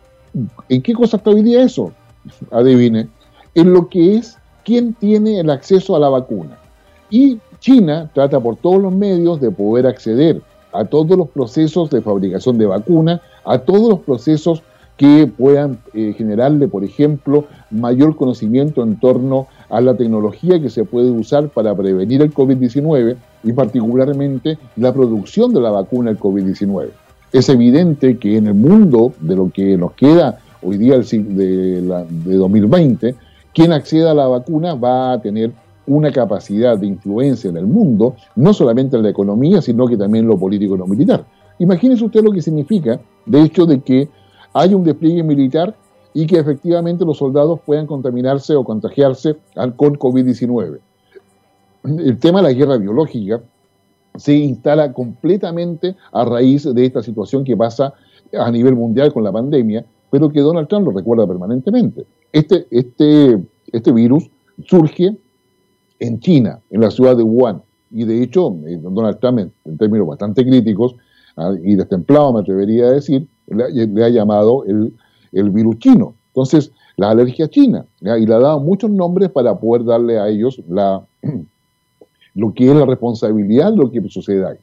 ¿En 0.68 0.82
qué 0.82 0.92
cosa 0.92 1.18
está 1.18 1.30
hoy 1.30 1.42
día 1.42 1.62
eso? 1.62 1.92
Adivine. 2.50 3.08
En 3.54 3.72
lo 3.72 3.88
que 3.88 4.16
es 4.16 4.38
quién 4.64 4.94
tiene 4.94 5.40
el 5.40 5.50
acceso 5.50 5.94
a 5.94 6.00
la 6.00 6.08
vacuna. 6.08 6.58
Y 7.10 7.38
China 7.60 8.10
trata 8.12 8.40
por 8.40 8.56
todos 8.56 8.82
los 8.82 8.92
medios 8.92 9.40
de 9.40 9.50
poder 9.50 9.86
acceder 9.86 10.42
a 10.72 10.84
todos 10.84 11.16
los 11.16 11.28
procesos 11.28 11.88
de 11.90 12.02
fabricación 12.02 12.58
de 12.58 12.66
vacuna, 12.66 13.22
a 13.44 13.58
todos 13.58 13.88
los 13.88 14.00
procesos 14.00 14.62
que 14.96 15.26
puedan 15.26 15.78
eh, 15.92 16.14
generarle, 16.16 16.68
por 16.68 16.84
ejemplo, 16.84 17.46
mayor 17.70 18.16
conocimiento 18.16 18.82
en 18.82 18.98
torno 18.98 19.48
a 19.68 19.80
la 19.80 19.94
tecnología 19.96 20.60
que 20.60 20.70
se 20.70 20.84
puede 20.84 21.10
usar 21.10 21.48
para 21.48 21.74
prevenir 21.74 22.22
el 22.22 22.32
COVID-19 22.32 23.16
y 23.42 23.52
particularmente 23.52 24.58
la 24.76 24.92
producción 24.92 25.52
de 25.52 25.60
la 25.60 25.70
vacuna 25.70 26.10
del 26.10 26.20
COVID-19. 26.20 26.88
Es 27.32 27.48
evidente 27.48 28.18
que 28.18 28.36
en 28.36 28.46
el 28.46 28.54
mundo 28.54 29.12
de 29.20 29.36
lo 29.36 29.50
que 29.50 29.76
nos 29.76 29.92
queda 29.92 30.38
hoy 30.62 30.78
día 30.78 30.98
de, 30.98 31.80
de 31.80 32.36
2020, 32.36 33.14
quien 33.54 33.72
acceda 33.72 34.10
a 34.10 34.14
la 34.14 34.26
vacuna 34.26 34.74
va 34.74 35.12
a 35.12 35.20
tener 35.20 35.52
una 35.86 36.10
capacidad 36.10 36.78
de 36.78 36.86
influencia 36.86 37.50
en 37.50 37.56
el 37.56 37.66
mundo, 37.66 38.16
no 38.36 38.52
solamente 38.52 38.96
en 38.96 39.02
la 39.02 39.10
economía, 39.10 39.62
sino 39.62 39.86
que 39.86 39.96
también 39.96 40.24
en 40.24 40.30
lo 40.30 40.38
político 40.38 40.74
y 40.74 40.78
lo 40.78 40.86
militar. 40.86 41.24
Imagínese 41.58 42.04
usted 42.04 42.22
lo 42.22 42.32
que 42.32 42.42
significa, 42.42 43.00
de 43.26 43.42
hecho, 43.42 43.66
de 43.66 43.80
que 43.80 44.08
hay 44.52 44.74
un 44.74 44.84
despliegue 44.84 45.22
militar 45.22 45.74
y 46.12 46.26
que 46.26 46.38
efectivamente 46.38 47.04
los 47.04 47.18
soldados 47.18 47.60
puedan 47.64 47.86
contaminarse 47.86 48.54
o 48.54 48.64
contagiarse 48.64 49.36
con 49.76 49.98
COVID-19. 49.98 50.78
El 51.84 52.18
tema 52.18 52.40
de 52.40 52.48
la 52.48 52.52
guerra 52.52 52.78
biológica 52.78 53.40
se 54.16 54.34
instala 54.34 54.92
completamente 54.92 55.96
a 56.12 56.24
raíz 56.24 56.64
de 56.64 56.86
esta 56.86 57.02
situación 57.02 57.44
que 57.44 57.56
pasa 57.56 57.92
a 58.32 58.50
nivel 58.50 58.74
mundial 58.74 59.12
con 59.12 59.24
la 59.24 59.32
pandemia, 59.32 59.84
pero 60.14 60.30
que 60.30 60.38
Donald 60.38 60.68
Trump 60.68 60.86
lo 60.86 60.92
recuerda 60.92 61.26
permanentemente. 61.26 62.06
Este, 62.30 62.68
este, 62.70 63.36
este 63.72 63.90
virus 63.90 64.30
surge 64.64 65.16
en 65.98 66.20
China, 66.20 66.60
en 66.70 66.82
la 66.82 66.92
ciudad 66.92 67.16
de 67.16 67.24
Wuhan, 67.24 67.62
y 67.90 68.04
de 68.04 68.22
hecho 68.22 68.56
eh, 68.64 68.78
Donald 68.80 69.18
Trump, 69.18 69.40
en, 69.40 69.76
términos 69.76 70.06
bastante 70.06 70.46
críticos 70.46 70.94
ah, 71.36 71.52
y 71.60 71.74
destemplados, 71.74 72.32
me 72.32 72.40
atrevería 72.42 72.84
a 72.84 72.90
decir, 72.92 73.26
le, 73.48 74.04
ha 74.04 74.08
llamado 74.08 74.64
el, 74.66 75.50
virus 75.50 75.80
chino. 75.80 76.14
Entonces, 76.28 76.70
la 76.96 77.10
alergia 77.10 77.48
china, 77.48 77.84
y 78.00 78.24
le 78.24 78.34
ha 78.34 78.38
dado 78.38 78.60
muchos 78.60 78.92
nombres 78.92 79.30
para 79.30 79.58
poder 79.58 79.84
darle 79.84 80.20
a 80.20 80.28
ellos 80.28 80.62
la, 80.68 81.04
lo 82.36 82.54
que 82.54 82.70
es 82.70 82.76
la 82.76 82.86
responsabilidad 82.86 83.72
de 83.72 83.78
lo 83.78 83.90
que 83.90 84.00
sucede 84.08 84.46
ahí. 84.46 84.58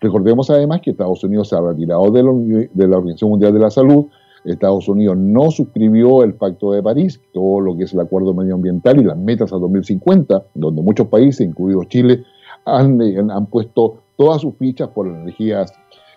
Recordemos 0.00 0.48
además 0.48 0.80
que 0.80 0.92
Estados 0.92 1.22
Unidos 1.24 1.50
se 1.50 1.56
ha 1.56 1.60
retirado 1.60 2.10
de 2.10 2.22
la 2.22 2.96
Organización 2.96 3.32
Mundial 3.32 3.52
de 3.52 3.60
la 3.60 3.70
Salud, 3.70 4.06
Estados 4.44 4.88
Unidos 4.88 5.16
no 5.16 5.50
suscribió 5.50 6.22
el 6.22 6.34
Pacto 6.34 6.72
de 6.72 6.82
París, 6.82 7.20
todo 7.32 7.60
lo 7.60 7.76
que 7.76 7.84
es 7.84 7.94
el 7.94 8.00
acuerdo 8.00 8.34
medioambiental 8.34 9.00
y 9.00 9.04
las 9.04 9.16
metas 9.16 9.52
a 9.52 9.56
2050, 9.56 10.44
donde 10.54 10.82
muchos 10.82 11.08
países, 11.08 11.46
incluidos 11.46 11.88
Chile, 11.88 12.24
han, 12.64 13.00
han 13.30 13.46
puesto 13.46 13.98
todas 14.16 14.42
sus 14.42 14.54
fichas 14.56 14.88
por 14.88 15.06
energías 15.06 15.72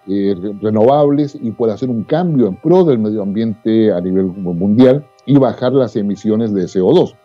eh, 0.07 0.35
renovables 0.61 1.37
y 1.41 1.51
puede 1.51 1.73
hacer 1.73 1.89
un 1.89 2.03
cambio 2.03 2.47
en 2.47 2.55
pro 2.55 2.83
del 2.83 2.99
medio 2.99 3.21
ambiente 3.21 3.91
a 3.91 3.99
nivel 3.99 4.25
mundial 4.25 5.05
y 5.25 5.37
bajar 5.37 5.73
las 5.73 5.95
emisiones 5.95 6.53
de 6.53 6.63
CO2. 6.63 7.15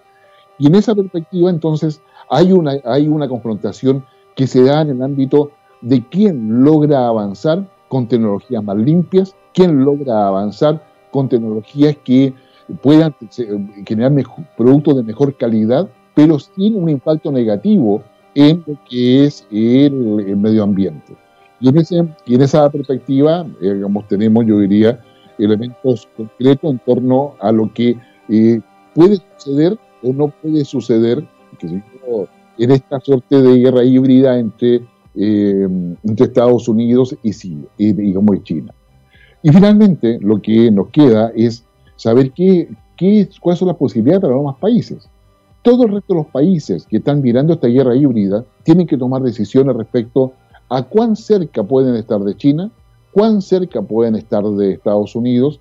Y 0.59 0.67
en 0.67 0.75
esa 0.75 0.95
perspectiva, 0.95 1.51
entonces, 1.51 2.01
hay 2.29 2.53
una, 2.53 2.73
hay 2.85 3.09
una 3.09 3.29
confrontación 3.29 4.05
que 4.35 4.47
se 4.47 4.65
da 4.65 4.83
en 4.83 4.91
el 4.91 5.03
ámbito 5.03 5.51
de 5.81 6.05
quién 6.09 6.65
logra 6.65 7.07
avanzar 7.07 7.69
con 7.89 8.09
tecnologías 8.09 8.63
más 8.65 8.77
limpias, 8.77 9.37
quién 9.55 9.85
logra 9.85 10.27
avanzar 10.27 10.83
con 11.13 11.29
tecnologías 11.29 11.97
que 12.03 12.35
puedan 12.83 13.15
generar 13.87 14.13
productos 14.57 14.97
de 14.97 15.03
mejor 15.05 15.37
calidad, 15.37 15.89
pero 16.15 16.39
sin 16.39 16.75
un 16.75 16.89
impacto 16.89 17.31
negativo 17.31 18.03
en 18.35 18.65
lo 18.67 18.79
que 18.89 19.25
es 19.25 19.47
el, 19.51 20.37
medio 20.37 20.65
ambiente. 20.65 21.15
Y 21.61 21.69
en, 21.69 21.79
ese, 21.79 22.03
y 22.27 22.43
esa 22.43 22.69
perspectiva, 22.71 23.47
eh, 23.61 23.75
digamos, 23.75 24.09
tenemos, 24.09 24.45
yo 24.47 24.59
diría, 24.59 25.01
elementos 25.39 26.09
concretos 26.17 26.73
en 26.73 26.79
torno 26.81 27.35
a 27.41 27.53
lo 27.53 27.73
que 27.73 27.97
eh, 28.29 28.61
puede 28.95 29.19
suceder 29.37 29.79
o 30.03 30.13
no 30.13 30.29
puede 30.29 30.65
suceder 30.65 31.25
en 32.59 32.71
esta 32.71 33.01
suerte 33.01 33.41
de 33.41 33.59
guerra 33.59 33.85
híbrida 33.85 34.39
entre, 34.39 34.83
eh, 35.15 35.69
Estados 36.17 36.69
Unidos 36.69 37.17
y, 37.23 37.31
y, 37.77 37.93
digamos, 37.93 38.43
China. 38.43 38.75
Y 39.43 39.51
finalmente, 39.51 40.19
lo 40.21 40.41
que 40.41 40.71
nos 40.71 40.89
queda 40.89 41.33
es 41.35 41.65
saber 41.97 42.31
qué, 42.33 42.69
qué, 42.97 43.29
cuáles 43.41 43.59
son 43.59 43.69
las 43.69 43.77
posibilidades 43.77 44.21
para 44.21 44.35
los 44.35 44.43
demás 44.43 44.57
países. 44.61 45.09
Todo 45.63 45.85
el 45.85 45.93
resto 45.93 46.15
de 46.15 46.21
los 46.21 46.27
países 46.29 46.87
que 46.87 46.99
están 46.99 47.23
mirando 47.23 47.53
esta 47.53 47.69
guerra 47.69 47.95
híbrida 47.95 48.45
tienen 48.65 48.87
que 48.87 48.97
tomar 48.97 49.23
decisiones 49.23 49.77
respecto 49.77 50.33
a 50.69 50.83
cuán 50.83 51.17
cerca 51.17 51.63
pueden 51.63 51.95
estar 51.97 52.21
de 52.21 52.37
China, 52.37 52.71
cuán 53.13 53.43
cerca 53.43 53.83
pueden 53.83 54.15
estar 54.17 54.45
de 54.45 54.73
Estados 54.73 55.15
Unidos, 55.15 55.61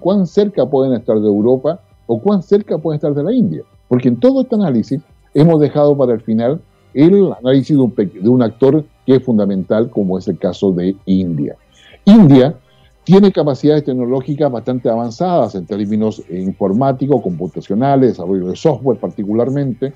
cuán, 0.00 0.26
cerca 0.26 0.66
pueden 0.66 0.94
estar 0.94 1.20
de 1.20 1.26
Europa 1.26 1.80
o 2.06 2.20
cuán 2.20 2.42
cerca 2.42 2.78
pueden 2.78 2.96
estar 2.96 3.14
de 3.14 3.22
la 3.22 3.32
India. 3.32 3.62
Porque 3.88 4.08
en 4.08 4.18
todo 4.18 4.42
este 4.42 4.54
análisis 4.54 5.00
hemos 5.34 5.60
dejado 5.60 5.96
para 5.96 6.12
el 6.12 6.20
final 6.20 6.60
el 6.94 7.32
análisis 7.38 7.76
de 7.76 7.82
un, 7.82 7.94
de 7.94 8.28
un 8.28 8.42
actor 8.42 8.84
que 9.06 9.16
es 9.16 9.22
fundamental, 9.22 9.90
como 9.90 10.18
es 10.18 10.26
el 10.26 10.38
caso 10.38 10.72
de 10.72 10.96
India. 11.06 11.56
India 12.04 12.56
tiene 13.04 13.32
capacidades 13.32 13.84
tecnológicas 13.84 14.50
bastante 14.50 14.88
avanzadas 14.88 15.54
en 15.54 15.66
términos 15.66 16.22
informáticos, 16.30 17.22
computacionales, 17.22 18.10
desarrollo 18.10 18.48
de 18.48 18.56
software 18.56 18.98
particularmente. 18.98 19.92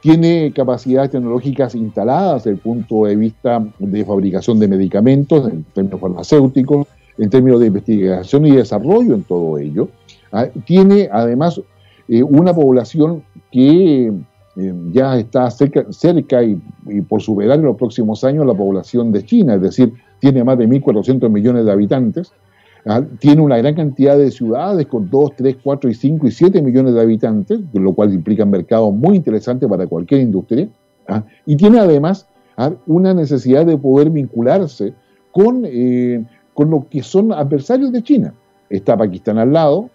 Tiene 0.00 0.52
capacidades 0.54 1.10
tecnológicas 1.10 1.74
instaladas 1.74 2.44
desde 2.44 2.56
el 2.56 2.58
punto 2.58 3.04
de 3.04 3.16
vista 3.16 3.64
de 3.78 4.04
fabricación 4.04 4.58
de 4.58 4.68
medicamentos, 4.68 5.48
en 5.48 5.64
términos 5.64 6.00
farmacéuticos, 6.00 6.86
en 7.18 7.30
términos 7.30 7.60
de 7.60 7.66
investigación 7.66 8.46
y 8.46 8.52
desarrollo 8.52 9.14
en 9.14 9.22
todo 9.24 9.58
ello. 9.58 9.88
Ah, 10.32 10.46
tiene 10.64 11.08
además 11.12 11.60
eh, 12.08 12.22
una 12.22 12.54
población 12.54 13.22
que 13.50 14.12
eh, 14.56 14.74
ya 14.92 15.18
está 15.18 15.50
cerca, 15.50 16.42
y, 16.42 16.60
por 17.08 17.20
superar 17.20 17.58
en 17.58 17.64
los 17.64 17.76
próximos 17.76 18.24
años 18.24 18.46
la 18.46 18.54
población 18.54 19.12
de 19.12 19.24
China, 19.24 19.54
es 19.54 19.62
decir, 19.62 19.92
tiene 20.18 20.44
más 20.44 20.58
de 20.58 20.68
1.400 20.68 21.28
millones 21.30 21.64
de 21.64 21.72
habitantes, 21.72 22.32
¿ah? 22.86 23.02
tiene 23.18 23.42
una 23.42 23.58
gran 23.58 23.74
cantidad 23.74 24.16
de 24.16 24.30
ciudades 24.30 24.86
con 24.86 25.10
2, 25.10 25.30
3, 25.36 25.56
4 25.62 25.90
y 25.90 25.94
5 25.94 26.26
y 26.26 26.30
7 26.30 26.62
millones 26.62 26.94
de 26.94 27.00
habitantes, 27.00 27.60
lo 27.72 27.92
cual 27.92 28.12
implica 28.12 28.44
un 28.44 28.50
mercado 28.50 28.90
muy 28.90 29.16
interesante 29.16 29.68
para 29.68 29.86
cualquier 29.86 30.20
industria, 30.20 30.68
¿ah? 31.08 31.22
y 31.44 31.56
tiene 31.56 31.78
además 31.78 32.28
¿ah? 32.56 32.72
una 32.86 33.14
necesidad 33.14 33.66
de 33.66 33.76
poder 33.76 34.10
vincularse 34.10 34.94
con, 35.32 35.62
eh, 35.64 36.24
con 36.54 36.70
lo 36.70 36.86
que 36.88 37.02
son 37.02 37.32
adversarios 37.32 37.92
de 37.92 38.02
China. 38.02 38.34
Está 38.70 38.96
Pakistán 38.96 39.38
al 39.38 39.52
lado, 39.52 39.90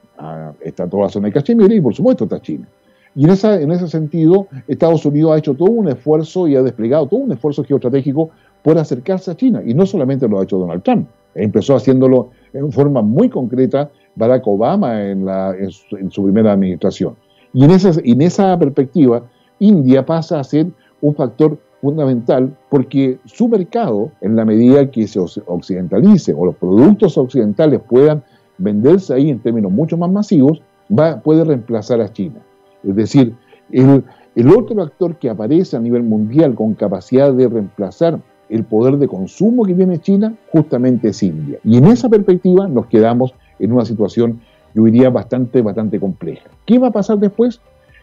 está 0.61 0.87
toda 0.87 1.03
la 1.03 1.09
zona 1.09 1.27
de 1.27 1.33
Cachemira 1.33 1.73
y 1.73 1.81
por 1.81 1.93
supuesto 1.93 2.25
está 2.25 2.41
China. 2.41 2.67
Y 3.15 3.25
en, 3.25 3.31
en 3.31 3.71
ese 3.71 3.87
sentido, 3.87 4.47
Estados 4.67 5.05
Unidos 5.05 5.33
ha 5.33 5.37
hecho 5.37 5.53
todo 5.53 5.71
un 5.71 5.89
esfuerzo 5.89 6.47
y 6.47 6.55
ha 6.55 6.61
desplegado 6.61 7.07
todo 7.07 7.19
un 7.19 7.31
esfuerzo 7.31 7.63
geoestratégico 7.63 8.29
por 8.63 8.77
acercarse 8.77 9.31
a 9.31 9.35
China. 9.35 9.61
Y 9.65 9.73
no 9.73 9.85
solamente 9.85 10.27
lo 10.27 10.39
ha 10.39 10.43
hecho 10.43 10.57
Donald 10.57 10.83
Trump, 10.83 11.07
empezó 11.35 11.75
haciéndolo 11.75 12.29
en 12.53 12.71
forma 12.71 13.01
muy 13.01 13.29
concreta 13.29 13.89
Barack 14.15 14.45
Obama 14.47 15.03
en, 15.03 15.25
la, 15.25 15.55
en, 15.55 16.11
su, 16.11 16.23
primera 16.23 16.53
administración. 16.53 17.15
Y 17.53 17.63
en 17.63 17.71
esa, 17.71 17.91
en 18.03 18.21
esa 18.21 18.57
perspectiva, 18.57 19.23
India 19.59 20.05
pasa 20.05 20.39
a 20.39 20.43
ser 20.43 20.67
un 21.01 21.15
factor 21.15 21.57
fundamental 21.81 22.55
porque 22.69 23.17
su 23.25 23.47
mercado, 23.47 24.11
en 24.21 24.35
la 24.35 24.45
medida 24.45 24.89
que 24.91 25.07
se 25.07 25.19
occidentalice 25.19 26.33
o 26.33 26.45
los 26.45 26.55
productos 26.55 27.17
occidentales 27.17 27.81
puedan 27.89 28.23
venderse 28.57 29.13
ahí 29.13 29.29
en 29.29 29.39
términos 29.39 29.71
mucho 29.71 29.97
más 29.97 30.11
masivos, 30.11 30.61
va, 30.91 31.19
puede 31.21 31.43
reemplazar 31.43 32.01
a 32.01 32.13
China. 32.13 32.39
Es 32.83 32.95
decir, 32.95 33.33
el, 33.71 34.03
el 34.35 34.49
otro 34.49 34.81
actor 34.81 35.15
que 35.15 35.29
aparece 35.29 35.75
a 35.75 35.79
nivel 35.79 36.03
mundial 36.03 36.53
con 36.53 36.75
capacidad 36.75 37.33
de 37.33 37.47
reemplazar 37.47 38.19
el 38.51 38.65
poder 38.65 38.97
de 38.97 39.07
consumo 39.07 39.63
que 39.63 39.73
tiene 39.73 39.97
China 39.99 40.35
justamente 40.51 41.07
es 41.09 41.23
India. 41.23 41.57
Y 41.63 41.77
en 41.77 41.87
esa 41.87 42.09
perspectiva 42.09 42.67
nos 42.67 42.87
quedamos 42.87 43.33
en 43.59 43.71
una 43.71 43.85
situación, 43.85 44.41
yo 44.75 44.83
diría, 44.83 45.09
bastante, 45.09 45.61
bastante 45.61 45.99
compleja. 45.99 46.49
¿Qué 46.65 46.77
va 46.77 46.89
a 46.89 46.91
pasar 46.91 47.17
después? 47.17 47.61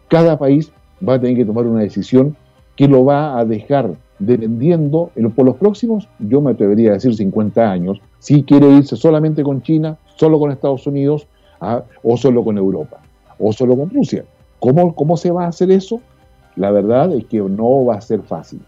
Cada 0.08 0.38
país 0.38 0.72
va 1.06 1.14
a 1.14 1.20
tener 1.20 1.36
que 1.36 1.44
tomar 1.44 1.66
una 1.66 1.80
decisión 1.80 2.34
que 2.76 2.88
lo 2.88 3.04
va 3.04 3.38
a 3.38 3.44
dejar 3.44 3.90
dependiendo 4.18 5.10
por 5.36 5.44
los 5.44 5.56
próximos, 5.56 6.08
yo 6.18 6.40
me 6.40 6.52
atrevería 6.52 6.90
a 6.90 6.94
decir 6.94 7.14
50 7.14 7.70
años, 7.70 8.00
si 8.18 8.42
quiere 8.42 8.68
irse 8.70 8.96
solamente 8.96 9.42
con 9.42 9.62
China, 9.62 9.98
solo 10.16 10.38
con 10.40 10.50
Estados 10.50 10.86
Unidos 10.86 11.28
o 12.02 12.16
solo 12.16 12.42
con 12.42 12.56
Europa 12.56 13.00
o 13.38 13.52
solo 13.52 13.76
con 13.76 13.90
Rusia. 13.90 14.24
¿Cómo, 14.58 14.94
¿Cómo 14.94 15.16
se 15.16 15.30
va 15.30 15.44
a 15.44 15.48
hacer 15.48 15.70
eso? 15.70 16.00
La 16.56 16.70
verdad 16.70 17.12
es 17.12 17.26
que 17.26 17.38
no 17.38 17.84
va 17.84 17.96
a 17.96 18.00
ser 18.00 18.22
fácil 18.22 18.60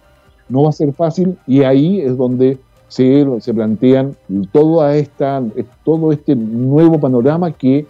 no 0.50 0.64
va 0.64 0.70
a 0.70 0.72
ser 0.72 0.92
fácil 0.92 1.36
y 1.46 1.62
ahí 1.62 2.00
es 2.00 2.16
donde 2.16 2.58
se, 2.88 3.26
se 3.40 3.54
plantean 3.54 4.16
toda 4.52 4.96
esta, 4.96 5.42
todo 5.84 6.12
este 6.12 6.34
nuevo 6.36 7.00
panorama 7.00 7.52
que, 7.52 7.86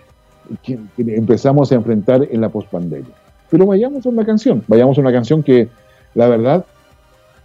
empezamos 0.99 1.71
a 1.71 1.77
enfrentar 1.77 2.27
en 2.29 2.41
la 2.41 2.49
pospandemia. 2.49 3.15
Pero 3.51 3.67
vayamos 3.67 4.05
a 4.05 4.09
una 4.09 4.25
canción, 4.25 4.65
vayamos 4.67 4.99
a 4.99 5.01
una 5.01 5.13
canción 5.13 5.43
que 5.43 5.69
la 6.15 6.27
verdad 6.27 6.65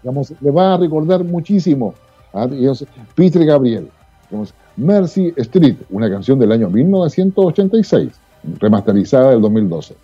digamos, 0.06 0.34
le 0.40 0.52
va 0.52 0.76
a 0.76 0.78
recordar 0.78 1.24
muchísimo 1.24 1.96
a 2.32 2.48
Peter 3.16 3.44
Gabriel. 3.44 3.90
Mercy 4.78 5.34
Street, 5.38 5.78
una 5.90 6.10
canción 6.10 6.38
del 6.38 6.52
año 6.52 6.70
1986, 6.70 8.12
remasterizada 8.60 9.32
del 9.32 9.42
2012. 9.42 9.96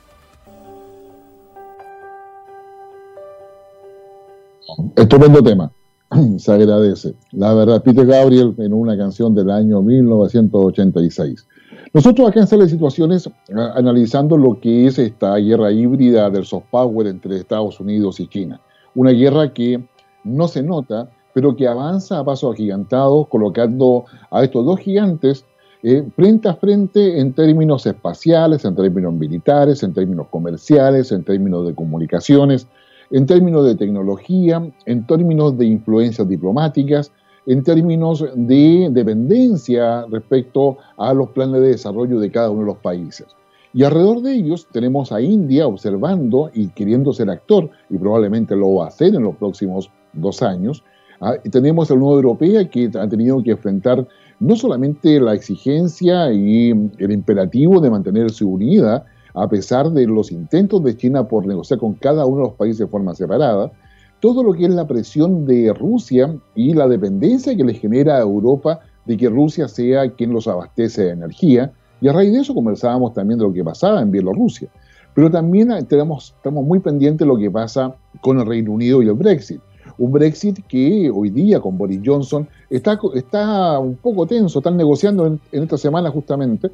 Estupendo 4.96 5.42
tema. 5.42 5.72
Se 6.38 6.52
agradece. 6.52 7.14
La 7.32 7.54
verdad, 7.54 7.84
Peter 7.84 8.06
Gabriel 8.06 8.54
en 8.58 8.74
una 8.74 8.98
canción 8.98 9.34
del 9.34 9.50
año 9.50 9.82
1986. 9.82 11.48
Nosotros 11.94 12.30
acá 12.30 12.42
en 12.42 12.48
Sala 12.48 12.64
de 12.64 12.70
Situaciones, 12.70 13.30
analizando 13.76 14.38
lo 14.38 14.60
que 14.60 14.88
es 14.88 14.98
esta 14.98 15.36
guerra 15.36 15.72
híbrida 15.72 16.30
del 16.30 16.46
soft 16.46 16.66
power 16.72 17.08
entre 17.08 17.38
Estados 17.38 17.80
Unidos 17.80 18.20
y 18.20 18.28
China. 18.28 18.62
Una 18.96 19.12
guerra 19.12 19.54
que 19.54 19.84
no 20.24 20.48
se 20.48 20.64
nota, 20.64 21.10
pero 21.34 21.56
que 21.56 21.68
avanza 21.68 22.20
a 22.20 22.24
pasos 22.24 22.54
agigantados, 22.54 23.28
colocando 23.28 24.06
a 24.30 24.44
estos 24.44 24.66
dos 24.66 24.80
gigantes 24.80 25.46
eh, 25.84 26.04
frente 26.16 26.48
a 26.48 26.54
frente 26.54 27.20
en 27.20 27.34
términos 27.34 27.86
espaciales, 27.86 28.64
en 28.66 28.76
términos 28.76 29.14
militares, 29.14 29.82
en 29.82 29.94
términos 29.94 30.28
comerciales, 30.30 31.12
en 31.12 31.24
términos 31.24 31.66
de 31.66 31.74
comunicaciones, 31.74 32.68
en 33.12 33.26
términos 33.26 33.66
de 33.66 33.76
tecnología, 33.76 34.72
en 34.86 35.06
términos 35.06 35.58
de 35.58 35.66
influencias 35.66 36.28
diplomáticas, 36.28 37.12
en 37.46 37.64
términos 37.64 38.26
de 38.36 38.90
dependencia 38.92 40.06
respecto 40.10 40.78
a 40.98 41.14
los 41.14 41.30
planes 41.30 41.62
de 41.62 41.70
desarrollo 41.70 42.20
de 42.20 42.32
cada 42.32 42.50
uno 42.50 42.62
de 42.62 42.68
los 42.68 42.78
países. 42.78 43.28
Y 43.74 43.84
alrededor 43.84 44.22
de 44.22 44.34
ellos 44.34 44.68
tenemos 44.72 45.12
a 45.12 45.22
India 45.22 45.66
observando 45.66 46.52
y 46.54 46.68
queriendo 46.70 47.14
ser 47.14 47.30
actor, 47.30 47.70
y 47.90 47.98
probablemente 47.98 48.56
lo 48.56 48.76
va 48.76 48.86
a 48.86 48.88
hacer 48.90 49.16
en 49.16 49.24
los 49.24 49.36
próximos 49.36 49.90
dos 50.14 50.42
años. 50.42 50.84
Ah, 51.22 51.36
tenemos 51.52 51.90
a 51.90 51.94
la 51.94 52.02
Unión 52.02 52.16
Europea 52.16 52.70
que 52.70 52.90
ha 52.94 53.08
tenido 53.08 53.42
que 53.44 53.52
enfrentar 53.52 54.06
no 54.40 54.56
solamente 54.56 55.20
la 55.20 55.34
exigencia 55.34 56.32
y 56.34 56.72
el 56.98 57.12
imperativo 57.12 57.80
de 57.80 57.92
mantenerse 57.92 58.44
unida 58.44 59.06
a 59.34 59.48
pesar 59.48 59.92
de 59.92 60.08
los 60.08 60.32
intentos 60.32 60.84
de 60.84 60.96
China 60.96 61.28
por 61.28 61.46
negociar 61.46 61.80
con 61.80 61.94
cada 61.94 62.26
uno 62.26 62.38
de 62.38 62.48
los 62.50 62.54
países 62.54 62.80
de 62.80 62.88
forma 62.88 63.16
separada, 63.16 63.72
todo 64.20 64.44
lo 64.44 64.54
que 64.54 64.66
es 64.66 64.72
la 64.72 64.88
presión 64.88 65.46
de 65.46 65.74
Rusia 65.74 66.36
y 66.56 66.74
la 66.74 66.88
dependencia 66.88 67.56
que 67.56 67.64
le 67.64 67.74
genera 67.74 68.18
a 68.18 68.22
Europa 68.22 68.80
de 69.06 69.18
que 69.18 69.30
Rusia 69.30 69.68
sea 69.68 70.10
quien 70.12 70.32
los 70.32 70.48
abastece 70.48 71.06
de 71.06 71.12
energía, 71.12 71.72
y 72.02 72.08
a 72.08 72.14
raíz 72.14 72.32
de 72.32 72.40
eso 72.40 72.54
conversábamos 72.54 73.14
también 73.14 73.40
de 73.40 73.46
lo 73.46 73.54
que 73.54 73.64
pasaba 73.64 74.02
en 74.02 74.12
Bielorrusia. 74.12 74.70
Pero 75.14 75.30
también 75.30 75.70
tenemos, 75.88 76.34
estamos 76.38 76.66
muy 76.66 76.80
pendientes 76.80 77.20
de 77.20 77.26
lo 77.26 77.38
que 77.38 77.52
pasa 77.52 77.94
con 78.22 78.40
el 78.40 78.46
Reino 78.46 78.72
Unido 78.72 79.02
y 79.02 79.08
el 79.08 79.14
Brexit. 79.14 79.62
Un 79.98 80.12
Brexit 80.12 80.66
que 80.68 81.12
hoy 81.14 81.30
día 81.30 81.60
con 81.60 81.78
Boris 81.78 82.02
Johnson 82.04 82.48
está, 82.70 83.00
está 83.14 83.78
un 83.78 83.96
poco 83.96 84.26
tenso, 84.26 84.60
están 84.60 84.78
negociando 84.78 85.28
en, 85.28 85.40
esta 85.52 85.78
semana 85.78 86.10
justamente, 86.10 86.72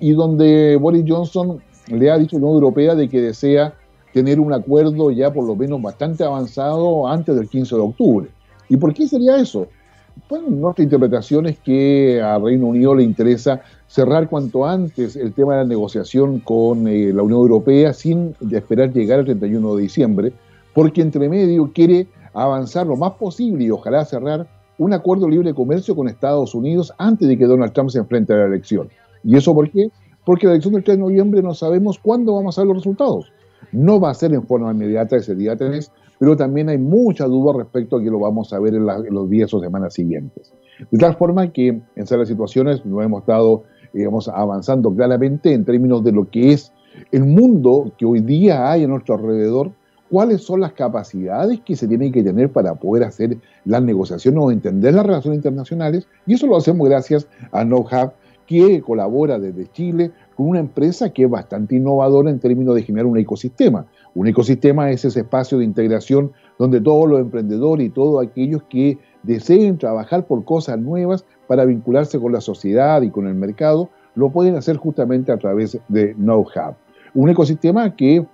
y 0.00 0.12
donde 0.12 0.76
Boris 0.76 1.04
Johnson 1.08 1.60
le 1.88 2.10
ha 2.10 2.18
dicho 2.18 2.38
la 2.38 2.46
Unión 2.46 2.62
Europea 2.62 2.94
de 2.94 3.08
que 3.08 3.20
desea 3.20 3.74
tener 4.12 4.40
un 4.40 4.52
acuerdo 4.52 5.10
ya 5.10 5.32
por 5.32 5.46
lo 5.46 5.56
menos 5.56 5.80
bastante 5.80 6.24
avanzado 6.24 7.08
antes 7.08 7.34
del 7.34 7.48
15 7.48 7.74
de 7.74 7.80
octubre. 7.80 8.28
¿Y 8.68 8.76
por 8.76 8.92
qué 8.94 9.06
sería 9.06 9.36
eso? 9.36 9.66
Bueno, 10.28 10.48
nuestra 10.50 10.84
interpretación 10.84 11.46
es 11.46 11.58
que 11.58 12.20
a 12.22 12.38
Reino 12.38 12.66
Unido 12.66 12.94
le 12.94 13.02
interesa 13.02 13.62
cerrar 13.86 14.28
cuanto 14.28 14.66
antes 14.66 15.16
el 15.16 15.32
tema 15.32 15.52
de 15.54 15.62
la 15.62 15.68
negociación 15.68 16.40
con 16.40 16.86
eh, 16.88 17.12
la 17.12 17.22
Unión 17.22 17.40
Europea 17.40 17.92
sin 17.92 18.34
esperar 18.50 18.92
llegar 18.92 19.20
al 19.20 19.24
31 19.24 19.76
de 19.76 19.82
diciembre, 19.82 20.32
porque 20.74 21.00
entre 21.00 21.28
medio 21.28 21.70
quiere 21.72 22.06
avanzar 22.34 22.86
lo 22.86 22.96
más 22.96 23.12
posible 23.12 23.64
y 23.64 23.70
ojalá 23.70 24.04
cerrar 24.04 24.46
un 24.78 24.92
acuerdo 24.92 25.28
libre 25.28 25.48
de 25.48 25.54
comercio 25.54 25.94
con 25.94 26.08
Estados 26.08 26.54
Unidos 26.54 26.92
antes 26.98 27.28
de 27.28 27.36
que 27.36 27.44
Donald 27.44 27.72
Trump 27.72 27.90
se 27.90 27.98
enfrente 27.98 28.32
a 28.32 28.36
la 28.36 28.46
elección. 28.46 28.88
¿Y 29.22 29.36
eso 29.36 29.54
por 29.54 29.70
qué? 29.70 29.90
Porque 30.24 30.46
la 30.46 30.52
elección 30.52 30.74
del 30.74 30.84
3 30.84 30.96
de 30.96 31.02
noviembre 31.02 31.42
no 31.42 31.54
sabemos 31.54 31.98
cuándo 31.98 32.34
vamos 32.34 32.56
a 32.56 32.62
ver 32.62 32.68
los 32.68 32.78
resultados. 32.78 33.32
No 33.72 34.00
va 34.00 34.10
a 34.10 34.14
ser 34.14 34.32
en 34.34 34.46
forma 34.46 34.70
inmediata 34.72 35.16
ese 35.16 35.34
día 35.34 35.56
3, 35.56 35.90
pero 36.18 36.36
también 36.36 36.68
hay 36.68 36.78
mucha 36.78 37.26
duda 37.26 37.54
respecto 37.58 37.96
a 37.96 38.02
que 38.02 38.10
lo 38.10 38.18
vamos 38.18 38.52
a 38.52 38.58
ver 38.58 38.74
en, 38.74 38.86
los 38.86 39.28
días 39.28 39.52
o 39.54 39.60
semanas 39.60 39.94
siguientes. 39.94 40.52
De 40.90 40.98
tal 40.98 41.16
forma 41.16 41.52
que 41.52 41.68
en 41.68 41.84
esas 41.96 42.28
situaciones 42.28 42.84
no 42.84 43.02
hemos 43.02 43.20
estado 43.20 43.64
digamos, 43.92 44.28
avanzando 44.28 44.94
claramente 44.94 45.52
en 45.52 45.64
términos 45.64 46.02
de 46.04 46.12
lo 46.12 46.28
que 46.28 46.52
es 46.52 46.72
el 47.10 47.24
mundo 47.24 47.92
que 47.98 48.04
hoy 48.04 48.20
día 48.20 48.70
hay 48.70 48.84
a 48.84 48.86
nuestro 48.86 49.14
alrededor, 49.14 49.72
cuáles 50.10 50.42
son 50.42 50.60
las 50.60 50.72
capacidades 50.72 51.60
que 51.60 51.74
se 51.74 51.88
tienen 51.88 52.12
que 52.12 52.22
tener 52.22 52.50
para 52.52 52.74
poder 52.74 53.04
hacer 53.04 53.38
las 53.64 53.82
negociaciones 53.82 54.42
o 54.42 54.50
entender 54.50 54.94
las 54.94 55.06
relaciones 55.06 55.38
internacionales, 55.38 56.06
y 56.26 56.34
eso 56.34 56.46
lo 56.46 56.56
hacemos 56.56 56.86
gracias 56.88 57.26
a 57.50 57.64
KnowHub, 57.64 58.12
que 58.52 58.82
colabora 58.82 59.38
desde 59.38 59.70
Chile 59.72 60.10
con 60.34 60.48
una 60.48 60.60
empresa 60.60 61.10
que 61.10 61.24
es 61.24 61.30
bastante 61.30 61.76
innovadora 61.76 62.30
en 62.30 62.38
términos 62.38 62.74
de 62.74 62.82
generar 62.82 63.06
un 63.06 63.18
ecosistema. 63.18 63.86
Un 64.14 64.26
ecosistema 64.26 64.90
es 64.90 65.04
ese 65.04 65.20
espacio 65.20 65.58
de 65.58 65.64
integración 65.64 66.32
donde 66.58 66.80
todos 66.80 67.08
los 67.08 67.20
emprendedores 67.20 67.86
y 67.86 67.90
todos 67.90 68.24
aquellos 68.24 68.62
que 68.64 68.98
deseen 69.22 69.78
trabajar 69.78 70.26
por 70.26 70.44
cosas 70.44 70.78
nuevas 70.78 71.24
para 71.46 71.64
vincularse 71.64 72.20
con 72.20 72.32
la 72.32 72.40
sociedad 72.40 73.00
y 73.02 73.10
con 73.10 73.26
el 73.26 73.34
mercado, 73.34 73.88
lo 74.14 74.30
pueden 74.30 74.56
hacer 74.56 74.76
justamente 74.76 75.32
a 75.32 75.38
través 75.38 75.78
de 75.88 76.14
KnowHub. 76.14 76.74
Un 77.14 77.30
ecosistema 77.30 77.94
que, 77.96 78.24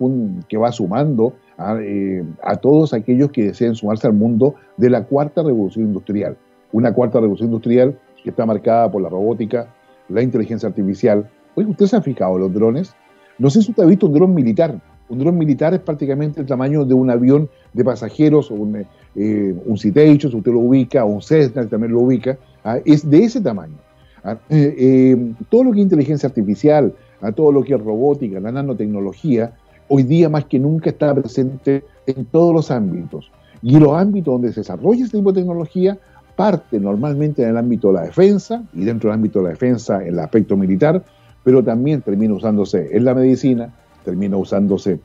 va 0.60 0.72
sumando 0.72 1.34
eh, 1.80 2.24
a 2.42 2.56
todos 2.56 2.92
aquellos 2.92 3.30
que 3.30 3.44
deseen 3.44 3.74
sumarse 3.74 4.06
al 4.06 4.14
mundo 4.14 4.54
de 4.76 4.90
la 4.90 5.04
cuarta 5.04 5.42
revolución 5.42 5.86
industrial. 5.86 6.36
Una 6.72 6.92
cuarta 6.92 7.20
revolución 7.20 7.48
industrial 7.48 7.98
que 8.22 8.30
está 8.30 8.46
marcada 8.46 8.90
por 8.90 9.02
la 9.02 9.08
robótica, 9.08 9.68
la 10.08 10.22
inteligencia 10.22 10.68
artificial. 10.68 11.28
Oye, 11.54 11.68
¿usted 11.68 11.86
se 11.86 11.96
ha 11.96 12.02
fijado 12.02 12.38
los 12.38 12.52
drones? 12.52 12.94
No 13.38 13.50
sé 13.50 13.62
si 13.62 13.70
usted 13.70 13.82
ha 13.82 13.86
visto 13.86 14.06
un 14.06 14.14
dron 14.14 14.34
militar. 14.34 14.80
Un 15.08 15.18
dron 15.18 15.38
militar 15.38 15.72
es 15.74 15.80
prácticamente 15.80 16.40
el 16.40 16.46
tamaño 16.46 16.84
de 16.84 16.94
un 16.94 17.10
avión 17.10 17.48
de 17.72 17.84
pasajeros, 17.84 18.50
un, 18.50 18.84
eh, 19.14 19.54
un 19.64 19.78
Citation, 19.78 20.30
si 20.30 20.36
usted 20.36 20.52
lo 20.52 20.60
ubica, 20.60 21.04
o 21.04 21.08
un 21.08 21.22
Cessna, 21.22 21.66
también 21.66 21.92
lo 21.92 22.00
ubica, 22.00 22.36
¿ah? 22.64 22.78
es 22.84 23.08
de 23.08 23.24
ese 23.24 23.40
tamaño. 23.40 23.76
¿ah? 24.24 24.36
Eh, 24.50 24.74
eh, 24.78 25.32
todo 25.48 25.64
lo 25.64 25.72
que 25.72 25.78
es 25.78 25.84
inteligencia 25.84 26.28
artificial, 26.28 26.94
a 27.20 27.28
¿ah? 27.28 27.32
todo 27.32 27.52
lo 27.52 27.62
que 27.62 27.74
es 27.74 27.80
robótica, 27.80 28.38
la 28.40 28.52
nanotecnología, 28.52 29.52
hoy 29.88 30.02
día 30.02 30.28
más 30.28 30.44
que 30.44 30.58
nunca 30.58 30.90
está 30.90 31.14
presente 31.14 31.84
en 32.06 32.26
todos 32.26 32.54
los 32.54 32.70
ámbitos. 32.70 33.30
Y 33.62 33.78
los 33.78 33.92
ámbitos 33.94 34.34
donde 34.34 34.52
se 34.52 34.60
desarrolla 34.60 35.04
este 35.04 35.18
tipo 35.18 35.32
de 35.32 35.40
tecnología 35.40 35.98
parte 36.38 36.78
normalmente 36.78 37.42
en 37.42 37.48
el 37.48 37.56
ámbito 37.56 37.88
de 37.88 37.94
la 37.94 38.02
defensa 38.02 38.62
y 38.72 38.84
dentro 38.84 39.10
del 39.10 39.16
ámbito 39.16 39.40
de 39.40 39.46
la 39.46 39.50
defensa 39.50 40.00
en 40.00 40.10
el 40.10 40.20
aspecto 40.20 40.56
militar, 40.56 41.02
pero 41.42 41.64
también 41.64 42.00
termina 42.00 42.32
usándose 42.32 42.96
en 42.96 43.04
la 43.04 43.12
medicina, 43.12 43.74
termina 44.04 44.36
usándose 44.36 45.00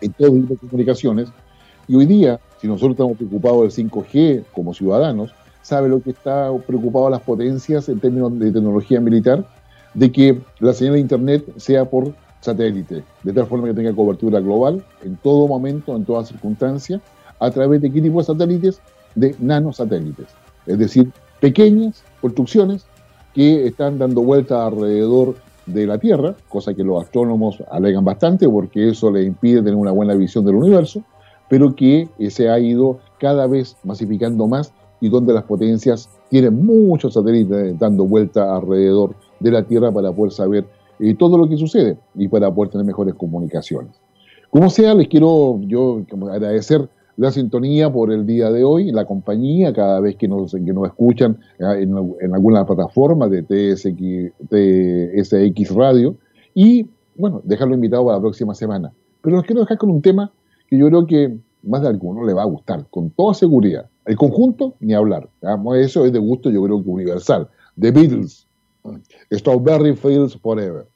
en 0.00 0.12
todo 0.14 0.32
tipo 0.32 0.54
de 0.54 0.60
comunicaciones. 0.60 1.28
Y 1.86 1.94
hoy 1.94 2.06
día, 2.06 2.40
si 2.58 2.68
nosotros 2.68 2.92
estamos 2.92 3.18
preocupados 3.18 3.76
del 3.76 3.90
5G 3.90 4.44
como 4.54 4.72
ciudadanos, 4.72 5.34
¿sabe 5.60 5.90
lo 5.90 6.00
que 6.00 6.10
está 6.12 6.50
preocupado 6.66 7.10
las 7.10 7.20
potencias 7.20 7.90
en 7.90 8.00
términos 8.00 8.38
de 8.38 8.50
tecnología 8.50 8.98
militar? 8.98 9.46
De 9.92 10.10
que 10.10 10.40
la 10.60 10.72
señal 10.72 10.94
de 10.94 11.00
Internet 11.00 11.44
sea 11.58 11.84
por 11.84 12.14
satélite, 12.40 13.04
de 13.22 13.32
tal 13.34 13.46
forma 13.46 13.68
que 13.68 13.74
tenga 13.74 13.92
cobertura 13.92 14.40
global 14.40 14.82
en 15.04 15.16
todo 15.16 15.48
momento, 15.48 15.94
en 15.94 16.06
toda 16.06 16.24
circunstancia, 16.24 16.98
a 17.40 17.50
través 17.50 17.82
de 17.82 17.92
qué 17.92 18.00
tipo 18.00 18.20
de 18.20 18.24
satélites? 18.24 18.80
De 19.14 19.36
nanosatélites. 19.38 20.45
Es 20.66 20.78
decir, 20.78 21.12
pequeñas 21.40 22.02
construcciones 22.20 22.86
que 23.34 23.66
están 23.66 23.98
dando 23.98 24.22
vuelta 24.22 24.66
alrededor 24.66 25.36
de 25.66 25.86
la 25.86 25.98
Tierra, 25.98 26.34
cosa 26.48 26.74
que 26.74 26.84
los 26.84 27.02
astrónomos 27.02 27.62
alegan 27.70 28.04
bastante 28.04 28.48
porque 28.48 28.88
eso 28.88 29.10
les 29.10 29.26
impide 29.26 29.58
tener 29.58 29.74
una 29.74 29.92
buena 29.92 30.14
visión 30.14 30.44
del 30.44 30.54
universo, 30.54 31.02
pero 31.48 31.74
que 31.74 32.08
eh, 32.18 32.30
se 32.30 32.48
ha 32.48 32.58
ido 32.58 32.98
cada 33.18 33.46
vez 33.46 33.76
masificando 33.84 34.46
más 34.46 34.72
y 35.00 35.08
donde 35.08 35.32
las 35.32 35.44
potencias 35.44 36.08
tienen 36.30 36.64
muchos 36.64 37.14
satélites 37.14 37.78
dando 37.78 38.04
vuelta 38.04 38.56
alrededor 38.56 39.14
de 39.40 39.50
la 39.50 39.62
Tierra 39.62 39.92
para 39.92 40.12
poder 40.12 40.32
saber 40.32 40.64
eh, 40.98 41.14
todo 41.14 41.36
lo 41.36 41.48
que 41.48 41.56
sucede 41.56 41.98
y 42.14 42.28
para 42.28 42.52
poder 42.52 42.72
tener 42.72 42.86
mejores 42.86 43.14
comunicaciones. 43.14 43.92
Como 44.50 44.70
sea, 44.70 44.94
les 44.94 45.08
quiero 45.08 45.60
yo 45.62 46.02
agradecer 46.32 46.88
la 47.16 47.32
sintonía 47.32 47.90
por 47.90 48.12
el 48.12 48.26
día 48.26 48.50
de 48.50 48.64
hoy, 48.64 48.92
la 48.92 49.04
compañía, 49.04 49.72
cada 49.72 50.00
vez 50.00 50.16
que 50.16 50.28
nos, 50.28 50.52
que 50.52 50.72
nos 50.72 50.86
escuchan 50.86 51.38
eh, 51.58 51.82
en, 52.20 52.34
alguna 52.34 52.66
plataforma 52.66 53.28
de 53.28 53.42
TSX, 53.42 54.32
TSX 54.50 55.74
Radio. 55.74 56.16
Y 56.54 56.86
bueno, 57.16 57.40
dejarlo 57.44 57.74
invitado 57.74 58.04
para 58.04 58.18
la 58.18 58.22
próxima 58.22 58.54
semana. 58.54 58.92
Pero 59.22 59.36
los 59.36 59.44
quiero 59.44 59.62
dejar 59.62 59.78
con 59.78 59.90
un 59.90 60.02
tema 60.02 60.30
que 60.68 60.78
yo 60.78 60.88
creo 60.88 61.06
que 61.06 61.36
más 61.62 61.82
de 61.82 61.88
alguno 61.88 62.24
le 62.24 62.32
va 62.32 62.42
a 62.42 62.46
gustar, 62.46 62.86
con 62.90 63.10
toda 63.10 63.34
seguridad. 63.34 63.86
El 64.04 64.16
conjunto, 64.16 64.74
ni 64.80 64.94
hablar. 64.94 65.28
Eso 65.76 66.04
es 66.04 66.12
de 66.12 66.18
gusto, 66.18 66.50
yo 66.50 66.62
creo 66.62 66.82
que 66.82 66.88
universal. 66.88 67.48
The 67.80 67.90
Beatles. 67.90 68.46
Strawberry 69.32 69.96
Fields 69.96 70.36
Forever. 70.36 70.86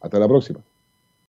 Hasta 0.00 0.18
la 0.18 0.28
próxima. 0.28 0.60